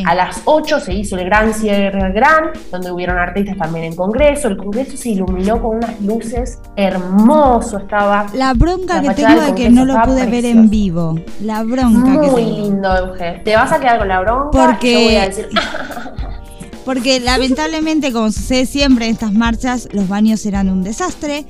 A 0.06 0.14
las 0.14 0.42
8 0.44 0.78
se 0.80 0.92
hizo 0.92 1.16
el 1.16 1.24
gran 1.24 1.54
cierre 1.54 2.12
gran, 2.12 2.50
donde 2.70 2.90
hubieron 2.92 3.16
artistas 3.18 3.56
también 3.56 3.86
en 3.86 3.96
Congreso. 3.96 4.48
El 4.48 4.58
Congreso 4.58 4.94
se 4.98 5.08
iluminó 5.08 5.60
con 5.62 5.76
unas 5.78 5.98
luces 6.02 6.60
hermoso, 6.76 7.78
estaba. 7.78 8.26
La 8.34 8.52
bronca 8.52 9.00
que 9.00 9.10
tengo 9.14 9.40
de 9.40 9.54
que 9.54 9.70
no 9.70 9.86
lo 9.86 10.00
pude 10.02 10.26
ver 10.26 10.44
en 10.44 10.68
vivo. 10.68 11.14
La 11.40 11.62
bronca 11.62 12.12
que 12.20 12.30
Muy 12.30 12.42
tengo. 12.44 12.58
lindo, 12.58 12.94
Euge. 12.96 13.40
Te 13.42 13.56
vas 13.56 13.72
a 13.72 13.80
quedar 13.80 13.98
con 13.98 14.08
la 14.08 14.20
bronca. 14.20 14.50
Porque- 14.66 14.92
Yo 14.92 15.00
voy 15.08 15.16
a 15.16 15.24
decir, 15.24 15.48
Porque 16.84 17.20
lamentablemente, 17.20 18.12
como 18.12 18.32
sucede 18.32 18.66
siempre 18.66 19.06
en 19.06 19.12
estas 19.12 19.32
marchas, 19.32 19.88
los 19.92 20.08
baños 20.08 20.44
eran 20.46 20.68
un 20.68 20.82
desastre. 20.82 21.46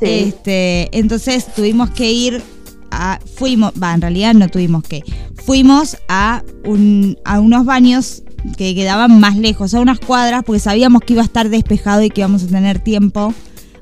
Este, 0.00 0.90
entonces 0.96 1.46
tuvimos 1.54 1.90
que 1.90 2.12
ir 2.12 2.42
a. 2.90 3.18
Fuimos, 3.36 3.72
va, 3.82 3.94
en 3.94 4.02
realidad 4.02 4.34
no 4.34 4.48
tuvimos 4.48 4.82
que. 4.82 5.02
Fuimos 5.44 5.96
a, 6.08 6.42
un, 6.64 7.16
a 7.24 7.40
unos 7.40 7.64
baños 7.64 8.22
que 8.56 8.74
quedaban 8.74 9.18
más 9.18 9.36
lejos, 9.36 9.72
a 9.74 9.80
unas 9.80 9.98
cuadras, 9.98 10.44
porque 10.44 10.60
sabíamos 10.60 11.02
que 11.02 11.14
iba 11.14 11.22
a 11.22 11.26
estar 11.26 11.48
despejado 11.48 12.02
y 12.02 12.10
que 12.10 12.20
íbamos 12.20 12.42
a 12.44 12.46
tener 12.46 12.78
tiempo. 12.78 13.32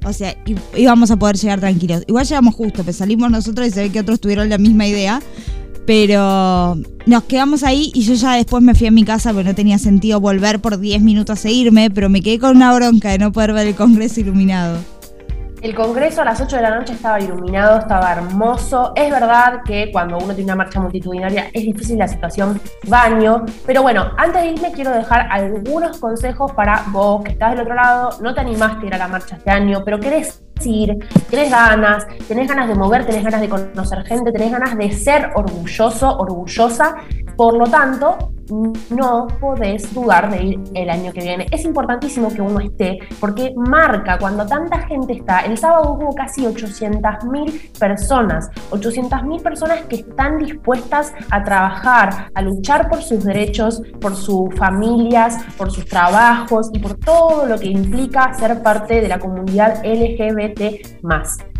O 0.05 0.13
sea, 0.13 0.37
íbamos 0.77 1.11
a 1.11 1.17
poder 1.17 1.37
llegar 1.37 1.61
tranquilos. 1.61 2.03
Igual 2.07 2.27
llegamos 2.27 2.55
justo, 2.55 2.83
pues 2.83 2.97
salimos 2.97 3.31
nosotros 3.31 3.69
y 3.69 3.71
se 3.71 3.83
ve 3.83 3.91
que 3.91 4.01
otros 4.01 4.21
tuvieron 4.21 4.49
la 4.49 4.59
misma 4.59 4.87
idea. 4.87 5.21
Pero 5.87 6.77
nos 7.07 7.25
quedamos 7.25 7.65
ahí 7.65 7.91
y 7.95 8.03
yo 8.03 8.15
ya 8.15 8.35
después 8.35 8.63
me 8.63 8.75
fui 8.75 8.87
a 8.87 8.91
mi 8.91 9.05
casa 9.05 9.33
porque 9.33 9.49
no 9.49 9.55
tenía 9.55 9.79
sentido 9.79 10.21
volver 10.21 10.61
por 10.61 10.79
10 10.79 11.03
minutos 11.03 11.45
e 11.45 11.53
irme, 11.53 11.91
pero 11.91 12.09
me 12.09 12.23
quedé 12.23 12.39
con 12.39 12.57
una 12.57 12.75
bronca 12.75 13.11
de 13.11 13.19
no 13.19 13.33
poder 13.33 13.53
ver 13.53 13.67
el 13.67 13.75
Congreso 13.75 14.21
iluminado. 14.21 14.79
El 15.63 15.77
Congreso 15.77 16.23
a 16.23 16.25
las 16.25 16.41
8 16.41 16.57
de 16.57 16.63
la 16.63 16.77
noche 16.77 16.93
estaba 16.93 17.21
iluminado, 17.21 17.79
estaba 17.79 18.13
hermoso. 18.13 18.93
Es 18.97 19.09
verdad 19.13 19.63
que 19.65 19.91
cuando 19.93 20.19
uno 20.19 20.35
tiene 20.35 20.53
una 20.53 20.57
marcha 20.57 20.81
multitudinaria 20.81 21.51
es 21.53 21.63
difícil 21.63 21.99
la 21.99 22.09
situación 22.09 22.61
baño, 22.89 23.45
pero 23.65 23.83
bueno, 23.83 24.11
antes 24.19 24.43
de 24.43 24.49
irme 24.49 24.73
quiero 24.73 24.91
dejar 24.91 25.29
algunos 25.31 25.99
consejos 25.99 26.51
para 26.53 26.85
vos 26.89 27.23
que 27.23 27.33
estás 27.33 27.53
del 27.53 27.61
otro 27.61 27.77
lado, 27.77 28.11
no 28.21 28.35
te 28.35 28.41
animaste 28.41 28.85
a 28.85 28.87
ir 28.89 28.95
a 28.95 28.99
la 28.99 29.07
marcha 29.07 29.37
este 29.37 29.51
año, 29.53 29.83
pero 29.85 30.01
querés 30.01 30.43
ir, 30.67 30.99
tenés 31.31 31.51
ganas, 31.51 32.07
tenés 32.29 32.49
ganas 32.49 32.69
de 32.69 32.75
mover, 32.75 33.05
tenés 33.07 33.25
ganas 33.25 33.41
de 33.41 33.49
conocer 33.49 34.03
gente, 34.05 34.33
tenés 34.33 34.51
ganas 34.51 34.77
de 34.77 34.93
ser 34.93 35.31
orgulloso, 35.35 36.19
orgullosa, 36.19 36.97
por 37.37 37.57
lo 37.57 37.67
tanto, 37.67 38.33
no 38.91 39.29
podés 39.41 39.93
dudar 39.95 40.31
de 40.31 40.43
ir 40.43 40.61
el 40.75 40.91
año 40.91 41.13
que 41.13 41.21
viene. 41.21 41.47
Es 41.51 41.65
importantísimo 41.65 42.29
que 42.29 42.43
uno 42.43 42.61
esté 42.61 42.99
porque 43.21 43.53
marca 43.57 44.19
cuando 44.19 44.47
tanta 44.47 44.81
gente 44.81 45.15
está. 45.15 45.41
El 45.41 45.59
sábado 45.59 45.95
hubo 45.95 46.15
casi 46.15 46.45
800.000 46.45 47.79
personas, 47.79 48.51
800.000 48.71 49.43
personas 49.43 49.81
que 49.83 49.97
están 49.97 50.39
dispuestas 50.39 51.13
a 51.31 51.43
trabajar, 51.43 52.31
a 52.35 52.43
luchar 52.43 52.89
por 52.89 53.03
sus 53.03 53.25
derechos, 53.25 53.83
por 54.01 54.17
sus 54.17 54.55
familias, 54.57 55.39
por 55.57 55.71
sus 55.71 55.87
trabajos 55.87 56.71
y 56.73 56.79
por 56.79 56.95
todo 56.95 57.47
lo 57.47 57.59
que 57.59 57.67
implica 57.67 58.33
ser 58.35 58.63
parte 58.63 59.01
de 59.01 59.09
la 59.09 59.19
comunidad 59.19 59.85
LGBT. 59.85 61.03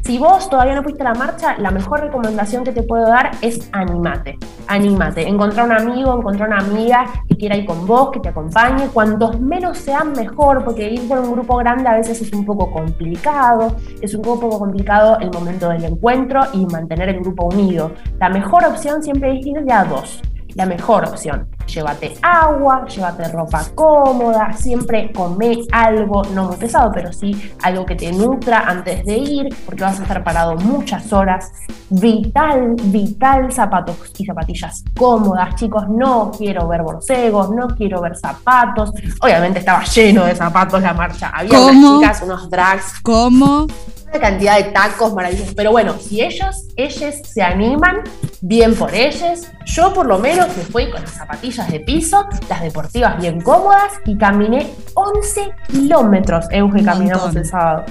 Si 0.05 0.19
vos 0.19 0.51
todavía 0.51 0.75
no 0.75 0.83
fuiste 0.83 1.03
a 1.03 1.13
la 1.13 1.15
marcha, 1.15 1.57
la 1.59 1.71
mejor 1.71 2.01
recomendación 2.01 2.65
que 2.65 2.73
te 2.73 2.83
puedo 2.83 3.07
dar 3.07 3.31
es 3.41 3.69
animate. 3.71 4.37
Animate. 4.67 5.29
Encontrar 5.29 5.67
un 5.67 5.73
amigo, 5.73 6.19
encontrar 6.19 6.49
una 6.49 6.59
amiga 6.59 7.05
que 7.29 7.37
quiera 7.37 7.57
ir 7.57 7.67
con 7.67 7.87
vos, 7.87 8.11
que 8.11 8.19
te 8.19 8.31
acompañe. 8.31 8.89
Cuantos 8.89 9.41
menos 9.41 9.79
sean, 9.79 10.13
mejor, 10.13 10.65
porque 10.65 10.91
ir 10.91 11.07
por 11.07 11.21
un 11.21 11.31
grupo 11.31 11.57
grande 11.59 11.89
a 11.89 11.95
veces 11.95 12.21
es 12.21 12.33
un 12.33 12.45
poco 12.45 12.69
complicado. 12.73 13.77
Es 14.01 14.13
un 14.17 14.23
poco 14.23 14.59
complicado 14.59 15.19
el 15.21 15.31
momento 15.31 15.69
del 15.69 15.85
encuentro 15.85 16.41
y 16.53 16.67
mantener 16.67 17.09
el 17.11 17.21
grupo 17.21 17.45
unido. 17.45 17.93
La 18.19 18.29
mejor 18.29 18.65
opción 18.65 19.05
siempre 19.05 19.39
es 19.39 19.47
ir 19.47 19.63
de 19.63 19.73
a 19.73 19.85
dos. 19.85 20.21
La 20.55 20.67
mejor 20.67 21.09
opción. 21.09 21.49
Llévate 21.67 22.15
agua, 22.23 22.85
llévate 22.87 23.29
ropa 23.29 23.65
cómoda, 23.75 24.53
siempre 24.53 25.11
come 25.13 25.59
algo, 25.73 26.23
no 26.35 26.45
muy 26.45 26.57
pesado, 26.57 26.91
pero 26.93 27.13
sí 27.13 27.53
algo 27.63 27.87
que 27.87 27.95
te 27.95 28.13
nutra 28.13 28.61
antes 28.61 29.05
de 29.05 29.17
ir, 29.17 29.49
porque 29.65 29.83
vas 29.83 29.99
a 29.99 30.03
estar 30.03 30.23
parado 30.25 30.57
muchas 30.57 31.13
horas. 31.13 31.53
Vital, 31.89 32.75
vital 32.85 33.53
zapatos 33.53 33.97
y 34.19 34.25
zapatillas 34.25 34.83
cómodas, 34.97 35.55
chicos. 35.57 35.89
No 35.89 36.31
quiero 36.37 36.69
ver 36.69 36.83
borcegos, 36.83 37.51
no 37.51 37.69
quiero 37.69 38.01
ver 38.01 38.17
zapatos. 38.17 38.93
Obviamente 39.21 39.61
estaba 39.61 39.85
lleno 39.85 40.25
de 40.25 40.35
zapatos 40.35 40.83
la 40.83 40.95
marcha. 40.95 41.31
Había 41.35 41.61
unas 41.61 42.01
chicas, 42.01 42.23
unos 42.23 42.51
drags, 42.51 43.01
¿Cómo? 43.03 43.67
una 44.13 44.21
cantidad 44.21 44.57
de 44.59 44.65
tacos 44.65 45.15
maravillosos. 45.15 45.55
Pero 45.55 45.71
bueno, 45.71 45.95
si 45.99 46.21
ellos, 46.21 46.69
ellos 46.77 47.15
se 47.25 47.43
animan, 47.43 48.03
bien 48.43 48.75
por 48.75 48.95
ellos. 48.95 49.47
Yo 49.65 49.95
por 49.95 50.07
lo 50.07 50.19
menos 50.19 50.49
me 50.57 50.65
fui 50.65 50.91
con 50.91 51.01
las 51.01 51.13
zapatillas 51.13 51.71
de 51.71 51.81
piso, 51.81 52.27
las 52.51 52.61
deportivas 52.61 53.19
bien 53.19 53.41
cómodas 53.41 53.93
y 54.05 54.19
caminé 54.19 54.71
11 54.95 55.51
kilómetros, 55.69 56.47
Euge, 56.51 56.85
caminamos 56.85 57.35
el 57.35 57.47
sábado. 57.47 57.87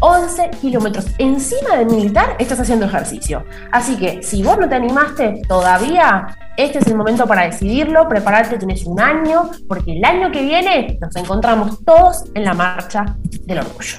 11 0.00 0.50
kilómetros. 0.60 1.06
Encima 1.18 1.76
del 1.76 1.86
militar 1.86 2.36
estás 2.38 2.60
haciendo 2.60 2.86
ejercicio. 2.86 3.44
Así 3.72 3.96
que 3.96 4.22
si 4.22 4.44
vos 4.44 4.56
no 4.56 4.68
te 4.68 4.76
animaste 4.76 5.42
todavía, 5.48 6.36
este 6.56 6.78
es 6.78 6.86
el 6.86 6.96
momento 6.96 7.26
para 7.26 7.42
decidirlo, 7.46 8.08
prepararte, 8.08 8.58
tenés 8.58 8.84
un 8.86 9.00
año, 9.00 9.50
porque 9.66 9.96
el 9.96 10.04
año 10.04 10.30
que 10.30 10.42
viene 10.42 10.98
nos 11.00 11.16
encontramos 11.16 11.84
todos 11.84 12.22
en 12.34 12.44
la 12.44 12.54
marcha 12.54 13.16
del 13.44 13.58
orgullo. 13.58 13.98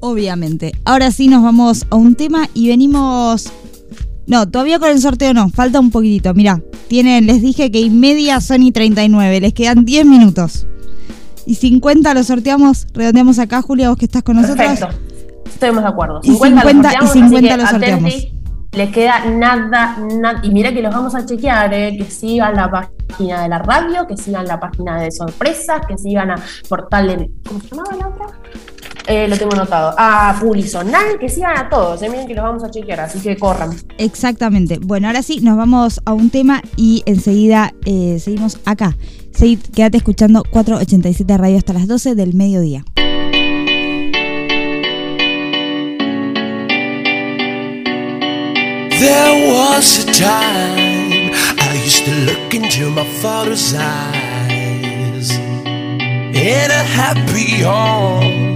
Obviamente. 0.00 0.72
Ahora 0.84 1.12
sí 1.12 1.28
nos 1.28 1.44
vamos 1.44 1.86
a 1.90 1.94
un 1.94 2.16
tema 2.16 2.48
y 2.52 2.68
venimos. 2.68 3.52
No, 4.26 4.48
todavía 4.48 4.78
con 4.78 4.90
el 4.90 5.00
sorteo 5.00 5.32
no, 5.34 5.48
falta 5.50 5.78
un 5.78 5.90
poquitito. 5.90 6.34
Mirá, 6.34 6.60
tienen, 6.88 7.26
les 7.26 7.40
dije 7.42 7.70
que 7.70 7.80
y 7.80 7.90
media 7.90 8.40
son 8.40 8.62
y 8.62 8.72
39, 8.72 9.40
les 9.40 9.54
quedan 9.54 9.84
10 9.84 10.06
minutos. 10.06 10.66
Y 11.46 11.54
50 11.54 12.12
lo 12.12 12.24
sorteamos, 12.24 12.88
redondeamos 12.92 13.38
acá, 13.38 13.62
Julia, 13.62 13.88
vos 13.88 13.98
que 13.98 14.06
estás 14.06 14.24
con 14.24 14.36
nosotros. 14.36 14.66
Perfecto. 14.66 14.88
Estamos 15.46 15.82
de 15.82 15.88
acuerdo. 15.88 16.20
Y 16.24 16.32
50 16.32 16.48
y 16.48 16.96
lo 16.96 17.06
sorteamos, 17.06 17.12
50 17.12 17.36
así 17.36 17.56
lo 17.56 17.62
que 17.62 17.70
sorteamos. 17.70 18.14
atenti, 18.14 18.32
Les 18.72 18.90
queda 18.90 19.24
nada, 19.26 19.96
nada. 19.96 20.40
Y 20.42 20.50
mira 20.50 20.72
que 20.72 20.82
los 20.82 20.92
vamos 20.92 21.14
a 21.14 21.24
chequear, 21.24 21.72
¿eh? 21.72 21.96
que 21.96 22.04
sigan 22.10 22.56
la 22.56 22.68
página 22.68 23.42
de 23.42 23.48
la 23.48 23.58
radio, 23.60 24.08
que 24.08 24.16
sigan 24.16 24.44
la 24.46 24.58
página 24.58 25.00
de 25.00 25.12
sorpresas, 25.12 25.86
que 25.86 25.96
sigan 25.96 26.32
a 26.32 26.36
portal 26.68 27.06
de. 27.06 27.30
¿Cómo 27.48 27.60
se 27.60 27.68
llamaba 27.68 27.96
la 27.96 28.08
otra? 28.08 28.26
Eh, 29.06 29.28
lo 29.28 29.36
tengo 29.38 29.52
anotado. 29.54 29.94
A 29.96 30.36
Pulisonal, 30.40 31.18
que 31.20 31.28
sigan 31.28 31.56
a 31.56 31.68
todos. 31.68 32.02
¿eh? 32.02 32.08
Miren 32.08 32.26
que 32.26 32.34
los 32.34 32.44
vamos 32.44 32.64
a 32.64 32.70
chequear, 32.70 33.00
así 33.00 33.20
que 33.20 33.36
corran. 33.36 33.70
Exactamente. 33.98 34.78
Bueno, 34.80 35.06
ahora 35.06 35.22
sí, 35.22 35.40
nos 35.40 35.56
vamos 35.56 36.00
a 36.04 36.12
un 36.12 36.30
tema 36.30 36.60
y 36.76 37.02
enseguida 37.06 37.72
eh, 37.84 38.18
seguimos 38.20 38.58
acá. 38.64 38.96
Seguid- 39.32 39.70
quédate 39.74 39.98
escuchando 39.98 40.42
487 40.50 41.36
Radio 41.36 41.58
hasta 41.58 41.72
las 41.72 41.86
12 41.86 42.14
del 42.14 42.34
mediodía. 42.34 42.84
There 48.98 49.52
was 49.52 50.04
a 50.04 50.12
time 50.12 51.30
I 51.34 51.80
used 51.84 52.04
to 52.06 52.12
look 52.28 52.54
into 52.54 52.90
my 52.90 53.04
father's 53.20 53.74
eyes. 53.74 55.30
In 55.36 56.70
a 56.70 56.82
happy 56.98 57.60
home, 57.62 58.55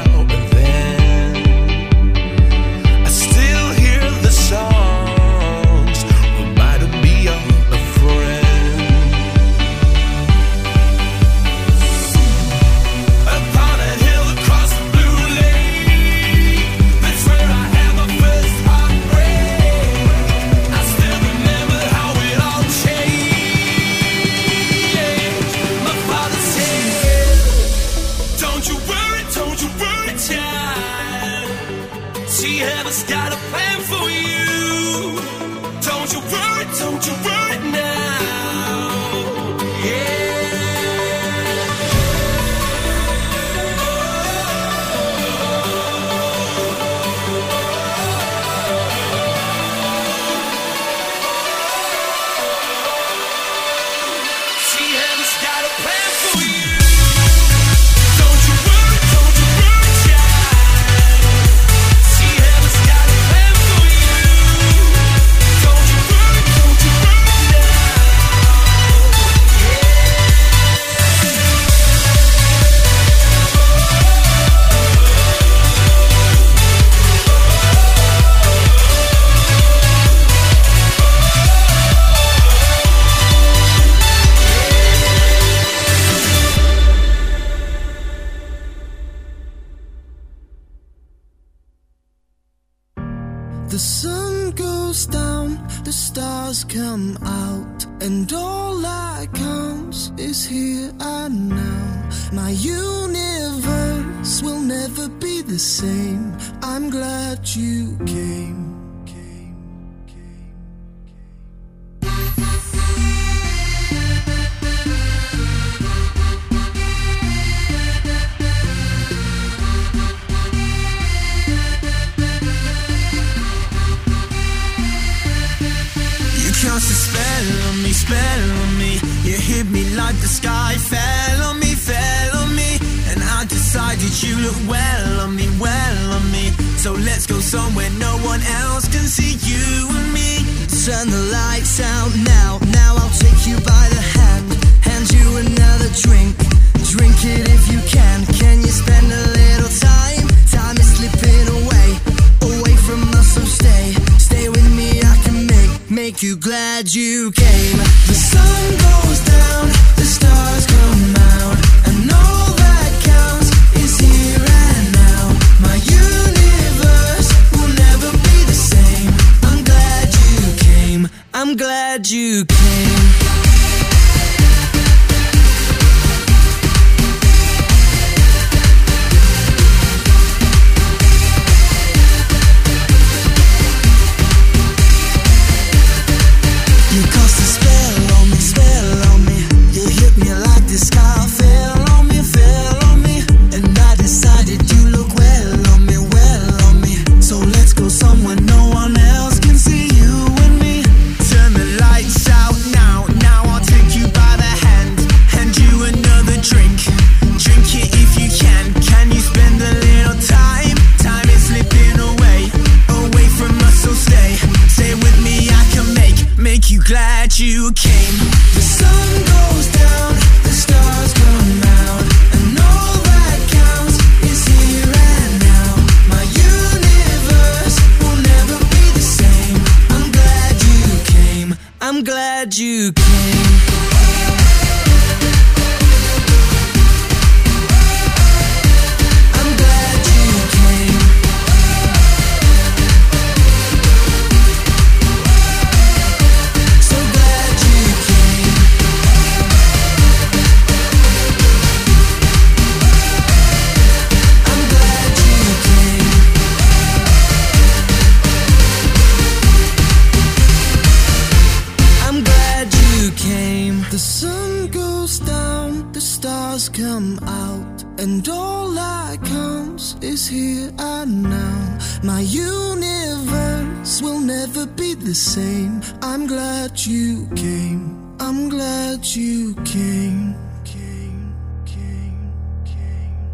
the 266.01 266.07
stars 266.07 266.67
come 266.67 267.19
out, 267.27 267.83
and 267.99 268.27
all 268.27 268.71
that 268.71 269.23
counts 269.23 269.95
is 270.01 270.27
here 270.27 270.71
and 270.79 271.21
now. 271.21 271.77
My 272.01 272.21
universe 272.21 274.01
will 274.01 274.19
never 274.19 274.65
be 274.65 274.95
the 274.95 275.13
same. 275.13 275.81
I'm 276.01 276.25
glad 276.25 276.71
you 276.87 277.27
came. 277.35 278.15
I'm 278.19 278.49
glad 278.49 279.05
you 279.15 279.53
came. 279.63 280.33
came, 280.63 281.35
came, 281.65 282.33
came 282.65 283.29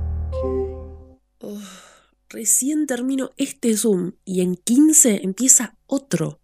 oh, 1.44 1.61
recién 2.30 2.85
termino 2.85 3.31
este 3.38 3.77
Zoom 3.77 4.11
y 4.26 4.41
en 4.41 4.57
15 4.57 5.22
empieza 5.23 5.77
otro. 5.85 6.39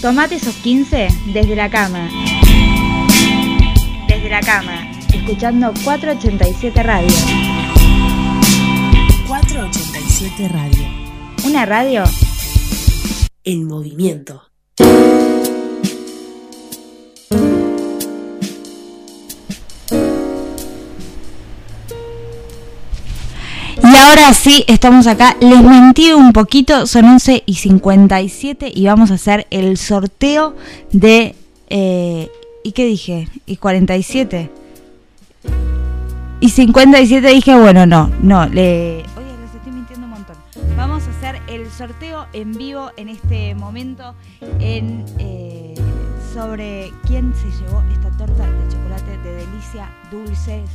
Tomate 0.00 0.36
esos 0.36 0.54
15 0.56 1.08
desde 1.34 1.56
la 1.56 1.70
cama. 1.70 2.08
La 4.32 4.40
cama, 4.40 4.90
escuchando 5.12 5.74
487 5.84 6.82
Radio. 6.82 7.10
487 9.28 10.48
Radio. 10.48 10.88
Una 11.44 11.66
radio 11.66 12.04
En 13.44 13.66
movimiento. 13.66 14.42
Y 23.82 23.96
ahora 23.96 24.32
sí, 24.32 24.64
estamos 24.66 25.06
acá. 25.08 25.36
Les 25.40 25.62
mentí 25.62 26.10
un 26.12 26.32
poquito, 26.32 26.86
son 26.86 27.04
11 27.04 27.42
y 27.44 27.56
57 27.56 28.72
y 28.74 28.86
vamos 28.86 29.10
a 29.10 29.14
hacer 29.16 29.46
el 29.50 29.76
sorteo 29.76 30.56
de... 30.90 31.34
eh, 31.68 32.30
¿Y 32.62 32.72
qué 32.72 32.86
dije? 32.86 33.28
¿Y 33.46 33.56
47? 33.56 34.50
Y 36.40 36.48
57 36.48 37.26
dije, 37.28 37.58
bueno, 37.58 37.86
no, 37.86 38.10
no, 38.20 38.46
le... 38.46 39.04
Oye, 39.16 39.36
les 39.40 39.54
estoy 39.54 39.72
mintiendo 39.72 40.06
un 40.06 40.12
montón. 40.12 40.36
Vamos 40.76 41.04
a 41.06 41.10
hacer 41.10 41.40
el 41.48 41.70
sorteo 41.70 42.26
en 42.32 42.52
vivo 42.52 42.90
en 42.96 43.08
este 43.08 43.54
momento 43.54 44.14
en, 44.60 45.04
eh, 45.18 45.74
sobre 46.32 46.92
quién 47.06 47.34
se 47.34 47.50
llevó 47.62 47.82
esta 47.92 48.10
torta 48.16 48.50
de 48.50 48.72
chocolate 48.72 49.18
de 49.18 49.34
delicia 49.34 49.90
dulces 50.10 50.70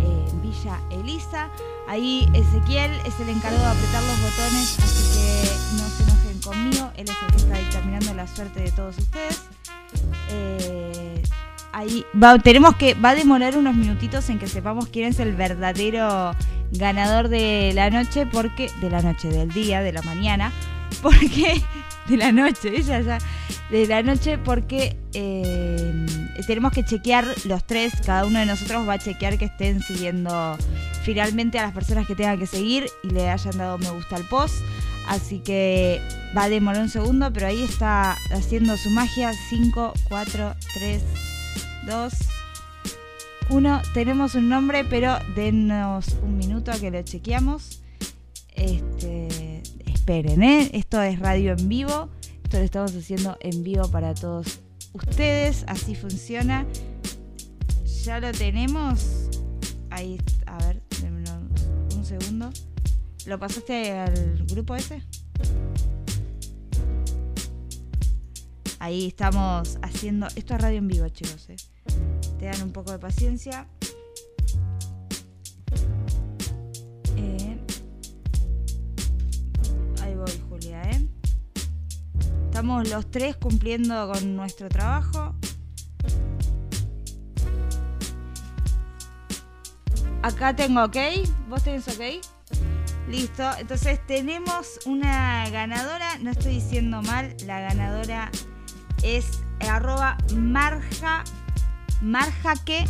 eh, 0.00 0.28
en 0.30 0.42
Villa 0.42 0.80
Elisa. 0.90 1.48
Ahí 1.88 2.28
Ezequiel 2.32 2.92
es 3.04 3.18
el 3.20 3.28
encargado 3.28 3.64
de 3.64 3.70
apretar 3.70 4.02
los 4.02 4.20
botones, 4.22 4.78
así 4.78 5.18
que 5.18 5.82
no 5.82 5.88
se 5.88 6.02
enojen 6.04 6.40
conmigo. 6.40 6.90
Él 6.96 7.08
es 7.08 7.16
el 7.22 7.32
que 7.32 7.36
está 7.36 7.58
determinando 7.58 8.14
la 8.14 8.26
suerte 8.26 8.60
de 8.60 8.72
todos 8.72 8.98
ustedes. 8.98 9.42
Eh, 10.30 11.22
ahí 11.72 12.04
va, 12.20 12.38
tenemos 12.38 12.76
que 12.76 12.94
va 12.94 13.10
a 13.10 13.14
demorar 13.14 13.56
unos 13.56 13.74
minutitos 13.74 14.28
en 14.30 14.38
que 14.38 14.46
sepamos 14.46 14.88
quién 14.88 15.08
es 15.08 15.18
el 15.20 15.34
verdadero 15.34 16.32
ganador 16.72 17.28
de 17.28 17.72
la 17.74 17.90
noche, 17.90 18.26
porque 18.26 18.70
de 18.80 18.90
la 18.90 19.02
noche, 19.02 19.28
del 19.28 19.50
día, 19.50 19.80
de 19.80 19.92
la 19.92 20.02
mañana, 20.02 20.52
porque 21.02 21.62
de 22.06 22.16
la 22.16 22.32
noche, 22.32 22.76
ella 22.76 23.00
ya 23.00 23.18
de 23.70 23.86
la 23.86 24.02
noche, 24.02 24.38
porque 24.38 24.96
eh, 25.14 26.06
tenemos 26.46 26.72
que 26.72 26.84
chequear 26.84 27.26
los 27.44 27.64
tres, 27.66 27.92
cada 28.04 28.26
uno 28.26 28.38
de 28.38 28.46
nosotros 28.46 28.86
va 28.88 28.94
a 28.94 28.98
chequear 28.98 29.38
que 29.38 29.46
estén 29.46 29.82
siguiendo 29.82 30.56
finalmente 31.02 31.58
a 31.58 31.62
las 31.62 31.72
personas 31.72 32.06
que 32.06 32.14
tengan 32.14 32.38
que 32.38 32.46
seguir 32.46 32.86
y 33.02 33.10
le 33.10 33.30
hayan 33.30 33.56
dado 33.58 33.78
me 33.78 33.90
gusta 33.90 34.16
al 34.16 34.24
post. 34.24 34.54
Así 35.06 35.38
que 35.40 36.00
va 36.36 36.44
a 36.44 36.48
demorar 36.48 36.82
un 36.82 36.88
segundo, 36.88 37.32
pero 37.32 37.46
ahí 37.46 37.62
está 37.62 38.16
haciendo 38.30 38.76
su 38.76 38.90
magia. 38.90 39.32
5, 39.50 39.92
4, 40.08 40.54
3, 40.74 41.02
2, 41.86 42.12
1. 43.50 43.82
Tenemos 43.92 44.34
un 44.34 44.48
nombre, 44.48 44.84
pero 44.84 45.18
denos 45.34 46.16
un 46.22 46.36
minuto 46.36 46.72
a 46.72 46.78
que 46.78 46.90
lo 46.90 47.02
chequeamos. 47.02 47.82
Este, 48.54 49.62
esperen, 49.86 50.42
¿eh? 50.42 50.70
Esto 50.72 51.02
es 51.02 51.18
radio 51.18 51.52
en 51.52 51.68
vivo. 51.68 52.08
Esto 52.42 52.58
lo 52.58 52.64
estamos 52.64 52.94
haciendo 52.94 53.36
en 53.40 53.62
vivo 53.62 53.90
para 53.90 54.14
todos 54.14 54.60
ustedes. 54.92 55.64
Así 55.66 55.94
funciona. 55.94 56.66
Ya 58.04 58.20
lo 58.20 58.32
tenemos. 58.32 59.28
Ahí, 59.90 60.18
a 60.46 60.58
ver, 60.58 60.82
un 61.96 62.04
segundo. 62.04 62.50
¿Lo 63.26 63.38
pasaste 63.38 63.92
al 63.92 64.44
grupo 64.46 64.76
ese? 64.76 65.02
Ahí 68.78 69.06
estamos 69.06 69.78
haciendo. 69.80 70.26
Esto 70.36 70.54
es 70.54 70.60
radio 70.60 70.78
en 70.78 70.88
vivo, 70.88 71.08
chicos. 71.08 71.48
¿eh? 71.48 71.56
Te 72.38 72.44
dan 72.46 72.62
un 72.62 72.72
poco 72.72 72.92
de 72.92 72.98
paciencia. 72.98 73.66
Eh, 77.16 77.58
Ahí 80.02 80.14
voy, 80.14 80.42
Julia, 80.50 80.82
¿eh? 80.90 81.08
Estamos 82.44 82.90
los 82.90 83.10
tres 83.10 83.36
cumpliendo 83.36 84.12
con 84.12 84.36
nuestro 84.36 84.68
trabajo. 84.68 85.34
Acá 90.22 90.54
tengo 90.54 90.84
ok. 90.84 90.96
¿Vos 91.48 91.62
tenés 91.64 91.88
ok? 91.88 92.33
Listo. 93.08 93.44
Entonces 93.58 94.00
tenemos 94.06 94.80
una 94.86 95.48
ganadora. 95.50 96.18
No 96.20 96.30
estoy 96.30 96.54
diciendo 96.54 97.02
mal. 97.02 97.34
La 97.46 97.60
ganadora 97.60 98.30
es 99.02 99.42
arroba 99.60 100.16
marja. 100.34 101.24
Marjaque. 102.00 102.84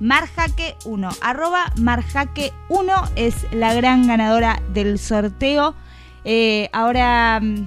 Marjaque 0.00 0.76
1. 0.84 1.08
Arroba 1.22 1.72
Marjaque 1.78 2.52
1 2.68 2.92
es 3.16 3.46
la 3.52 3.74
gran 3.74 4.06
ganadora 4.06 4.60
del 4.72 4.98
sorteo. 4.98 5.74
Eh, 6.24 6.68
ahora 6.72 7.40
mm, 7.40 7.66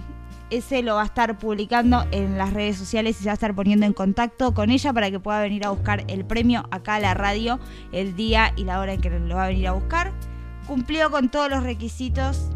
ese 0.50 0.82
lo 0.82 0.96
va 0.96 1.04
a 1.04 1.06
estar 1.06 1.38
publicando 1.38 2.06
en 2.12 2.38
las 2.38 2.54
redes 2.54 2.78
sociales 2.78 3.18
y 3.20 3.24
se 3.24 3.26
va 3.26 3.32
a 3.32 3.34
estar 3.36 3.56
poniendo 3.56 3.86
en 3.86 3.94
contacto 3.94 4.54
con 4.54 4.70
ella 4.70 4.92
para 4.94 5.10
que 5.10 5.20
pueda 5.20 5.42
venir 5.42 5.66
a 5.66 5.70
buscar 5.70 6.04
el 6.08 6.26
premio 6.26 6.66
acá 6.72 6.96
a 6.96 7.00
la 7.00 7.14
radio 7.14 7.60
el 7.92 8.16
día 8.16 8.54
y 8.56 8.64
la 8.64 8.80
hora 8.80 8.94
en 8.94 9.02
que 9.02 9.10
lo 9.10 9.36
va 9.36 9.46
a 9.46 9.48
venir 9.48 9.68
a 9.68 9.72
buscar. 9.72 10.12
Cumplió 10.70 11.10
con 11.10 11.30
todos 11.30 11.50
los 11.50 11.64
requisitos 11.64 12.52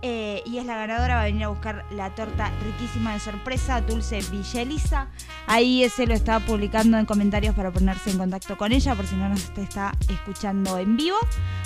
eh, 0.00 0.44
y 0.46 0.58
es 0.58 0.64
la 0.64 0.76
ganadora. 0.76 1.16
Va 1.16 1.22
a 1.22 1.24
venir 1.24 1.42
a 1.42 1.48
buscar 1.48 1.84
la 1.90 2.14
torta 2.14 2.52
riquísima 2.62 3.14
de 3.14 3.18
sorpresa, 3.18 3.80
dulce 3.80 4.20
Villa 4.30 4.62
Elisa. 4.62 5.08
Ahí 5.48 5.82
ese 5.82 6.06
lo 6.06 6.14
está 6.14 6.38
publicando 6.38 6.96
en 6.96 7.04
comentarios 7.04 7.56
para 7.56 7.72
ponerse 7.72 8.12
en 8.12 8.18
contacto 8.18 8.56
con 8.56 8.70
ella 8.70 8.94
por 8.94 9.08
si 9.08 9.16
no 9.16 9.28
nos 9.28 9.50
está 9.58 9.92
escuchando 10.08 10.78
en 10.78 10.96
vivo. 10.96 11.16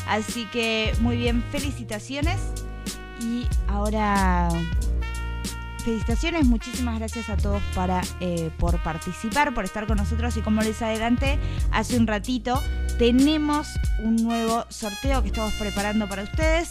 Así 0.06 0.46
que 0.46 0.94
muy 1.00 1.18
bien, 1.18 1.44
felicitaciones. 1.52 2.40
Y 3.20 3.46
ahora 3.66 4.48
felicitaciones, 5.88 6.46
muchísimas 6.46 6.98
gracias 6.98 7.28
a 7.28 7.36
todos 7.36 7.62
para, 7.74 8.00
eh, 8.20 8.50
por 8.58 8.82
participar, 8.82 9.54
por 9.54 9.64
estar 9.64 9.86
con 9.86 9.98
nosotros 9.98 10.36
y 10.36 10.40
como 10.40 10.62
les 10.62 10.80
adelanté 10.82 11.38
hace 11.70 11.98
un 11.98 12.06
ratito, 12.06 12.62
tenemos 12.98 13.68
un 14.00 14.16
nuevo 14.16 14.64
sorteo 14.68 15.22
que 15.22 15.28
estamos 15.28 15.54
preparando 15.54 16.08
para 16.08 16.24
ustedes. 16.24 16.70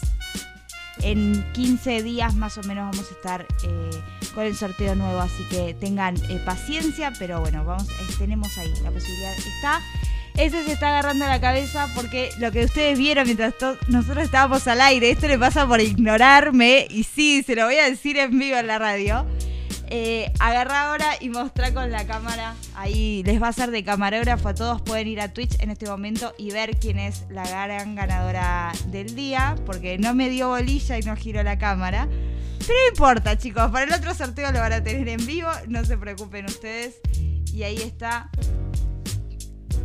En 1.01 1.45
15 1.53 2.03
días 2.03 2.35
más 2.35 2.57
o 2.57 2.63
menos 2.63 2.91
vamos 2.91 3.09
a 3.09 3.13
estar 3.13 3.47
eh, 3.63 4.01
con 4.33 4.45
el 4.45 4.55
sorteo 4.55 4.95
nuevo, 4.95 5.19
así 5.19 5.43
que 5.49 5.73
tengan 5.75 6.15
eh, 6.29 6.41
paciencia, 6.43 7.13
pero 7.17 7.39
bueno, 7.39 7.63
vamos, 7.63 7.87
eh, 7.87 8.13
tenemos 8.17 8.57
ahí, 8.57 8.73
la 8.83 8.91
posibilidad 8.91 9.33
está. 9.37 9.81
Ese 10.35 10.63
se 10.65 10.73
está 10.73 10.89
agarrando 10.89 11.25
la 11.25 11.39
cabeza 11.39 11.87
porque 11.95 12.29
lo 12.39 12.51
que 12.51 12.65
ustedes 12.65 12.97
vieron 12.97 13.25
mientras 13.25 13.53
nosotros 13.87 14.25
estábamos 14.25 14.67
al 14.67 14.81
aire, 14.81 15.11
esto 15.11 15.27
le 15.27 15.39
pasa 15.39 15.67
por 15.67 15.81
ignorarme 15.81 16.87
y 16.89 17.03
sí, 17.03 17.43
se 17.43 17.55
lo 17.55 17.65
voy 17.65 17.77
a 17.77 17.89
decir 17.89 18.17
en 18.17 18.37
vivo 18.37 18.57
en 18.57 18.67
la 18.67 18.77
radio. 18.77 19.25
Eh, 19.89 20.31
agarra 20.39 20.89
ahora 20.89 21.15
y 21.19 21.29
mostrar 21.29 21.73
con 21.73 21.91
la 21.91 22.05
cámara. 22.05 22.55
Ahí 22.75 23.23
les 23.23 23.41
va 23.41 23.47
a 23.47 23.53
ser 23.53 23.71
de 23.71 23.83
camarógrafo 23.83 24.49
a 24.49 24.55
todos. 24.55 24.81
Pueden 24.81 25.07
ir 25.07 25.21
a 25.21 25.33
Twitch 25.33 25.59
en 25.59 25.69
este 25.69 25.87
momento 25.87 26.33
y 26.37 26.51
ver 26.51 26.77
quién 26.77 26.99
es 26.99 27.25
la 27.29 27.47
gran 27.47 27.95
ganadora 27.95 28.73
del 28.87 29.15
día. 29.15 29.55
Porque 29.65 29.97
no 29.97 30.13
me 30.13 30.29
dio 30.29 30.49
bolilla 30.49 30.97
y 30.97 31.01
no 31.01 31.15
giró 31.15 31.41
la 31.43 31.57
cámara. 31.57 32.07
Pero 32.59 32.73
no 32.73 32.89
importa, 32.89 33.37
chicos. 33.37 33.71
Para 33.71 33.85
el 33.85 33.93
otro 33.93 34.13
sorteo 34.13 34.51
lo 34.51 34.59
van 34.59 34.73
a 34.73 34.83
tener 34.83 35.07
en 35.07 35.25
vivo. 35.25 35.49
No 35.67 35.85
se 35.85 35.97
preocupen 35.97 36.45
ustedes. 36.45 36.99
Y 37.53 37.63
ahí 37.63 37.77
está 37.77 38.29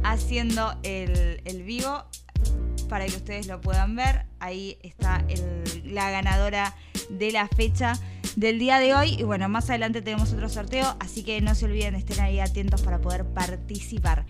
haciendo 0.02 0.76
el 0.82 1.62
vivo 1.62 2.04
para 2.92 3.06
que 3.06 3.16
ustedes 3.16 3.46
lo 3.46 3.58
puedan 3.58 3.96
ver. 3.96 4.26
Ahí 4.38 4.76
está 4.82 5.24
la 5.82 6.10
ganadora 6.10 6.74
de 7.08 7.32
la 7.32 7.48
fecha 7.48 7.94
del 8.36 8.58
día 8.58 8.80
de 8.80 8.94
hoy. 8.94 9.14
Y 9.18 9.22
bueno, 9.22 9.48
más 9.48 9.70
adelante 9.70 10.02
tenemos 10.02 10.30
otro 10.34 10.50
sorteo, 10.50 10.94
así 11.00 11.22
que 11.22 11.40
no 11.40 11.54
se 11.54 11.64
olviden, 11.64 11.94
estén 11.94 12.20
ahí 12.20 12.38
atentos 12.38 12.82
para 12.82 13.00
poder 13.00 13.24
participar. 13.24 14.26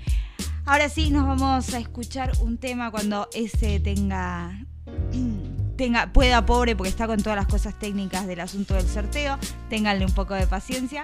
Ahora 0.64 0.88
sí, 0.88 1.10
nos 1.10 1.26
vamos 1.26 1.74
a 1.74 1.78
escuchar 1.80 2.30
un 2.40 2.56
tema 2.56 2.92
cuando 2.92 3.28
ese 3.34 3.80
tenga 3.80 4.56
tenga, 5.76 6.12
pueda 6.12 6.46
pobre 6.46 6.76
porque 6.76 6.90
está 6.90 7.08
con 7.08 7.20
todas 7.20 7.36
las 7.36 7.48
cosas 7.48 7.76
técnicas 7.76 8.28
del 8.28 8.38
asunto 8.38 8.74
del 8.74 8.86
sorteo. 8.86 9.40
Ténganle 9.70 10.06
un 10.06 10.14
poco 10.14 10.34
de 10.34 10.46
paciencia. 10.46 11.02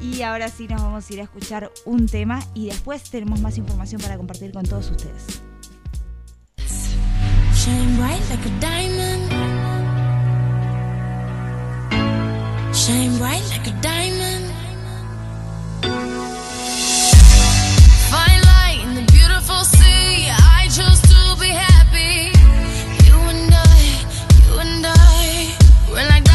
Y 0.00 0.22
ahora 0.22 0.48
sí 0.48 0.66
nos 0.66 0.82
vamos 0.82 1.08
a 1.08 1.12
ir 1.12 1.20
a 1.20 1.22
escuchar 1.22 1.70
un 1.84 2.08
tema 2.08 2.42
y 2.52 2.66
después 2.66 3.04
tenemos 3.10 3.40
más 3.40 3.58
información 3.58 4.00
para 4.00 4.16
compartir 4.16 4.50
con 4.50 4.64
todos 4.64 4.90
ustedes. 4.90 5.40
Shine 7.64 7.96
bright 7.96 8.20
like 8.28 8.44
a 8.44 8.50
diamond. 8.60 9.30
Shine 12.76 13.16
bright 13.16 13.42
like 13.48 13.66
a 13.66 13.72
diamond. 13.80 14.52
Fine 18.12 18.42
light 18.52 18.80
in 18.84 18.94
the 18.96 19.10
beautiful 19.10 19.64
sea. 19.64 20.28
I 20.28 20.68
chose 20.76 21.00
to 21.08 21.40
be 21.40 21.48
happy. 21.48 22.36
You 23.06 23.16
and 23.32 23.54
I, 23.54 23.80
you 24.44 24.58
and 24.58 24.84
I, 24.86 25.56
we're 25.90 26.06
like. 26.10 26.33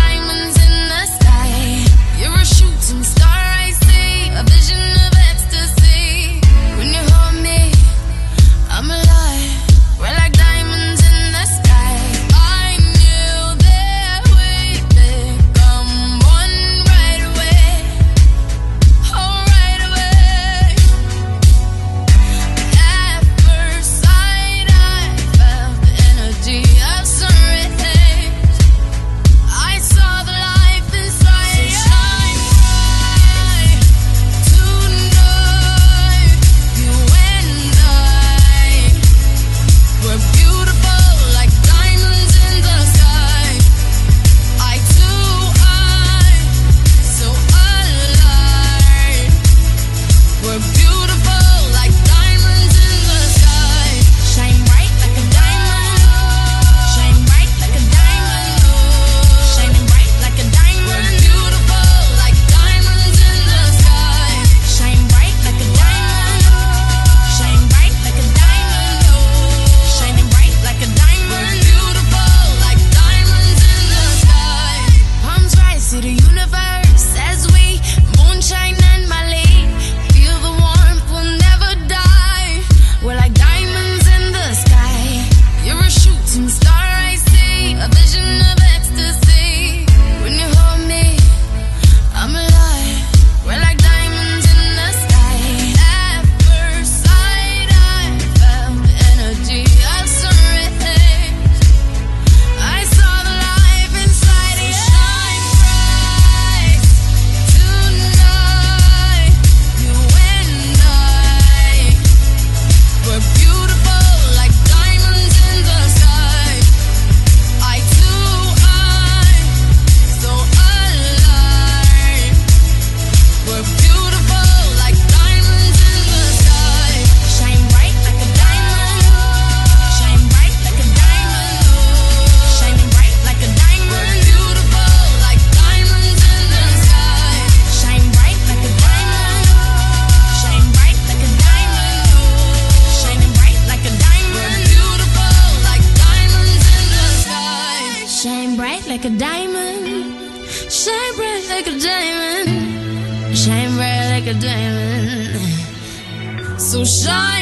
Shine 157.04 157.39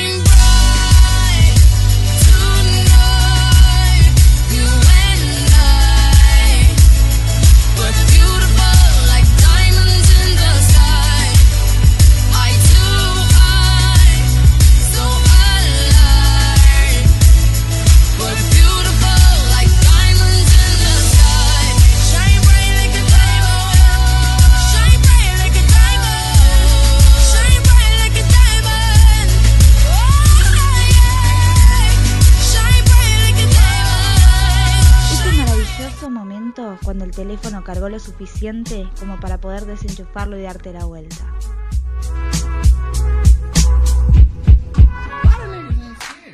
cargó 37.67 37.89
lo 37.89 37.99
suficiente 37.99 38.87
como 38.97 39.19
para 39.19 39.41
poder 39.41 39.65
desenchufarlo 39.65 40.39
y 40.39 40.43
darte 40.43 40.71
la 40.71 40.85
vuelta. 40.85 41.33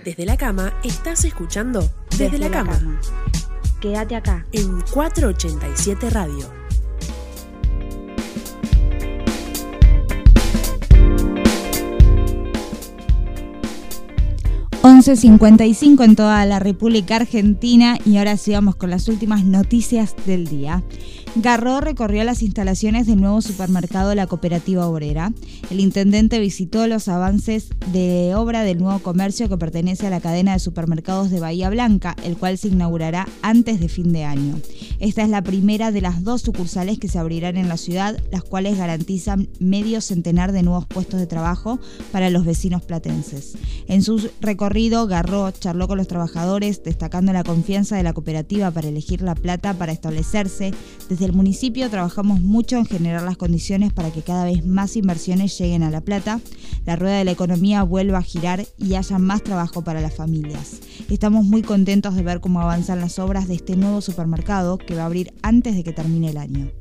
Desde 0.05 0.27
la 0.27 0.37
cama 0.37 0.75
estás 0.83 1.25
escuchando 1.25 1.89
Desde, 2.19 2.37
la, 2.37 2.51
cama. 2.51 3.01
Quédate 3.81 4.15
acá. 4.15 4.45
En 4.51 4.81
487 4.81 6.11
Radio. 6.11 6.63
$11.55 14.83 16.03
en 16.03 16.15
toda 16.17 16.45
la 16.45 16.59
República 16.59 17.15
Argentina 17.15 17.97
y 18.05 18.17
ahora 18.17 18.35
sigamos 18.35 18.75
con 18.75 18.89
las 18.89 19.07
últimas 19.07 19.45
noticias 19.45 20.13
del 20.25 20.45
día. 20.45 20.83
Garro 21.35 21.81
recorrió 21.81 22.23
las 22.23 22.43
instalaciones 22.43 23.07
del 23.07 23.19
nuevo 23.19 23.41
supermercado 23.41 24.13
La 24.13 24.27
Cooperativa 24.27 24.87
Obrera. 24.87 25.33
El 25.71 25.79
intendente 25.79 26.39
visitó 26.39 26.85
los 26.85 27.07
avances 27.07 27.69
de 27.91 28.35
obra 28.35 28.61
del 28.61 28.77
nuevo 28.77 28.99
comercio 28.99 29.49
que 29.49 29.57
pertenece 29.57 30.05
a 30.05 30.11
la 30.11 30.21
cadena 30.21 30.53
de 30.53 30.59
supermercados 30.59 31.31
de 31.31 31.39
Bahía 31.39 31.71
Blanca, 31.71 32.15
el 32.23 32.37
cual 32.37 32.59
se 32.59 32.67
inaugurará 32.67 33.27
antes 33.41 33.79
de 33.79 33.89
fin 33.89 34.13
de 34.13 34.25
año. 34.25 34.59
Esta 34.99 35.23
es 35.23 35.29
la 35.29 35.41
primera 35.41 35.91
de 35.91 36.01
las 36.01 36.23
dos 36.23 36.43
sucursales 36.43 36.99
que 36.99 37.07
se 37.07 37.17
abrirán 37.17 37.57
en 37.57 37.67
la 37.67 37.77
ciudad, 37.77 38.15
las 38.31 38.43
cuales 38.43 38.77
garantizan 38.77 39.49
medio 39.59 40.01
centenar 40.01 40.51
de 40.51 40.61
nuevos 40.61 40.85
puestos 40.85 41.19
de 41.19 41.25
trabajo 41.25 41.79
para 42.11 42.29
los 42.29 42.45
vecinos 42.45 42.83
platenses. 42.83 43.55
En 43.87 44.03
su 44.03 44.29
recorrido, 44.39 45.07
Garro 45.07 45.49
charló 45.49 45.87
con 45.87 45.97
los 45.97 46.07
trabajadores, 46.07 46.83
destacando 46.83 47.33
la 47.33 47.43
confianza 47.43 47.97
de 47.97 48.03
la 48.03 48.13
cooperativa 48.13 48.69
para 48.69 48.87
elegir 48.87 49.23
La 49.23 49.33
Plata 49.33 49.73
para 49.73 49.91
establecerse. 49.91 50.71
Desde 51.09 51.22
el 51.23 51.33
municipio 51.33 51.89
trabajamos 51.89 52.41
mucho 52.41 52.77
en 52.77 52.85
generar 52.85 53.23
las 53.23 53.37
condiciones 53.37 53.93
para 53.93 54.11
que 54.11 54.21
cada 54.21 54.45
vez 54.45 54.65
más 54.65 54.95
inversiones 54.95 55.57
lleguen 55.57 55.83
a 55.83 55.89
La 55.89 56.01
Plata, 56.01 56.39
la 56.85 56.95
rueda 56.95 57.17
de 57.17 57.25
la 57.25 57.31
economía 57.31 57.83
vuelva 57.83 58.19
a 58.19 58.23
girar 58.23 58.65
y 58.77 58.95
haya 58.95 59.19
más 59.19 59.43
trabajo 59.43 59.83
para 59.83 60.01
las 60.01 60.15
familias. 60.15 60.79
Estamos 61.09 61.45
muy 61.45 61.61
contentos 61.61 62.15
de 62.15 62.23
ver 62.23 62.39
cómo 62.39 62.61
avanzan 62.61 62.99
las 62.99 63.19
obras 63.19 63.47
de 63.47 63.55
este 63.55 63.75
nuevo 63.75 64.01
supermercado 64.01 64.77
que 64.77 64.95
va 64.95 65.03
a 65.03 65.05
abrir 65.05 65.33
antes 65.41 65.75
de 65.75 65.83
que 65.83 65.93
termine 65.93 66.29
el 66.29 66.37
año. 66.37 66.71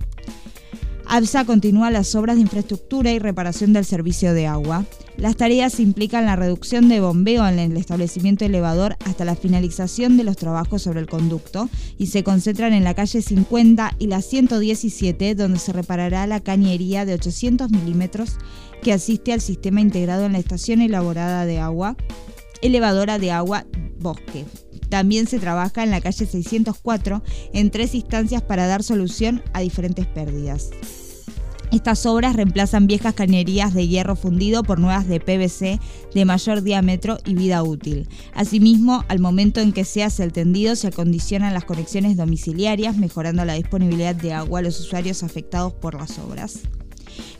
ABSA 1.06 1.44
continúa 1.44 1.90
las 1.90 2.14
obras 2.14 2.36
de 2.36 2.42
infraestructura 2.42 3.12
y 3.12 3.18
reparación 3.18 3.72
del 3.72 3.84
servicio 3.84 4.34
de 4.34 4.46
agua. 4.46 4.86
Las 5.16 5.36
tareas 5.36 5.78
implican 5.78 6.26
la 6.26 6.36
reducción 6.36 6.88
de 6.88 7.00
bombeo 7.00 7.46
en 7.46 7.58
el 7.58 7.76
establecimiento 7.76 8.44
elevador 8.44 8.96
hasta 9.04 9.24
la 9.24 9.36
finalización 9.36 10.16
de 10.16 10.24
los 10.24 10.36
trabajos 10.36 10.82
sobre 10.82 11.00
el 11.00 11.06
conducto 11.06 11.68
y 11.98 12.06
se 12.06 12.24
concentran 12.24 12.72
en 12.72 12.84
la 12.84 12.94
calle 12.94 13.20
50 13.20 13.96
y 13.98 14.06
la 14.06 14.22
117 14.22 15.34
donde 15.34 15.58
se 15.58 15.72
reparará 15.72 16.26
la 16.26 16.40
cañería 16.40 17.04
de 17.04 17.14
800 17.14 17.70
milímetros 17.70 18.38
que 18.82 18.92
asiste 18.92 19.32
al 19.32 19.40
sistema 19.40 19.80
integrado 19.80 20.26
en 20.26 20.32
la 20.32 20.38
estación 20.38 20.80
elaborada 20.80 21.44
de 21.44 21.60
agua, 21.60 21.96
elevadora 22.62 23.18
de 23.18 23.32
agua 23.32 23.66
Bosque. 24.00 24.44
También 24.92 25.26
se 25.26 25.38
trabaja 25.38 25.82
en 25.82 25.90
la 25.90 26.02
calle 26.02 26.26
604 26.26 27.22
en 27.54 27.70
tres 27.70 27.94
instancias 27.94 28.42
para 28.42 28.66
dar 28.66 28.82
solución 28.82 29.42
a 29.54 29.60
diferentes 29.60 30.06
pérdidas. 30.06 30.68
Estas 31.72 32.04
obras 32.04 32.36
reemplazan 32.36 32.86
viejas 32.86 33.14
cañerías 33.14 33.72
de 33.72 33.88
hierro 33.88 34.16
fundido 34.16 34.62
por 34.62 34.78
nuevas 34.78 35.08
de 35.08 35.18
PVC 35.18 35.80
de 36.14 36.24
mayor 36.26 36.60
diámetro 36.60 37.16
y 37.24 37.34
vida 37.34 37.62
útil. 37.62 38.06
Asimismo, 38.34 39.02
al 39.08 39.18
momento 39.18 39.60
en 39.60 39.72
que 39.72 39.86
se 39.86 40.04
hace 40.04 40.24
el 40.24 40.34
tendido, 40.34 40.76
se 40.76 40.88
acondicionan 40.88 41.54
las 41.54 41.64
conexiones 41.64 42.18
domiciliarias, 42.18 42.98
mejorando 42.98 43.46
la 43.46 43.54
disponibilidad 43.54 44.14
de 44.14 44.34
agua 44.34 44.58
a 44.58 44.62
los 44.62 44.78
usuarios 44.78 45.22
afectados 45.22 45.72
por 45.72 45.94
las 45.94 46.18
obras. 46.18 46.60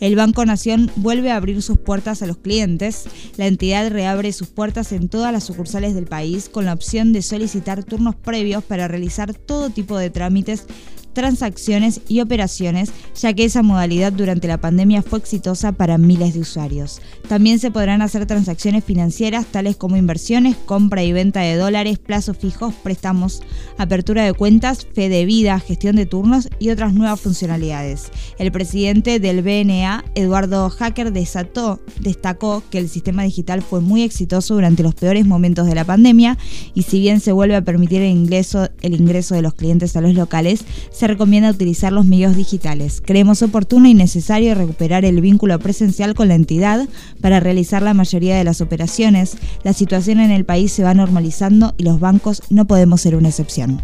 El 0.00 0.16
Banco 0.16 0.44
Nación 0.44 0.90
vuelve 0.96 1.30
a 1.30 1.36
abrir 1.36 1.62
sus 1.62 1.78
puertas 1.78 2.22
a 2.22 2.26
los 2.26 2.38
clientes. 2.38 3.04
La 3.36 3.46
entidad 3.46 3.90
reabre 3.90 4.32
sus 4.32 4.48
puertas 4.48 4.92
en 4.92 5.08
todas 5.08 5.32
las 5.32 5.44
sucursales 5.44 5.94
del 5.94 6.06
país 6.06 6.48
con 6.48 6.64
la 6.64 6.72
opción 6.72 7.12
de 7.12 7.22
solicitar 7.22 7.84
turnos 7.84 8.16
previos 8.16 8.64
para 8.64 8.88
realizar 8.88 9.34
todo 9.34 9.70
tipo 9.70 9.98
de 9.98 10.10
trámites 10.10 10.66
transacciones 11.12 12.00
y 12.08 12.20
operaciones, 12.20 12.92
ya 13.14 13.32
que 13.32 13.44
esa 13.44 13.62
modalidad 13.62 14.12
durante 14.12 14.48
la 14.48 14.60
pandemia 14.60 15.02
fue 15.02 15.18
exitosa 15.18 15.72
para 15.72 15.98
miles 15.98 16.34
de 16.34 16.40
usuarios. 16.40 17.00
También 17.28 17.58
se 17.58 17.70
podrán 17.70 18.02
hacer 18.02 18.26
transacciones 18.26 18.84
financieras 18.84 19.46
tales 19.46 19.76
como 19.76 19.96
inversiones, 19.96 20.56
compra 20.56 21.02
y 21.02 21.12
venta 21.12 21.40
de 21.40 21.56
dólares, 21.56 21.98
plazos 21.98 22.36
fijos, 22.36 22.74
préstamos, 22.74 23.42
apertura 23.78 24.24
de 24.24 24.32
cuentas, 24.32 24.86
fe 24.92 25.08
de 25.08 25.24
vida, 25.24 25.58
gestión 25.60 25.96
de 25.96 26.06
turnos 26.06 26.48
y 26.58 26.70
otras 26.70 26.92
nuevas 26.94 27.20
funcionalidades. 27.20 28.10
El 28.38 28.52
presidente 28.52 29.20
del 29.20 29.42
BNA, 29.42 30.04
Eduardo 30.14 30.70
Hacker, 30.70 31.12
destacó 31.12 32.62
que 32.70 32.78
el 32.78 32.88
sistema 32.88 33.22
digital 33.22 33.62
fue 33.62 33.80
muy 33.80 34.02
exitoso 34.02 34.54
durante 34.54 34.82
los 34.82 34.94
peores 34.94 35.26
momentos 35.26 35.66
de 35.66 35.74
la 35.74 35.84
pandemia 35.84 36.38
y 36.74 36.82
si 36.82 37.00
bien 37.00 37.20
se 37.20 37.32
vuelve 37.32 37.56
a 37.56 37.62
permitir 37.62 38.02
el 38.02 38.10
ingreso, 38.10 38.68
el 38.80 38.94
ingreso 38.94 39.34
de 39.34 39.42
los 39.42 39.54
clientes 39.54 39.96
a 39.96 40.00
los 40.00 40.14
locales, 40.14 40.64
recomienda 41.06 41.50
utilizar 41.50 41.92
los 41.92 42.06
medios 42.06 42.36
digitales. 42.36 43.02
Creemos 43.04 43.42
oportuno 43.42 43.88
y 43.88 43.94
necesario 43.94 44.54
recuperar 44.54 45.04
el 45.04 45.20
vínculo 45.20 45.58
presencial 45.58 46.14
con 46.14 46.28
la 46.28 46.34
entidad 46.34 46.88
para 47.20 47.40
realizar 47.40 47.82
la 47.82 47.94
mayoría 47.94 48.36
de 48.36 48.44
las 48.44 48.60
operaciones. 48.60 49.36
La 49.62 49.72
situación 49.72 50.20
en 50.20 50.30
el 50.30 50.44
país 50.44 50.72
se 50.72 50.82
va 50.82 50.94
normalizando 50.94 51.74
y 51.76 51.84
los 51.84 52.00
bancos 52.00 52.42
no 52.50 52.66
podemos 52.66 53.00
ser 53.00 53.16
una 53.16 53.28
excepción. 53.28 53.82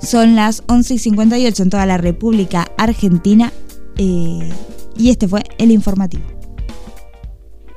Son 0.00 0.34
las 0.34 0.62
11 0.66 0.94
y 0.94 0.98
58 0.98 1.62
en 1.62 1.70
toda 1.70 1.86
la 1.86 1.98
República 1.98 2.66
Argentina 2.76 3.52
eh, 3.96 4.50
y 4.96 5.10
este 5.10 5.28
fue 5.28 5.44
el 5.58 5.70
informativo. 5.70 6.24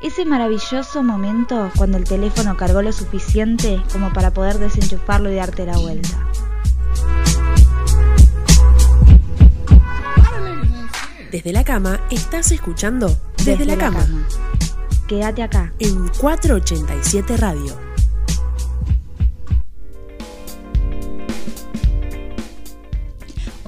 Ese 0.03 0.25
maravilloso 0.25 1.01
momento 1.01 1.71
cuando 1.75 1.97
el 1.97 2.03
teléfono 2.03 2.55
cargó 2.55 2.81
lo 2.81 2.91
suficiente 2.91 3.81
como 3.91 4.13
para 4.13 4.31
poder 4.31 4.59
desenchufarlo 4.59 5.31
y 5.31 5.35
darte 5.35 5.65
la 5.65 5.77
vuelta. 5.77 6.27
Desde 11.31 11.51
la 11.51 11.63
cama 11.65 11.99
estás 12.09 12.51
escuchando 12.53 13.13
Desde, 13.43 13.65
la, 13.65 13.77
cama. 13.77 14.05
Quédate 15.07 15.43
acá. 15.43 15.73
En 15.79 16.07
487 16.19 17.35
Radio. 17.37 17.86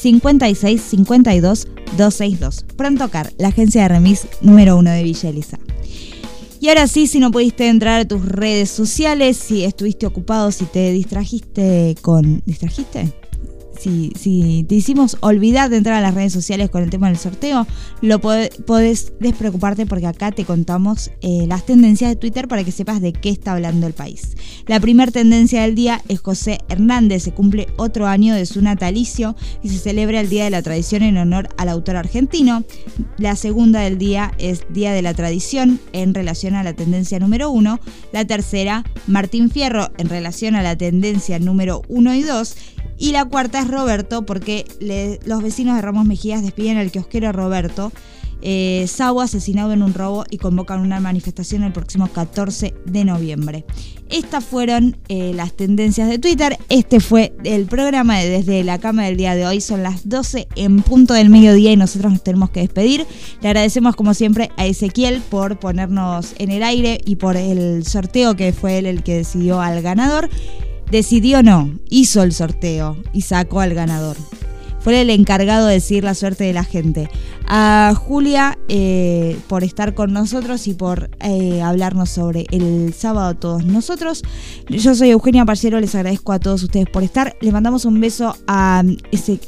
221-5652-262. 0.02 2.64
Pronto 2.76 3.08
Car, 3.08 3.32
la 3.38 3.48
agencia 3.48 3.82
de 3.82 3.88
remis 3.88 4.28
número 4.40 4.76
uno 4.76 4.90
de 4.90 5.02
Villa 5.02 5.28
Elisa. 5.28 5.58
Y 6.60 6.68
ahora 6.68 6.86
sí, 6.88 7.06
si 7.06 7.20
no 7.20 7.30
pudiste 7.30 7.68
entrar 7.68 8.00
a 8.00 8.04
tus 8.06 8.24
redes 8.24 8.70
sociales, 8.70 9.36
si 9.36 9.64
estuviste 9.64 10.06
ocupado, 10.06 10.50
si 10.50 10.64
te 10.64 10.90
distrajiste 10.90 11.94
con... 12.00 12.42
¿Distrajiste? 12.46 13.12
Si, 13.78 14.64
te 14.68 14.74
hicimos 14.74 15.16
olvidar 15.20 15.70
de 15.70 15.76
entrar 15.76 15.96
a 15.96 16.00
las 16.00 16.14
redes 16.14 16.32
sociales 16.32 16.70
con 16.70 16.82
el 16.82 16.90
tema 16.90 17.08
del 17.08 17.18
sorteo, 17.18 17.66
lo 18.00 18.20
pod- 18.20 18.50
podés 18.64 19.12
despreocuparte 19.20 19.86
porque 19.86 20.06
acá 20.06 20.32
te 20.32 20.44
contamos 20.44 21.10
eh, 21.20 21.44
las 21.46 21.66
tendencias 21.66 22.10
de 22.10 22.16
Twitter 22.16 22.48
para 22.48 22.64
que 22.64 22.72
sepas 22.72 23.00
de 23.00 23.12
qué 23.12 23.30
está 23.30 23.52
hablando 23.52 23.86
el 23.86 23.92
país. 23.92 24.36
La 24.66 24.80
primera 24.80 25.12
tendencia 25.12 25.62
del 25.62 25.74
día 25.74 26.02
es 26.08 26.20
José 26.20 26.58
Hernández, 26.68 27.22
se 27.24 27.32
cumple 27.32 27.66
otro 27.76 28.06
año 28.06 28.34
de 28.34 28.46
su 28.46 28.62
natalicio 28.62 29.36
y 29.62 29.68
se 29.68 29.78
celebra 29.78 30.20
el 30.20 30.28
Día 30.28 30.44
de 30.44 30.50
la 30.50 30.62
Tradición 30.62 31.02
en 31.02 31.16
honor 31.18 31.48
al 31.58 31.68
autor 31.68 31.96
argentino. 31.96 32.64
La 33.18 33.36
segunda 33.36 33.80
del 33.80 33.98
día 33.98 34.32
es 34.38 34.62
Día 34.70 34.92
de 34.92 35.02
la 35.02 35.14
Tradición 35.14 35.80
en 35.92 36.14
relación 36.14 36.54
a 36.54 36.62
la 36.64 36.72
tendencia 36.72 37.18
número 37.18 37.50
uno. 37.50 37.80
La 38.12 38.24
tercera, 38.24 38.84
Martín 39.06 39.50
Fierro 39.50 39.90
en 39.98 40.08
relación 40.08 40.54
a 40.54 40.62
la 40.62 40.76
tendencia 40.76 41.38
número 41.38 41.82
uno 41.88 42.14
y 42.14 42.22
dos. 42.22 42.56
Y 42.98 43.12
la 43.12 43.24
cuarta 43.24 43.60
es 43.60 43.68
Roberto, 43.68 44.24
porque 44.24 44.64
los 45.24 45.42
vecinos 45.42 45.76
de 45.76 45.82
Ramos 45.82 46.06
Mejías 46.06 46.42
despiden 46.42 46.78
al 46.78 46.90
kiosquero 46.90 47.32
Roberto. 47.32 47.92
Eh, 48.42 48.86
Sau 48.86 49.20
asesinado 49.20 49.72
en 49.72 49.82
un 49.82 49.94
robo 49.94 50.24
y 50.30 50.36
convocan 50.36 50.80
una 50.80 51.00
manifestación 51.00 51.62
el 51.62 51.72
próximo 51.72 52.08
14 52.08 52.74
de 52.84 53.04
noviembre. 53.04 53.64
Estas 54.10 54.44
fueron 54.44 54.98
eh, 55.08 55.32
las 55.34 55.54
tendencias 55.54 56.08
de 56.08 56.18
Twitter. 56.18 56.58
Este 56.68 57.00
fue 57.00 57.34
el 57.44 57.66
programa 57.66 58.18
de 58.18 58.28
desde 58.28 58.62
la 58.62 58.78
cama 58.78 59.04
del 59.04 59.16
día 59.16 59.34
de 59.34 59.46
hoy. 59.46 59.60
Son 59.60 59.82
las 59.82 60.08
12 60.08 60.48
en 60.54 60.82
punto 60.82 61.14
del 61.14 61.30
mediodía 61.30 61.72
y 61.72 61.76
nosotros 61.76 62.12
nos 62.12 62.22
tenemos 62.22 62.50
que 62.50 62.60
despedir. 62.60 63.06
Le 63.40 63.48
agradecemos 63.48 63.96
como 63.96 64.14
siempre 64.14 64.50
a 64.56 64.66
Ezequiel 64.66 65.22
por 65.22 65.58
ponernos 65.58 66.34
en 66.38 66.50
el 66.50 66.62
aire 66.62 67.00
y 67.04 67.16
por 67.16 67.36
el 67.36 67.86
sorteo 67.86 68.36
que 68.36 68.52
fue 68.52 68.78
él 68.78 68.86
el 68.86 69.02
que 69.02 69.16
decidió 69.16 69.60
al 69.60 69.82
ganador. 69.82 70.28
Decidió 70.90 71.42
no, 71.42 71.78
hizo 71.90 72.22
el 72.22 72.32
sorteo 72.32 72.96
y 73.12 73.22
sacó 73.22 73.60
al 73.60 73.74
ganador. 73.74 74.16
Fue 74.86 75.00
el 75.00 75.10
encargado 75.10 75.66
de 75.66 75.74
decir 75.74 76.04
la 76.04 76.14
suerte 76.14 76.44
de 76.44 76.52
la 76.52 76.62
gente. 76.62 77.10
A 77.48 77.92
Julia 77.96 78.56
eh, 78.68 79.36
por 79.48 79.64
estar 79.64 79.94
con 79.94 80.12
nosotros 80.12 80.68
y 80.68 80.74
por 80.74 81.10
eh, 81.18 81.60
hablarnos 81.60 82.10
sobre 82.10 82.46
el 82.52 82.94
sábado 82.94 83.34
todos 83.34 83.64
nosotros. 83.64 84.22
Yo 84.68 84.94
soy 84.94 85.10
Eugenia 85.10 85.44
Parcero, 85.44 85.80
les 85.80 85.92
agradezco 85.96 86.30
a 86.30 86.38
todos 86.38 86.62
ustedes 86.62 86.86
por 86.88 87.02
estar. 87.02 87.36
Les 87.40 87.52
mandamos 87.52 87.84
un 87.84 88.00
beso 88.00 88.36
a, 88.46 88.84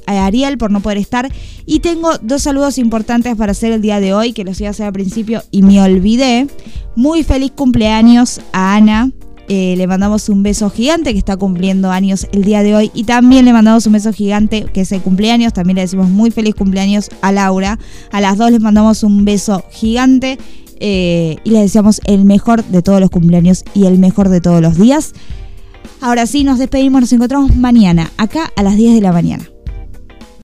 a 0.06 0.26
Ariel 0.26 0.58
por 0.58 0.72
no 0.72 0.80
poder 0.80 0.98
estar. 0.98 1.30
Y 1.66 1.78
tengo 1.78 2.18
dos 2.18 2.42
saludos 2.42 2.76
importantes 2.76 3.36
para 3.36 3.52
hacer 3.52 3.70
el 3.70 3.80
día 3.80 4.00
de 4.00 4.14
hoy, 4.14 4.32
que 4.32 4.42
los 4.42 4.60
iba 4.60 4.66
a 4.66 4.70
hacer 4.72 4.86
al 4.86 4.92
principio 4.92 5.44
y 5.52 5.62
me 5.62 5.80
olvidé. 5.80 6.48
Muy 6.96 7.22
feliz 7.22 7.52
cumpleaños 7.52 8.40
a 8.52 8.74
Ana. 8.74 9.12
Eh, 9.48 9.74
le 9.76 9.86
mandamos 9.86 10.28
un 10.28 10.42
beso 10.42 10.68
gigante 10.70 11.12
que 11.12 11.18
está 11.18 11.36
cumpliendo 11.36 11.90
años 11.90 12.26
el 12.32 12.44
día 12.44 12.62
de 12.62 12.74
hoy. 12.74 12.90
Y 12.94 13.04
también 13.04 13.44
le 13.44 13.52
mandamos 13.52 13.86
un 13.86 13.94
beso 13.94 14.12
gigante 14.12 14.66
que 14.72 14.82
es 14.82 14.92
el 14.92 15.00
cumpleaños. 15.00 15.52
También 15.52 15.76
le 15.76 15.82
decimos 15.82 16.08
muy 16.10 16.30
feliz 16.30 16.54
cumpleaños 16.54 17.10
a 17.22 17.32
Laura. 17.32 17.78
A 18.12 18.20
las 18.20 18.36
dos 18.36 18.50
les 18.50 18.60
mandamos 18.60 19.02
un 19.02 19.24
beso 19.24 19.64
gigante. 19.70 20.38
eh, 20.80 21.38
y 21.42 21.50
les 21.50 21.62
deseamos 21.62 22.00
el 22.04 22.24
mejor 22.24 22.62
de 22.64 22.82
todos 22.82 23.00
los 23.00 23.10
cumpleaños 23.10 23.64
y 23.74 23.86
el 23.86 23.98
mejor 23.98 24.28
de 24.28 24.40
todos 24.40 24.60
los 24.60 24.76
días. 24.76 25.12
Ahora 26.00 26.26
sí, 26.26 26.44
nos 26.44 26.58
despedimos. 26.58 27.00
Nos 27.00 27.12
encontramos 27.12 27.56
mañana, 27.56 28.12
acá 28.16 28.52
a 28.54 28.62
las 28.62 28.76
10 28.76 28.94
de 28.94 29.00
la 29.00 29.12
mañana. 29.12 29.48